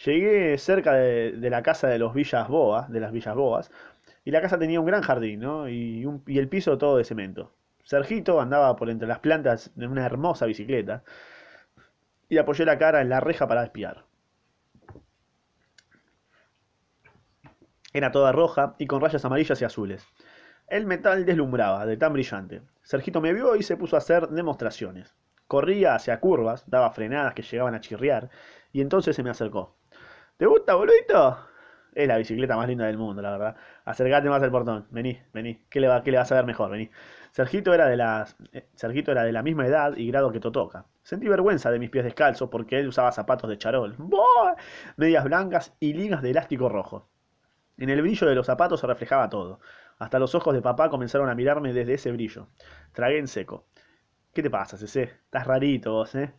Llegué 0.03 0.57
cerca 0.57 0.95
de, 0.95 1.51
la 1.51 1.63
casa 1.63 1.89
de 1.89 1.99
los 1.99 2.15
Villas 2.15 2.49
Boas, 2.49 2.91
de 2.91 3.01
las 3.01 3.13
Villas 3.13 3.35
Boas, 3.35 3.71
y 4.25 4.31
la 4.31 4.41
casa 4.41 4.59
tenía 4.59 4.81
un 4.81 4.87
gran 4.87 5.03
jardín, 5.03 5.41
¿no? 5.41 5.69
Y, 5.69 6.07
y 6.27 6.39
el 6.39 6.49
piso 6.49 6.79
todo 6.79 6.97
de 6.97 7.05
cemento. 7.05 7.53
Sergito 7.85 8.41
andaba 8.41 8.77
por 8.77 8.89
entre 8.89 9.09
las 9.09 9.19
plantas 9.19 9.71
en 9.77 9.91
una 9.91 10.07
hermosa 10.07 10.47
bicicleta 10.47 11.03
y 12.31 12.39
apoyé 12.39 12.65
la 12.65 12.79
cara 12.79 13.03
en 13.03 13.11
la 13.11 13.21
reja 13.21 13.47
para 13.47 13.65
espiar. 13.65 14.08
Era 17.93 18.13
toda 18.13 18.33
roja 18.33 18.75
y 18.79 18.87
con 18.87 19.01
rayas 19.01 19.25
amarillas 19.25 19.61
y 19.63 19.65
azules. 19.65 20.07
El 20.67 20.85
metal 20.85 21.25
deslumbraba 21.25 21.87
de 21.87 21.97
tan 21.97 22.13
brillante. 22.13 22.61
Sergito 22.83 23.21
me 23.23 23.33
vio 23.33 23.57
y 23.57 23.63
se 23.63 23.77
puso 23.79 23.97
a 23.97 24.01
hacer 24.01 24.29
demostraciones. 24.29 25.15
Corría 25.47 25.95
hacia 25.95 26.21
curvas, 26.21 26.69
daba 26.69 26.91
frenadas 26.91 27.33
que 27.33 27.43
llegaban 27.43 27.75
a 27.75 27.81
chirriar, 27.81 28.29
y 28.71 28.83
entonces 28.83 29.17
se 29.17 29.23
me 29.23 29.31
acercó. 29.31 29.77
¿Te 30.37 30.45
gusta, 30.45 30.75
boludito? 30.75 31.39
Es 31.95 32.07
la 32.07 32.19
bicicleta 32.19 32.57
más 32.57 32.69
linda 32.69 32.87
del 32.87 32.99
mundo, 32.99 33.23
la 33.23 33.31
verdad. 33.31 33.57
Acercate 33.87 34.29
más 34.29 34.43
al 34.43 34.51
portón. 34.51 34.87
Vení, 34.91 35.19
vení. 35.33 35.65
¿Qué 35.71 35.81
le, 35.81 35.89
va, 35.89 36.03
le 36.05 36.17
vas 36.17 36.31
a 36.31 36.35
ver 36.35 36.45
mejor? 36.45 36.71
Vení. 36.71 36.91
Sergito 37.33 37.73
era, 37.73 37.87
de 37.87 37.97
las, 37.97 38.37
eh, 38.53 38.69
Sergito 38.75 39.11
era 39.11 39.25
de 39.25 39.33
la 39.33 39.43
misma 39.43 39.67
edad 39.67 39.97
y 39.97 40.07
grado 40.09 40.31
que 40.31 40.39
Totoca. 40.39 40.85
Sentí 41.03 41.29
vergüenza 41.29 41.71
de 41.71 41.79
mis 41.79 41.89
pies 41.89 42.05
descalzos 42.05 42.51
porque 42.51 42.79
él 42.79 42.89
usaba 42.89 43.11
zapatos 43.13 43.49
de 43.49 43.59
charol, 43.59 43.97
medias 44.97 45.25
blancas 45.25 45.75
y 45.81 45.95
ligas 45.95 46.21
de 46.21 46.31
elástico 46.31 46.69
rojo. 46.69 47.09
En 47.79 47.91
el 47.91 48.03
brillo 48.03 48.27
de 48.27 48.35
los 48.35 48.47
zapatos 48.47 48.81
se 48.81 48.87
reflejaba 48.87 49.29
todo. 49.31 49.61
Hasta 49.99 50.19
los 50.19 50.35
ojos 50.35 50.55
de 50.55 50.63
papá 50.63 50.91
comenzaron 50.91 51.29
a 51.29 51.35
mirarme 51.35 51.73
desde 51.73 51.95
ese 51.95 52.13
brillo. 52.13 52.49
Tragué 52.93 53.19
en 53.19 53.29
seco. 53.29 53.67
¿Qué 54.33 54.43
te 54.43 54.51
pasa, 54.51 54.77
Cece? 54.77 55.03
Estás 55.03 55.47
rarito 55.47 55.93
vos, 55.93 56.15
¿eh? 56.15 56.33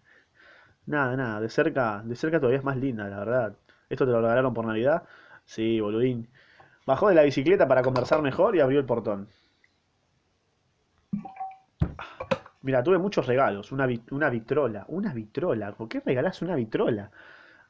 Nada, 0.85 1.15
nada. 1.15 1.41
De 1.41 1.49
cerca, 1.49 2.01
de 2.05 2.15
cerca 2.15 2.39
todavía 2.39 2.59
es 2.59 2.63
más 2.63 2.77
linda, 2.77 3.07
la 3.07 3.19
verdad. 3.19 3.55
¿Esto 3.89 4.05
te 4.05 4.11
lo 4.11 4.21
regalaron 4.21 4.53
por 4.53 4.65
Navidad? 4.65 5.03
Sí, 5.45 5.79
boludín. 5.79 6.29
Bajó 6.85 7.09
de 7.09 7.15
la 7.15 7.23
bicicleta 7.23 7.67
para 7.67 7.81
conversar 7.83 8.21
mejor 8.21 8.55
y 8.55 8.59
abrió 8.61 8.79
el 8.79 8.85
portón. 8.85 9.29
Mira, 12.61 12.83
tuve 12.83 12.97
muchos 12.97 13.25
regalos. 13.27 13.71
Una, 13.71 13.85
vitrola. 13.85 14.85
Una 14.89 15.13
vitrola. 15.13 15.71
¿Por 15.71 15.87
qué 15.87 16.01
regalás 16.05 16.41
una 16.41 16.55
vitrola? 16.55 17.11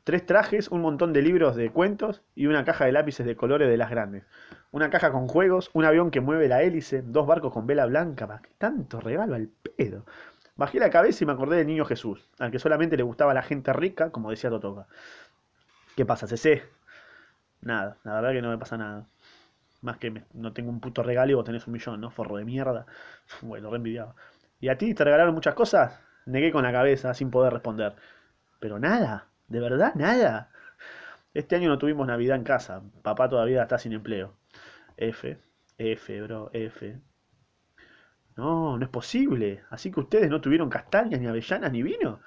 Tres 0.04 0.26
trajes, 0.26 0.70
un 0.70 0.82
montón 0.82 1.14
de 1.14 1.22
libros 1.22 1.56
de 1.56 1.72
cuentos 1.72 2.22
y 2.36 2.48
una 2.48 2.66
caja 2.66 2.86
de 2.86 2.92
lápices 2.92 3.26
de 3.26 3.36
colores 3.36 3.70
de 3.70 3.78
las 3.78 3.90
grandes. 3.90 4.24
Una 4.72 4.90
caja 4.90 5.12
con 5.12 5.28
juegos, 5.28 5.70
un 5.74 5.86
avión 5.86 6.12
que 6.12 6.22
mueve 6.22 6.48
la 6.48 6.64
hélice, 6.64 7.02
dos 7.02 7.28
barcos 7.28 7.54
con 7.54 7.68
vela 7.68 7.86
blanca. 7.86 8.42
qué 8.42 8.50
tanto 8.58 9.00
regalo 9.00 9.36
al 9.36 9.50
pedo? 9.78 10.06
Bajé 10.56 10.80
la 10.80 10.90
cabeza 10.90 11.24
y 11.24 11.28
me 11.28 11.34
acordé 11.34 11.58
del 11.58 11.68
niño 11.68 11.86
Jesús, 11.86 12.28
al 12.38 12.52
que 12.52 12.60
solamente 12.60 12.98
le 12.98 13.04
gustaba 13.04 13.34
la 13.34 13.44
gente 13.44 13.72
rica, 13.72 14.12
como 14.12 14.30
decía 14.30 14.50
Totoka. 14.50 14.88
¿Qué 15.96 16.06
pasa, 16.06 16.28
CC? 16.28 16.64
Nada, 17.62 17.98
la 18.04 18.16
verdad 18.16 18.32
que 18.32 18.42
no 18.42 18.50
me 18.50 18.58
pasa 18.58 18.78
nada. 18.78 19.06
Más 19.82 19.98
que 19.98 20.24
no 20.34 20.52
tengo 20.54 20.70
un 20.70 20.82
puto 20.82 21.02
regalo 21.04 21.32
y 21.32 21.36
vos 21.36 21.46
tenés 21.46 21.66
un 21.68 21.74
millón, 21.74 22.02
¿no? 22.02 22.12
Forro 22.12 22.36
de 22.38 22.46
mierda. 22.46 22.86
Bueno, 23.42 23.70
re 23.70 23.78
envidiado. 23.78 24.16
¿Y 24.60 24.70
a 24.70 24.78
ti 24.78 24.94
te 24.94 25.04
regalaron 25.04 25.34
muchas 25.34 25.56
cosas? 25.56 25.98
Negué 26.26 26.52
con 26.52 26.64
la 26.64 26.72
cabeza 26.72 27.14
sin 27.14 27.32
poder 27.32 27.54
responder. 27.54 27.96
Pero 28.60 28.80
nada, 28.80 29.29
de 29.50 29.60
verdad, 29.60 29.96
nada. 29.96 30.52
Este 31.34 31.56
año 31.56 31.70
no 31.70 31.78
tuvimos 31.78 32.08
Navidad 32.08 32.38
en 32.38 32.44
casa. 32.44 32.84
Papá 33.02 33.30
todavía 33.30 33.64
está 33.64 33.78
sin 33.78 33.94
empleo. 33.94 34.36
F, 34.98 35.38
F, 35.78 36.22
bro, 36.22 36.50
F. 36.54 37.00
No, 38.36 38.78
no 38.78 38.84
es 38.86 38.90
posible. 38.90 39.64
Así 39.70 39.92
que 39.92 40.00
ustedes 40.00 40.30
no 40.30 40.42
tuvieron 40.42 40.70
castañas, 40.70 41.20
ni 41.20 41.28
avellanas, 41.28 41.72
ni 41.72 41.84
vino. 41.84 42.22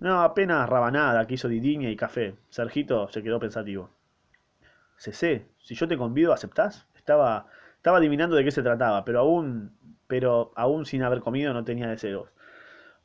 No, 0.00 0.22
apenas 0.22 0.68
rabanada 0.68 1.26
que 1.26 1.34
hizo 1.34 1.48
Didiña 1.48 1.90
y 1.90 1.96
café. 1.96 2.36
Sergito 2.50 3.08
se 3.08 3.22
quedó 3.22 3.40
pensativo. 3.40 3.90
CC, 4.96 5.46
si 5.58 5.74
yo 5.74 5.88
te 5.88 5.96
convido, 5.96 6.32
¿aceptás? 6.32 6.86
Estaba, 6.96 7.46
estaba 7.76 7.98
adivinando 7.98 8.36
de 8.36 8.44
qué 8.44 8.50
se 8.50 8.62
trataba, 8.62 9.04
pero 9.04 9.20
aún, 9.20 9.76
pero 10.06 10.52
aún 10.56 10.86
sin 10.86 11.02
haber 11.02 11.20
comido 11.20 11.52
no 11.54 11.64
tenía 11.64 11.88
deseos. 11.88 12.28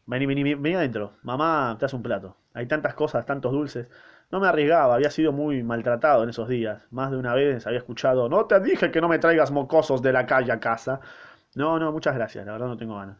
Vení, 0.05 0.25
vení, 0.25 0.43
vení 0.55 0.75
adentro. 0.75 1.13
Mamá, 1.23 1.77
te 1.79 1.85
hace 1.85 1.95
un 1.95 2.03
plato. 2.03 2.35
Hay 2.53 2.67
tantas 2.67 2.93
cosas, 2.93 3.25
tantos 3.25 3.51
dulces. 3.51 3.87
No 4.31 4.39
me 4.39 4.47
arriesgaba, 4.47 4.95
había 4.95 5.09
sido 5.11 5.31
muy 5.31 5.63
maltratado 5.63 6.23
en 6.23 6.29
esos 6.29 6.47
días. 6.47 6.83
Más 6.91 7.11
de 7.11 7.17
una 7.17 7.33
vez 7.33 7.65
había 7.67 7.79
escuchado, 7.79 8.29
no 8.29 8.45
te 8.45 8.59
dije 8.59 8.91
que 8.91 9.01
no 9.01 9.07
me 9.07 9.19
traigas 9.19 9.51
mocosos 9.51 10.01
de 10.01 10.13
la 10.13 10.25
calle 10.25 10.51
a 10.51 10.59
casa. 10.59 10.99
No, 11.55 11.79
no, 11.79 11.91
muchas 11.91 12.15
gracias, 12.15 12.45
la 12.45 12.53
verdad 12.53 12.67
no 12.67 12.77
tengo 12.77 12.97
ganas. 12.97 13.17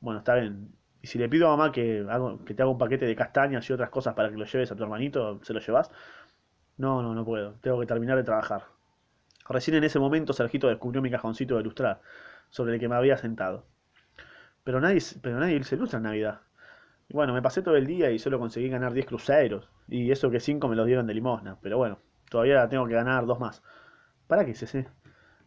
Bueno, 0.00 0.20
está 0.20 0.34
bien. 0.36 0.72
Y 1.02 1.06
si 1.06 1.18
le 1.18 1.28
pido 1.28 1.48
a 1.48 1.56
mamá 1.56 1.72
que, 1.72 2.06
que 2.46 2.54
te 2.54 2.62
haga 2.62 2.70
un 2.70 2.78
paquete 2.78 3.06
de 3.06 3.16
castañas 3.16 3.68
y 3.68 3.72
otras 3.72 3.90
cosas 3.90 4.14
para 4.14 4.30
que 4.30 4.36
lo 4.36 4.44
lleves 4.46 4.72
a 4.72 4.76
tu 4.76 4.82
hermanito, 4.82 5.40
¿se 5.42 5.52
lo 5.52 5.60
llevas? 5.60 5.90
No, 6.76 7.02
no, 7.02 7.14
no 7.14 7.24
puedo. 7.24 7.54
Tengo 7.60 7.78
que 7.80 7.86
terminar 7.86 8.16
de 8.16 8.24
trabajar. 8.24 8.64
Recién 9.48 9.76
en 9.76 9.84
ese 9.84 9.98
momento 9.98 10.32
Sergito 10.32 10.68
descubrió 10.68 11.02
mi 11.02 11.10
cajoncito 11.10 11.56
de 11.56 11.60
ilustrar, 11.60 12.00
sobre 12.50 12.74
el 12.74 12.80
que 12.80 12.88
me 12.88 12.96
había 12.96 13.18
sentado. 13.18 13.66
Pero 14.64 14.80
nadie, 14.80 15.00
pero 15.20 15.38
nadie 15.38 15.62
se 15.64 15.74
ilustra 15.76 15.98
en 15.98 16.04
Navidad. 16.04 16.40
Bueno, 17.10 17.32
me 17.32 17.42
pasé 17.42 17.62
todo 17.62 17.76
el 17.76 17.86
día 17.86 18.10
y 18.10 18.18
solo 18.18 18.38
conseguí 18.38 18.68
ganar 18.68 18.92
10 18.92 19.06
cruceros. 19.06 19.68
Y 19.88 20.10
eso 20.10 20.30
que 20.30 20.40
5 20.40 20.68
me 20.68 20.76
los 20.76 20.86
dieron 20.86 21.06
de 21.06 21.14
limosna. 21.14 21.58
Pero 21.60 21.78
bueno, 21.78 21.98
todavía 22.30 22.68
tengo 22.68 22.86
que 22.86 22.94
ganar 22.94 23.26
dos 23.26 23.38
más. 23.38 23.62
¿Para 24.26 24.44
qué, 24.44 24.54
CC? 24.54 24.88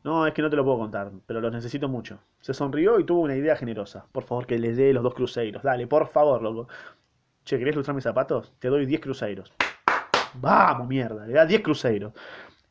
No, 0.03 0.25
es 0.25 0.33
que 0.33 0.41
no 0.41 0.49
te 0.49 0.55
lo 0.55 0.63
puedo 0.63 0.77
contar, 0.77 1.11
pero 1.25 1.41
los 1.41 1.51
necesito 1.51 1.89
mucho. 1.89 2.19
Se 2.39 2.53
sonrió 2.53 2.99
y 2.99 3.03
tuvo 3.03 3.21
una 3.21 3.35
idea 3.35 3.55
generosa. 3.55 4.05
Por 4.11 4.23
favor, 4.23 4.45
que 4.45 4.57
les 4.57 4.77
dé 4.77 4.93
los 4.93 5.03
dos 5.03 5.13
cruceros. 5.13 5.63
Dale, 5.63 5.87
por 5.87 6.07
favor, 6.07 6.41
loco. 6.41 6.67
Che, 7.43 7.57
¿querés 7.57 7.75
lustrar 7.75 7.95
mis 7.95 8.03
zapatos? 8.03 8.53
Te 8.59 8.69
doy 8.69 8.85
10 8.85 9.01
cruceros. 9.01 9.53
Vamos, 10.35 10.87
mierda, 10.87 11.25
le 11.25 11.33
da 11.33 11.45
10 11.45 11.61
cruceros. 11.61 12.13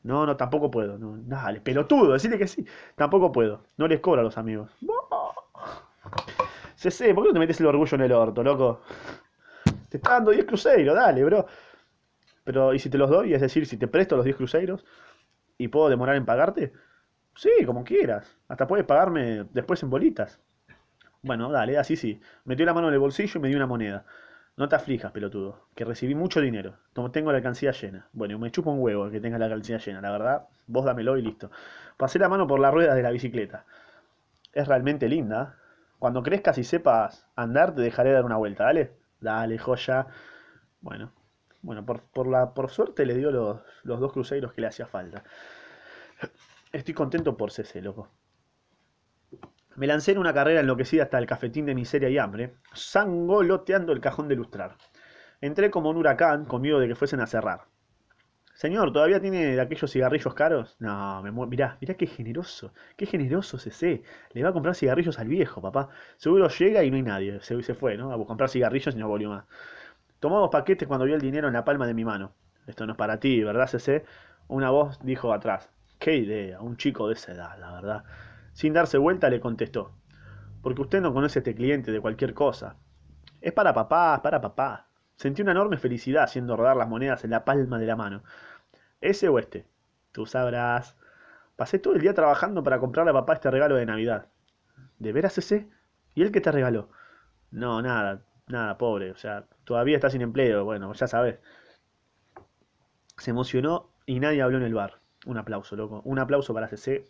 No, 0.03 0.25
no, 0.25 0.37
tampoco 0.37 0.71
puedo. 0.71 0.97
No, 0.99 1.17
dale, 1.19 1.61
pelotudo, 1.61 2.13
decirle 2.13 2.39
que 2.39 2.47
sí. 2.47 2.65
Tampoco 2.95 3.33
puedo. 3.33 3.65
No 3.77 3.89
les 3.89 4.01
cobro 4.01 4.21
a 4.21 4.25
los 4.25 4.39
amigos. 4.39 4.71
CC, 6.77 7.15
¿por 7.15 7.25
qué 7.25 7.29
no 7.29 7.35
te 7.35 7.39
metes 7.41 7.61
el 7.61 7.67
orgullo 7.67 7.95
en 7.97 8.03
el 8.03 8.13
orto, 8.13 8.43
loco? 8.43 8.83
Te 9.89 9.97
está 9.97 10.13
dando 10.13 10.31
10 10.31 10.45
cruceros, 10.45 10.95
dale, 10.95 11.25
bro. 11.25 11.47
Pero, 12.45 12.75
¿y 12.75 12.79
si 12.79 12.91
te 12.91 12.99
los 12.99 13.11
doy? 13.11 13.35
Es 13.35 13.41
decir, 13.41 13.67
si 13.67 13.77
te 13.77 13.89
presto 13.89 14.17
los 14.17 14.25
10 14.25 14.37
cruceros 14.37 14.85
y 15.59 15.69
puedo 15.69 15.89
demorar 15.89 16.17
en 16.17 16.25
pagarte? 16.25 16.73
Sí, 17.35 17.51
como 17.65 17.85
quieras. 17.85 18.37
Hasta 18.49 18.67
puedes 18.67 18.87
pagarme 18.87 19.45
después 19.53 19.83
en 19.83 19.91
bolitas. 19.91 20.41
Bueno, 21.23 21.51
dale, 21.51 21.77
así 21.79 21.97
sí. 21.97 22.21
Metió 22.45 22.65
la 22.65 22.75
mano 22.75 22.89
en 22.89 22.95
el 22.95 23.01
bolsillo 23.01 23.39
y 23.39 23.43
me 23.43 23.49
dio 23.49 23.57
una 23.57 23.67
moneda. 23.67 24.05
No 24.57 24.69
te 24.69 24.77
aflijas, 24.77 25.13
pelotudo, 25.13 25.67
que 25.75 25.85
recibí 25.85 26.15
mucho 26.15 26.41
dinero. 26.41 26.79
Tengo 27.13 27.31
la 27.31 27.39
alcancía 27.39 27.73
llena. 27.73 28.09
Bueno, 28.13 28.39
me 28.39 28.51
chupo 28.51 28.71
un 28.71 28.81
huevo 28.81 29.11
que 29.11 29.21
tenga 29.21 29.39
la 29.39 29.47
alcancía 29.47 29.79
llena, 29.79 30.01
la 30.01 30.11
verdad. 30.11 30.47
Vos 30.67 30.85
dámelo 30.85 31.19
y 31.19 31.23
listo. 31.23 31.51
Pasé 31.97 32.19
la 32.19 32.29
mano 32.29 32.47
por 32.47 32.61
la 32.61 32.71
rueda 32.71 32.95
de 32.95 33.03
la 33.03 33.11
bicicleta. 33.11 33.67
Es 34.53 34.67
realmente 34.67 35.09
linda. 35.09 35.57
Cuando 35.99 36.23
crezcas 36.23 36.59
y 36.59 36.65
sepas 36.65 37.27
andar, 37.37 37.75
te 37.75 37.83
dejaré 37.83 38.13
dar 38.13 38.25
una 38.25 38.37
vuelta, 38.37 38.65
¿dale? 38.65 38.93
Dale, 39.21 39.59
joya. 39.59 40.07
Bueno, 40.81 41.13
bueno, 41.63 41.85
por, 41.85 42.27
la, 42.27 42.55
por 42.55 42.71
suerte 42.71 43.07
le 43.07 43.15
dio 43.15 43.31
los, 43.31 43.61
los 43.83 44.01
dos 44.01 44.13
cruceros 44.13 44.53
que 44.53 44.61
le 44.61 44.69
hacía 44.69 44.87
falta. 44.87 45.25
Estoy 46.73 46.95
contento 46.95 47.37
por 47.37 47.51
CC, 47.51 47.81
loco. 47.81 48.09
Me 49.77 49.87
lancé 49.87 50.13
en 50.13 50.19
una 50.19 50.33
carrera 50.33 50.61
enloquecida 50.61 51.05
hasta 51.05 51.19
el 51.19 51.27
cafetín 51.27 51.67
de 51.67 51.75
miseria 51.75 52.09
y 52.09 52.19
hambre, 52.19 52.57
sangoloteando 52.73 53.93
el 53.93 54.01
cajón 54.01 54.29
de 54.29 54.37
lustrar. 54.37 54.77
Entré 55.41 55.71
como 55.71 55.91
un 55.91 55.97
huracán 55.97 56.45
con 56.45 56.63
miedo 56.63 56.79
de 56.79 56.89
que 56.89 56.95
fuesen 56.95 57.21
a 57.21 57.27
cerrar. 57.27 57.67
Señor, 58.57 58.91
¿todavía 58.91 59.21
tiene 59.21 59.61
aquellos 59.61 59.93
cigarrillos 59.93 60.33
caros? 60.33 60.77
No, 60.79 61.23
me 61.23 61.31
Mirá, 61.47 61.77
mirá 61.79 61.93
qué 61.93 62.07
generoso. 62.07 62.73
Qué 62.97 63.05
generoso 63.05 63.59
CC. 63.59 64.03
Le 64.33 64.43
va 64.43 64.49
a 64.49 64.53
comprar 64.55 64.75
cigarrillos 64.75 65.19
al 65.19 65.29
viejo, 65.29 65.61
papá. 65.61 65.91
Seguro 66.17 66.49
llega 66.49 66.83
y 66.83 66.91
no 66.91 66.97
hay 66.97 67.03
nadie. 67.03 67.39
Se, 67.43 67.63
se 67.63 67.75
fue, 67.75 67.99
¿no? 67.99 68.15
A 68.15 68.27
comprar 68.27 68.49
cigarrillos 68.49 68.95
y 68.95 68.99
no 68.99 69.09
volvió 69.09 69.29
más. 69.29 69.45
Tomó 70.21 70.41
dos 70.41 70.49
paquetes 70.49 70.89
cuando 70.89 71.05
vio 71.05 71.17
el 71.17 71.21
dinero 71.21 71.49
en 71.49 71.53
la 71.53 71.67
palma 71.67 71.87
de 71.87 71.93
mi 71.93 72.07
mano. 72.07 72.33
Esto 72.67 72.87
no 72.87 72.93
es 72.93 72.99
para 72.99 73.21
ti, 73.21 73.45
¿verdad, 73.45 73.69
CC? 73.69 74.07
Una 74.49 74.71
voz 74.71 74.99
dijo 75.03 75.35
atrás. 75.35 75.69
Qué 75.99 76.17
idea, 76.17 76.63
un 76.63 76.79
chico 76.79 77.09
de 77.09 77.15
esa 77.15 77.33
edad, 77.33 77.59
la 77.61 77.73
verdad. 77.73 78.05
Sin 78.55 78.73
darse 78.73 78.97
vuelta 78.97 79.29
le 79.29 79.39
contestó. 79.39 79.93
Porque 80.63 80.81
usted 80.81 81.03
no 81.03 81.13
conoce 81.13 81.39
a 81.39 81.41
este 81.41 81.55
cliente 81.55 81.93
de 81.93 82.01
cualquier 82.01 82.33
cosa. 82.33 82.77
Es 83.43 83.53
para 83.53 83.75
papá, 83.75 84.15
es 84.15 84.21
para 84.23 84.41
papá. 84.41 84.86
Sentí 85.17 85.43
una 85.43 85.53
enorme 85.53 85.79
felicidad 85.79 86.25
haciendo 86.25 86.57
rodar 86.57 86.77
las 86.77 86.89
monedas 86.89 87.25
en 87.25 87.31
la 87.31 87.45
palma 87.45 87.79
de 87.79 87.87
la 87.87 87.97
mano. 87.97 88.23
¿Ese 89.01 89.29
o 89.29 89.39
este? 89.39 89.67
Tú 90.13 90.27
sabrás. 90.27 90.97
Pasé 91.57 91.79
todo 91.79 91.95
el 91.95 92.01
día 92.01 92.15
trabajando 92.15 92.63
para 92.63 92.79
comprarle 92.79 93.11
a 93.11 93.15
papá 93.15 93.35
este 93.35 93.51
regalo 93.51 93.77
de 93.77 93.87
Navidad. 93.87 94.29
¿De 94.99 95.13
veras 95.13 95.39
ese? 95.39 95.69
¿Y 96.15 96.23
él 96.23 96.33
qué 96.33 96.41
te 96.41 96.53
regaló? 96.53 96.91
No, 97.51 97.81
nada, 97.81 98.23
nada, 98.47 98.77
pobre. 98.77 99.11
O 99.11 99.17
sea, 99.17 99.47
todavía 99.65 99.97
está 99.97 100.11
sin 100.11 100.21
empleo. 100.21 100.65
Bueno, 100.65 100.93
ya 100.93 101.07
sabes. 101.07 101.39
Se 103.17 103.31
emocionó 103.31 103.91
y 104.05 104.21
nadie 104.21 104.43
habló 104.43 104.59
en 104.59 104.65
el 104.65 104.75
bar. 104.75 105.01
Un 105.25 105.39
aplauso, 105.39 105.77
loco. 105.77 106.03
Un 106.05 106.19
aplauso 106.19 106.53
para 106.53 106.69
CC. 106.69 107.07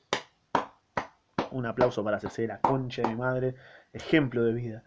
Un 1.51 1.67
aplauso 1.67 2.05
para 2.05 2.21
CC, 2.21 2.47
la 2.47 2.61
concha 2.61 3.03
de 3.03 3.09
mi 3.09 3.17
madre. 3.17 3.57
Ejemplo 3.93 4.45
de 4.45 4.53
vida. 4.53 4.85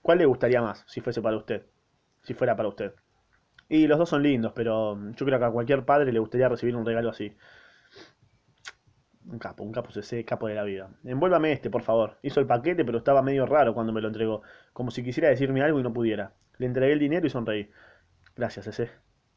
¿Cuál 0.00 0.18
le 0.18 0.26
gustaría 0.26 0.62
más 0.62 0.84
si 0.86 1.00
fuese 1.00 1.20
para 1.20 1.36
usted? 1.36 1.66
Si 2.24 2.34
fuera 2.34 2.56
para 2.56 2.68
usted. 2.68 2.94
Y 3.68 3.86
los 3.86 3.98
dos 3.98 4.08
son 4.08 4.22
lindos, 4.22 4.52
pero 4.54 4.98
yo 5.12 5.26
creo 5.26 5.38
que 5.38 5.44
a 5.44 5.50
cualquier 5.50 5.84
padre 5.84 6.12
le 6.12 6.18
gustaría 6.18 6.48
recibir 6.48 6.76
un 6.76 6.84
regalo 6.84 7.10
así. 7.10 7.36
Un 9.26 9.38
capo, 9.38 9.62
un 9.62 9.72
capo 9.72 9.88
ese 9.98 10.24
capo 10.24 10.48
de 10.48 10.54
la 10.54 10.64
vida. 10.64 10.90
Envuélvame 11.04 11.52
este, 11.52 11.70
por 11.70 11.82
favor. 11.82 12.18
Hizo 12.22 12.40
el 12.40 12.46
paquete, 12.46 12.84
pero 12.84 12.98
estaba 12.98 13.22
medio 13.22 13.46
raro 13.46 13.72
cuando 13.72 13.92
me 13.92 14.02
lo 14.02 14.08
entregó. 14.08 14.42
Como 14.72 14.90
si 14.90 15.02
quisiera 15.02 15.30
decirme 15.30 15.62
algo 15.62 15.80
y 15.80 15.82
no 15.82 15.92
pudiera. 15.92 16.32
Le 16.58 16.66
entregué 16.66 16.92
el 16.92 16.98
dinero 16.98 17.26
y 17.26 17.30
sonreí. 17.30 17.70
Gracias, 18.36 18.66
ese. 18.66 18.90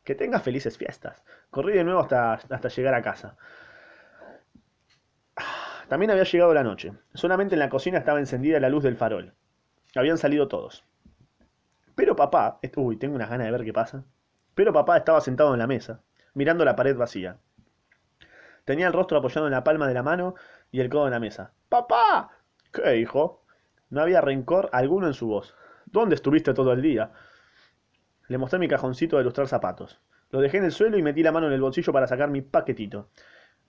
Que 0.03 0.15
tengas 0.15 0.43
felices 0.43 0.77
fiestas. 0.77 1.23
Corrí 1.49 1.73
de 1.73 1.83
nuevo 1.83 2.01
hasta, 2.01 2.33
hasta 2.33 2.67
llegar 2.67 2.93
a 2.95 3.01
casa. 3.01 3.37
También 5.87 6.11
había 6.11 6.23
llegado 6.23 6.53
la 6.53 6.63
noche. 6.63 6.91
Solamente 7.13 7.55
en 7.55 7.59
la 7.59 7.69
cocina 7.69 7.97
estaba 7.97 8.19
encendida 8.19 8.59
la 8.59 8.69
luz 8.69 8.83
del 8.83 8.97
farol. 8.97 9.33
Habían 9.95 10.17
salido 10.17 10.47
todos. 10.47 10.83
Pero 11.97 12.15
papá, 12.15 12.59
uy, 12.75 12.95
tengo 12.97 13.15
unas 13.15 13.27
ganas 13.27 13.47
de 13.47 13.51
ver 13.51 13.63
qué 13.63 13.73
pasa. 13.73 14.05
Pero 14.53 14.71
papá 14.71 14.97
estaba 14.97 15.19
sentado 15.19 15.53
en 15.53 15.59
la 15.59 15.65
mesa, 15.65 16.03
mirando 16.35 16.63
la 16.63 16.75
pared 16.75 16.95
vacía. 16.95 17.39
Tenía 18.65 18.85
el 18.85 18.93
rostro 18.93 19.17
apoyado 19.17 19.47
en 19.47 19.53
la 19.53 19.63
palma 19.63 19.87
de 19.87 19.95
la 19.95 20.03
mano 20.03 20.35
y 20.69 20.79
el 20.79 20.89
codo 20.89 21.07
en 21.07 21.13
la 21.13 21.19
mesa. 21.19 21.53
¡Papá! 21.69 22.29
¿Qué, 22.71 22.97
hijo? 22.97 23.43
No 23.89 24.01
había 24.01 24.21
rencor 24.21 24.69
alguno 24.73 25.07
en 25.07 25.15
su 25.15 25.25
voz. 25.25 25.55
¿Dónde 25.87 26.13
estuviste 26.13 26.53
todo 26.53 26.71
el 26.71 26.83
día? 26.83 27.13
Le 28.27 28.37
mostré 28.37 28.59
mi 28.59 28.67
cajoncito 28.67 29.17
de 29.17 29.23
lustrar 29.23 29.47
zapatos. 29.47 29.99
Lo 30.29 30.39
dejé 30.39 30.57
en 30.57 30.65
el 30.65 30.73
suelo 30.73 30.99
y 30.99 31.01
metí 31.01 31.23
la 31.23 31.31
mano 31.31 31.47
en 31.47 31.53
el 31.53 31.61
bolsillo 31.61 31.93
para 31.93 32.05
sacar 32.05 32.29
mi 32.29 32.43
paquetito. 32.43 33.09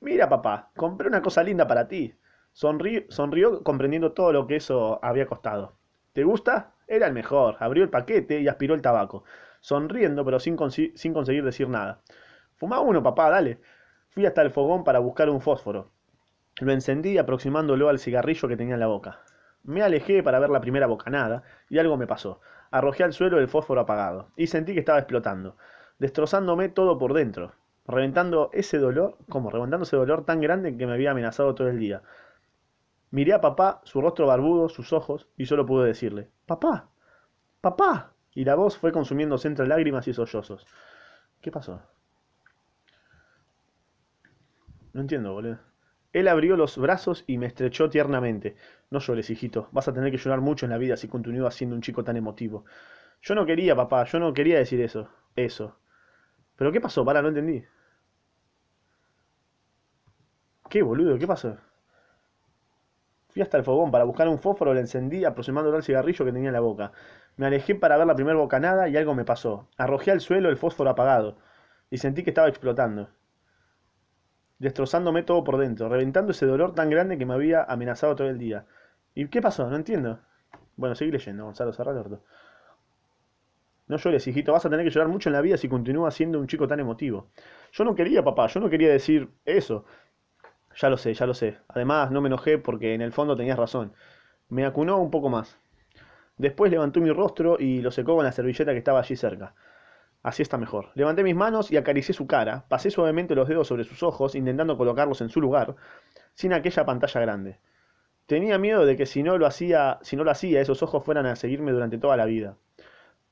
Mira, 0.00 0.28
papá, 0.28 0.70
compré 0.76 1.08
una 1.08 1.22
cosa 1.22 1.42
linda 1.42 1.66
para 1.66 1.88
ti. 1.88 2.14
sonrió 2.52 3.62
comprendiendo 3.64 4.12
todo 4.12 4.34
lo 4.34 4.46
que 4.46 4.56
eso 4.56 5.02
había 5.02 5.26
costado. 5.26 5.78
¿Te 6.12 6.24
gusta? 6.24 6.72
Era 6.86 7.06
el 7.06 7.12
mejor. 7.12 7.56
Abrió 7.60 7.84
el 7.84 7.90
paquete 7.90 8.40
y 8.40 8.48
aspiró 8.48 8.74
el 8.74 8.82
tabaco, 8.82 9.24
sonriendo 9.60 10.24
pero 10.24 10.40
sin, 10.40 10.56
conseguir 10.56 11.44
decir 11.44 11.68
nada. 11.68 12.00
Fuma 12.56 12.80
uno, 12.80 13.02
papá, 13.02 13.30
dale. 13.30 13.60
Fui 14.08 14.26
hasta 14.26 14.42
el 14.42 14.50
fogón 14.50 14.84
para 14.84 14.98
buscar 14.98 15.28
un 15.30 15.40
fósforo. 15.40 15.90
Lo 16.60 16.72
encendí 16.72 17.18
aproximándolo 17.18 17.88
al 17.88 17.98
cigarrillo 17.98 18.48
que 18.48 18.56
tenía 18.56 18.74
en 18.74 18.80
la 18.80 18.86
boca. 18.86 19.20
Me 19.62 19.82
alejé 19.82 20.22
para 20.22 20.38
ver 20.38 20.50
la 20.50 20.60
primera 20.60 20.86
bocanada 20.86 21.42
y 21.68 21.78
algo 21.78 21.96
me 21.96 22.06
pasó. 22.06 22.40
Arrojé 22.70 23.04
al 23.04 23.12
suelo 23.12 23.38
el 23.38 23.48
fósforo 23.48 23.80
apagado 23.80 24.30
y 24.36 24.46
sentí 24.46 24.72
que 24.72 24.80
estaba 24.80 24.98
explotando, 24.98 25.56
destrozándome 25.98 26.68
todo 26.68 26.98
por 26.98 27.12
dentro, 27.12 27.52
reventando 27.86 28.50
ese 28.52 28.78
dolor, 28.78 29.16
como 29.28 29.50
reventando 29.50 29.84
ese 29.84 29.96
dolor 29.96 30.24
tan 30.24 30.40
grande 30.40 30.76
que 30.76 30.86
me 30.86 30.94
había 30.94 31.12
amenazado 31.12 31.54
todo 31.54 31.68
el 31.68 31.78
día. 31.78 32.02
Miré 33.10 33.32
a 33.32 33.40
papá, 33.40 33.80
su 33.84 34.00
rostro 34.00 34.26
barbudo, 34.26 34.68
sus 34.68 34.92
ojos, 34.92 35.28
y 35.36 35.46
solo 35.46 35.64
pude 35.64 35.86
decirle, 35.86 36.30
Papá, 36.46 36.90
papá. 37.60 38.12
Y 38.34 38.44
la 38.44 38.54
voz 38.54 38.76
fue 38.76 38.92
consumiéndose 38.92 39.48
entre 39.48 39.66
lágrimas 39.66 40.06
y 40.08 40.12
sollozos. 40.12 40.66
¿Qué 41.40 41.50
pasó? 41.50 41.82
No 44.92 45.00
entiendo, 45.00 45.32
boludo. 45.32 45.58
Él 46.12 46.28
abrió 46.28 46.56
los 46.56 46.78
brazos 46.78 47.24
y 47.26 47.38
me 47.38 47.46
estrechó 47.46 47.90
tiernamente. 47.90 48.56
No 48.90 48.98
llores, 48.98 49.30
hijito. 49.30 49.68
Vas 49.72 49.88
a 49.88 49.92
tener 49.92 50.10
que 50.10 50.16
llorar 50.16 50.40
mucho 50.40 50.66
en 50.66 50.70
la 50.70 50.78
vida 50.78 50.96
si 50.96 51.08
continúas 51.08 51.54
siendo 51.54 51.76
un 51.76 51.82
chico 51.82 52.02
tan 52.04 52.16
emotivo. 52.16 52.64
Yo 53.22 53.34
no 53.34 53.44
quería, 53.46 53.76
papá. 53.76 54.04
Yo 54.04 54.18
no 54.18 54.32
quería 54.32 54.58
decir 54.58 54.80
eso. 54.80 55.08
Eso. 55.36 55.76
¿Pero 56.56 56.72
qué 56.72 56.80
pasó? 56.80 57.04
Para, 57.04 57.22
no 57.22 57.28
entendí. 57.28 57.64
¿Qué, 60.70 60.82
boludo? 60.82 61.18
¿Qué 61.18 61.26
pasó? 61.26 61.58
Hasta 63.42 63.56
el 63.58 63.64
fogón 63.64 63.90
para 63.90 64.04
buscar 64.04 64.28
un 64.28 64.38
fósforo, 64.38 64.74
le 64.74 64.80
encendí 64.80 65.24
aproximándolo 65.24 65.76
al 65.76 65.82
cigarrillo 65.82 66.24
que 66.24 66.32
tenía 66.32 66.48
en 66.48 66.54
la 66.54 66.60
boca. 66.60 66.92
Me 67.36 67.46
alejé 67.46 67.74
para 67.74 67.96
ver 67.96 68.06
la 68.06 68.14
primera 68.14 68.36
bocanada 68.38 68.88
y 68.88 68.96
algo 68.96 69.14
me 69.14 69.24
pasó. 69.24 69.68
Arrojé 69.76 70.10
al 70.10 70.20
suelo 70.20 70.48
el 70.48 70.56
fósforo 70.56 70.90
apagado 70.90 71.36
y 71.90 71.98
sentí 71.98 72.22
que 72.22 72.30
estaba 72.30 72.48
explotando, 72.48 73.08
destrozándome 74.58 75.22
todo 75.22 75.42
por 75.44 75.58
dentro, 75.58 75.88
reventando 75.88 76.32
ese 76.32 76.46
dolor 76.46 76.74
tan 76.74 76.90
grande 76.90 77.18
que 77.18 77.26
me 77.26 77.34
había 77.34 77.64
amenazado 77.64 78.14
todo 78.16 78.28
el 78.28 78.38
día. 78.38 78.66
¿Y 79.14 79.28
qué 79.28 79.40
pasó? 79.42 79.68
No 79.68 79.76
entiendo. 79.76 80.20
Bueno, 80.76 80.94
seguí 80.94 81.10
leyendo, 81.10 81.44
Gonzalo, 81.44 81.72
orto. 82.00 82.22
No 83.88 83.96
llores, 83.96 84.26
hijito, 84.26 84.52
vas 84.52 84.64
a 84.66 84.70
tener 84.70 84.84
que 84.84 84.90
llorar 84.90 85.08
mucho 85.08 85.28
en 85.30 85.32
la 85.32 85.40
vida 85.40 85.56
si 85.56 85.68
continúas 85.68 86.14
siendo 86.14 86.38
un 86.38 86.46
chico 86.46 86.68
tan 86.68 86.78
emotivo. 86.78 87.30
Yo 87.72 87.84
no 87.84 87.94
quería, 87.94 88.22
papá, 88.22 88.46
yo 88.46 88.60
no 88.60 88.68
quería 88.68 88.90
decir 88.90 89.30
eso. 89.44 89.84
Ya 90.80 90.88
lo 90.88 90.96
sé, 90.96 91.12
ya 91.12 91.26
lo 91.26 91.34
sé. 91.34 91.58
Además, 91.68 92.12
no 92.12 92.20
me 92.20 92.28
enojé 92.28 92.56
porque 92.56 92.94
en 92.94 93.02
el 93.02 93.12
fondo 93.12 93.36
tenías 93.36 93.58
razón. 93.58 93.92
Me 94.48 94.64
acunó 94.64 94.98
un 94.98 95.10
poco 95.10 95.28
más. 95.28 95.58
Después 96.36 96.70
levantó 96.70 97.00
mi 97.00 97.10
rostro 97.10 97.56
y 97.58 97.80
lo 97.82 97.90
secó 97.90 98.14
con 98.14 98.24
la 98.24 98.30
servilleta 98.30 98.70
que 98.70 98.78
estaba 98.78 99.00
allí 99.00 99.16
cerca. 99.16 99.54
Así 100.22 100.42
está 100.42 100.56
mejor. 100.56 100.90
Levanté 100.94 101.24
mis 101.24 101.34
manos 101.34 101.72
y 101.72 101.76
acaricié 101.76 102.14
su 102.14 102.28
cara. 102.28 102.64
Pasé 102.68 102.90
suavemente 102.90 103.34
los 103.34 103.48
dedos 103.48 103.66
sobre 103.66 103.82
sus 103.82 104.04
ojos, 104.04 104.36
intentando 104.36 104.78
colocarlos 104.78 105.20
en 105.20 105.30
su 105.30 105.40
lugar, 105.40 105.74
sin 106.34 106.52
aquella 106.52 106.84
pantalla 106.84 107.20
grande. 107.20 107.58
Tenía 108.26 108.58
miedo 108.58 108.86
de 108.86 108.96
que 108.96 109.06
si 109.06 109.24
no 109.24 109.36
lo 109.36 109.46
hacía, 109.46 109.98
si 110.02 110.14
no 110.14 110.22
lo 110.22 110.30
hacía, 110.30 110.60
esos 110.60 110.82
ojos 110.84 111.02
fueran 111.04 111.26
a 111.26 111.34
seguirme 111.34 111.72
durante 111.72 111.98
toda 111.98 112.16
la 112.16 112.24
vida. 112.24 112.56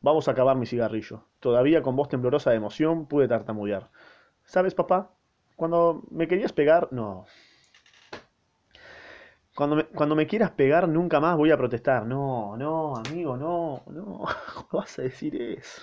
Vamos 0.00 0.26
a 0.26 0.32
acabar 0.32 0.56
mi 0.56 0.66
cigarrillo. 0.66 1.24
Todavía 1.38 1.82
con 1.82 1.94
voz 1.94 2.08
temblorosa 2.08 2.50
de 2.50 2.56
emoción 2.56 3.06
pude 3.06 3.28
tartamudear. 3.28 3.90
¿Sabes, 4.44 4.74
papá? 4.74 5.15
Cuando 5.56 6.02
me 6.10 6.28
querías 6.28 6.52
pegar, 6.52 6.88
no. 6.92 7.26
Cuando 9.54 9.74
me, 9.76 9.84
cuando 9.86 10.14
me 10.14 10.26
quieras 10.26 10.50
pegar, 10.52 10.86
nunca 10.88 11.18
más 11.18 11.36
voy 11.36 11.50
a 11.50 11.56
protestar. 11.56 12.06
No, 12.06 12.56
no, 12.56 12.96
amigo, 12.96 13.36
no, 13.36 13.82
no. 13.86 14.24
¿Cómo 14.54 14.68
vas 14.82 14.98
a 14.98 15.02
decir 15.02 15.34
eso? 15.40 15.82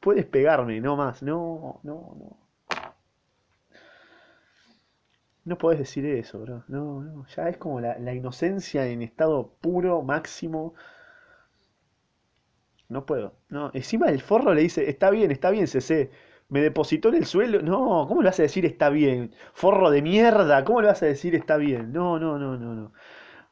Puedes 0.00 0.24
pegarme, 0.26 0.80
no 0.80 0.96
más. 0.96 1.22
No, 1.22 1.80
no, 1.82 2.14
no. 2.18 2.36
No 5.46 5.56
podés 5.56 5.78
decir 5.78 6.04
eso, 6.06 6.40
bro. 6.40 6.64
No, 6.68 7.00
no. 7.02 7.26
Ya 7.34 7.48
es 7.48 7.56
como 7.56 7.80
la, 7.80 7.98
la 7.98 8.12
inocencia 8.14 8.86
en 8.86 9.00
estado 9.02 9.54
puro, 9.60 10.02
máximo. 10.02 10.74
No 12.88 13.04
puedo. 13.06 13.34
No. 13.50 13.70
Encima 13.74 14.08
el 14.08 14.20
forro 14.22 14.54
le 14.54 14.62
dice, 14.62 14.88
está 14.88 15.10
bien, 15.10 15.30
está 15.30 15.50
bien, 15.50 15.66
CC. 15.66 16.10
Me 16.48 16.60
depositó 16.60 17.08
en 17.08 17.16
el 17.16 17.26
suelo. 17.26 17.60
No, 17.62 18.06
¿cómo 18.08 18.22
le 18.22 18.28
vas 18.28 18.38
a 18.38 18.42
decir 18.42 18.64
está 18.66 18.88
bien? 18.90 19.34
Forro 19.52 19.90
de 19.90 20.02
mierda, 20.02 20.64
¿cómo 20.64 20.80
le 20.80 20.88
vas 20.88 21.02
a 21.02 21.06
decir 21.06 21.34
está 21.34 21.56
bien? 21.56 21.92
No, 21.92 22.18
no, 22.18 22.38
no, 22.38 22.56
no, 22.56 22.74
no. 22.74 22.92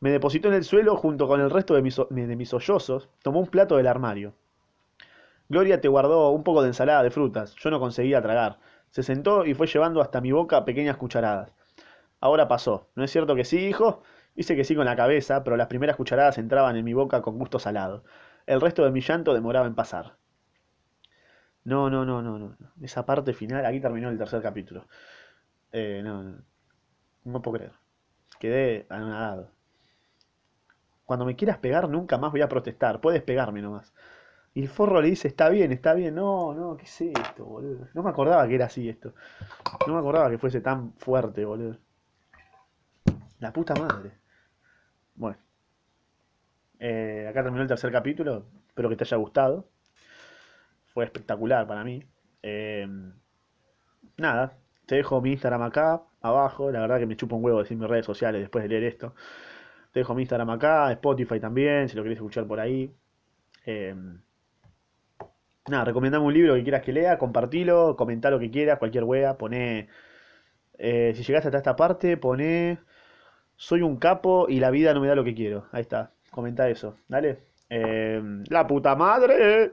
Me 0.01 0.11
depositó 0.11 0.49
en 0.49 0.55
el 0.55 0.65
suelo 0.65 0.97
junto 0.97 1.29
con 1.29 1.41
el 1.41 1.51
resto 1.51 1.75
de 1.75 1.83
mis, 1.83 1.97
de 2.11 2.37
mis 2.37 2.49
sollozos. 2.49 3.09
Tomó 3.23 3.41
un 3.41 3.47
plato 3.49 3.77
del 3.77 3.87
armario. 3.87 4.35
Gloria 5.49 5.81
te 5.81 5.89
guardó 5.89 6.31
un 6.31 6.45
poco 6.45 6.63
de 6.63 6.69
ensalada 6.69 7.03
de 7.03 7.11
frutas. 7.11 7.55
Yo 7.57 7.71
no 7.71 7.79
conseguía 7.79 8.23
tragar. 8.23 8.59
Se 8.91 9.03
sentó 9.03 9.45
y 9.47 9.55
fue 9.55 9.67
llevando 9.67 10.01
hasta 10.01 10.21
mi 10.21 10.33
boca 10.33 10.65
pequeñas 10.65 10.97
cucharadas. 10.97 11.53
Ahora 12.21 12.49
pasó. 12.49 12.89
¿No 12.95 13.05
es 13.05 13.11
cierto 13.11 13.35
que 13.35 13.45
sí, 13.45 13.59
hijo? 13.59 14.03
Hice 14.35 14.57
que 14.57 14.65
sí 14.65 14.75
con 14.75 14.87
la 14.87 14.97
cabeza, 14.97 15.45
pero 15.45 15.57
las 15.57 15.67
primeras 15.67 15.97
cucharadas 15.97 16.39
entraban 16.39 16.77
en 16.77 16.85
mi 16.85 16.95
boca 16.95 17.21
con 17.23 17.39
gusto 17.39 17.59
salado. 17.59 18.05
El 18.47 18.61
resto 18.61 18.85
de 18.85 18.91
mi 18.91 19.01
llanto 19.01 19.35
demoraba 19.35 19.67
en 19.67 19.75
pasar. 19.75 20.17
No, 21.65 21.89
no, 21.91 22.05
no, 22.05 22.23
no, 22.23 22.39
no. 22.39 22.57
Esa 22.81 23.07
parte 23.07 23.33
final, 23.35 23.65
aquí 23.65 23.81
terminó 23.81 24.09
el 24.09 24.19
tercer 24.19 24.43
capítulo. 24.43 24.87
Eh, 25.73 26.01
no, 26.03 26.23
no, 26.23 26.39
no 27.25 27.43
puedo 27.43 27.59
creer. 27.59 27.73
Quedé 28.39 28.87
anonadado. 28.89 29.51
Cuando 31.05 31.25
me 31.25 31.37
quieras 31.37 31.59
pegar, 31.59 31.89
nunca 31.89 32.19
más 32.19 32.33
voy 32.33 32.41
a 32.43 32.49
protestar. 32.49 33.01
Puedes 33.01 33.23
pegarme 33.23 33.63
nomás. 33.63 33.93
Y 34.55 34.63
el 34.63 34.69
forro 34.69 35.01
le 35.01 35.09
dice, 35.09 35.29
está 35.29 35.49
bien, 35.49 35.73
está 35.73 35.95
bien. 35.95 36.15
No, 36.15 36.53
no, 36.55 36.77
¿qué 36.77 36.85
es 36.85 37.01
esto, 37.01 37.45
boludo? 37.45 37.89
No 37.95 38.03
me 38.03 38.11
acordaba 38.11 38.47
que 38.49 38.55
era 38.55 38.67
así 38.67 38.89
esto. 38.89 39.15
No 39.87 39.95
me 39.95 40.01
acordaba 40.01 40.31
que 40.31 40.39
fuese 40.39 40.61
tan 40.61 40.93
fuerte, 40.95 41.45
boludo. 41.45 41.79
La 43.39 43.53
puta 43.53 43.75
madre. 43.75 44.13
Bueno, 45.15 45.39
eh, 46.79 47.27
acá 47.31 47.43
terminó 47.43 47.63
el 47.63 47.69
tercer 47.69 47.93
capítulo. 47.93 48.47
Espero 48.69 48.89
que 48.89 48.97
te 48.97 49.05
haya 49.05 49.17
gustado. 49.17 49.69
Fue 50.95 51.05
espectacular 51.05 51.67
para 51.67 51.85
mí. 51.85 52.03
Eh, 52.43 52.87
nada, 54.17 54.59
te 54.87 54.97
dejo 54.97 55.21
mi 55.21 55.33
Instagram 55.33 55.63
acá, 55.63 56.03
abajo. 56.21 56.71
La 56.71 56.81
verdad 56.81 56.99
que 56.99 57.07
me 57.07 57.17
chupa 57.17 57.37
un 57.37 57.45
huevo 57.45 57.61
decir 57.61 57.77
mis 57.77 57.89
redes 57.89 58.07
sociales 58.07 58.41
después 58.41 58.63
de 58.65 58.69
leer 58.69 58.85
esto. 58.85 59.15
Te 59.93 60.01
dejo 60.01 60.15
mi 60.15 60.23
Instagram 60.23 60.51
acá, 60.51 60.91
Spotify 60.93 61.41
también, 61.41 61.89
si 61.89 61.97
lo 61.97 62.03
querés 62.03 62.17
escuchar 62.19 62.47
por 62.47 62.61
ahí. 62.61 62.95
Eh, 63.67 63.95
nada, 65.69 65.85
recomendame 65.85 66.25
un 66.25 66.35
libro 66.35 66.55
que 66.55 66.63
quieras 66.63 66.83
que 66.83 66.93
lea, 66.93 67.19
compartilo, 67.19 67.97
comentá 67.97 68.31
lo 68.31 68.39
que 68.39 68.51
quieras, 68.51 68.79
cualquier 68.79 69.05
wea, 69.05 69.37
poné... 69.39 69.89
eh, 70.79 71.13
si 71.15 71.23
llegaste 71.23 71.49
hasta 71.49 71.59
esta 71.59 71.77
parte, 71.77 72.17
poné... 72.17 72.79
Soy 73.57 73.83
un 73.83 73.97
capo 73.99 74.47
y 74.49 74.59
la 74.59 74.71
vida 74.71 74.93
no 74.93 75.01
me 75.01 75.07
da 75.09 75.15
lo 75.15 75.25
que 75.25 75.35
quiero. 75.35 75.67
Ahí 75.73 75.83
está, 75.83 76.13
comenta 76.31 76.69
eso, 76.69 76.97
dale. 77.07 77.45
La 77.69 78.67
puta 78.67 78.97
madre. 78.97 79.73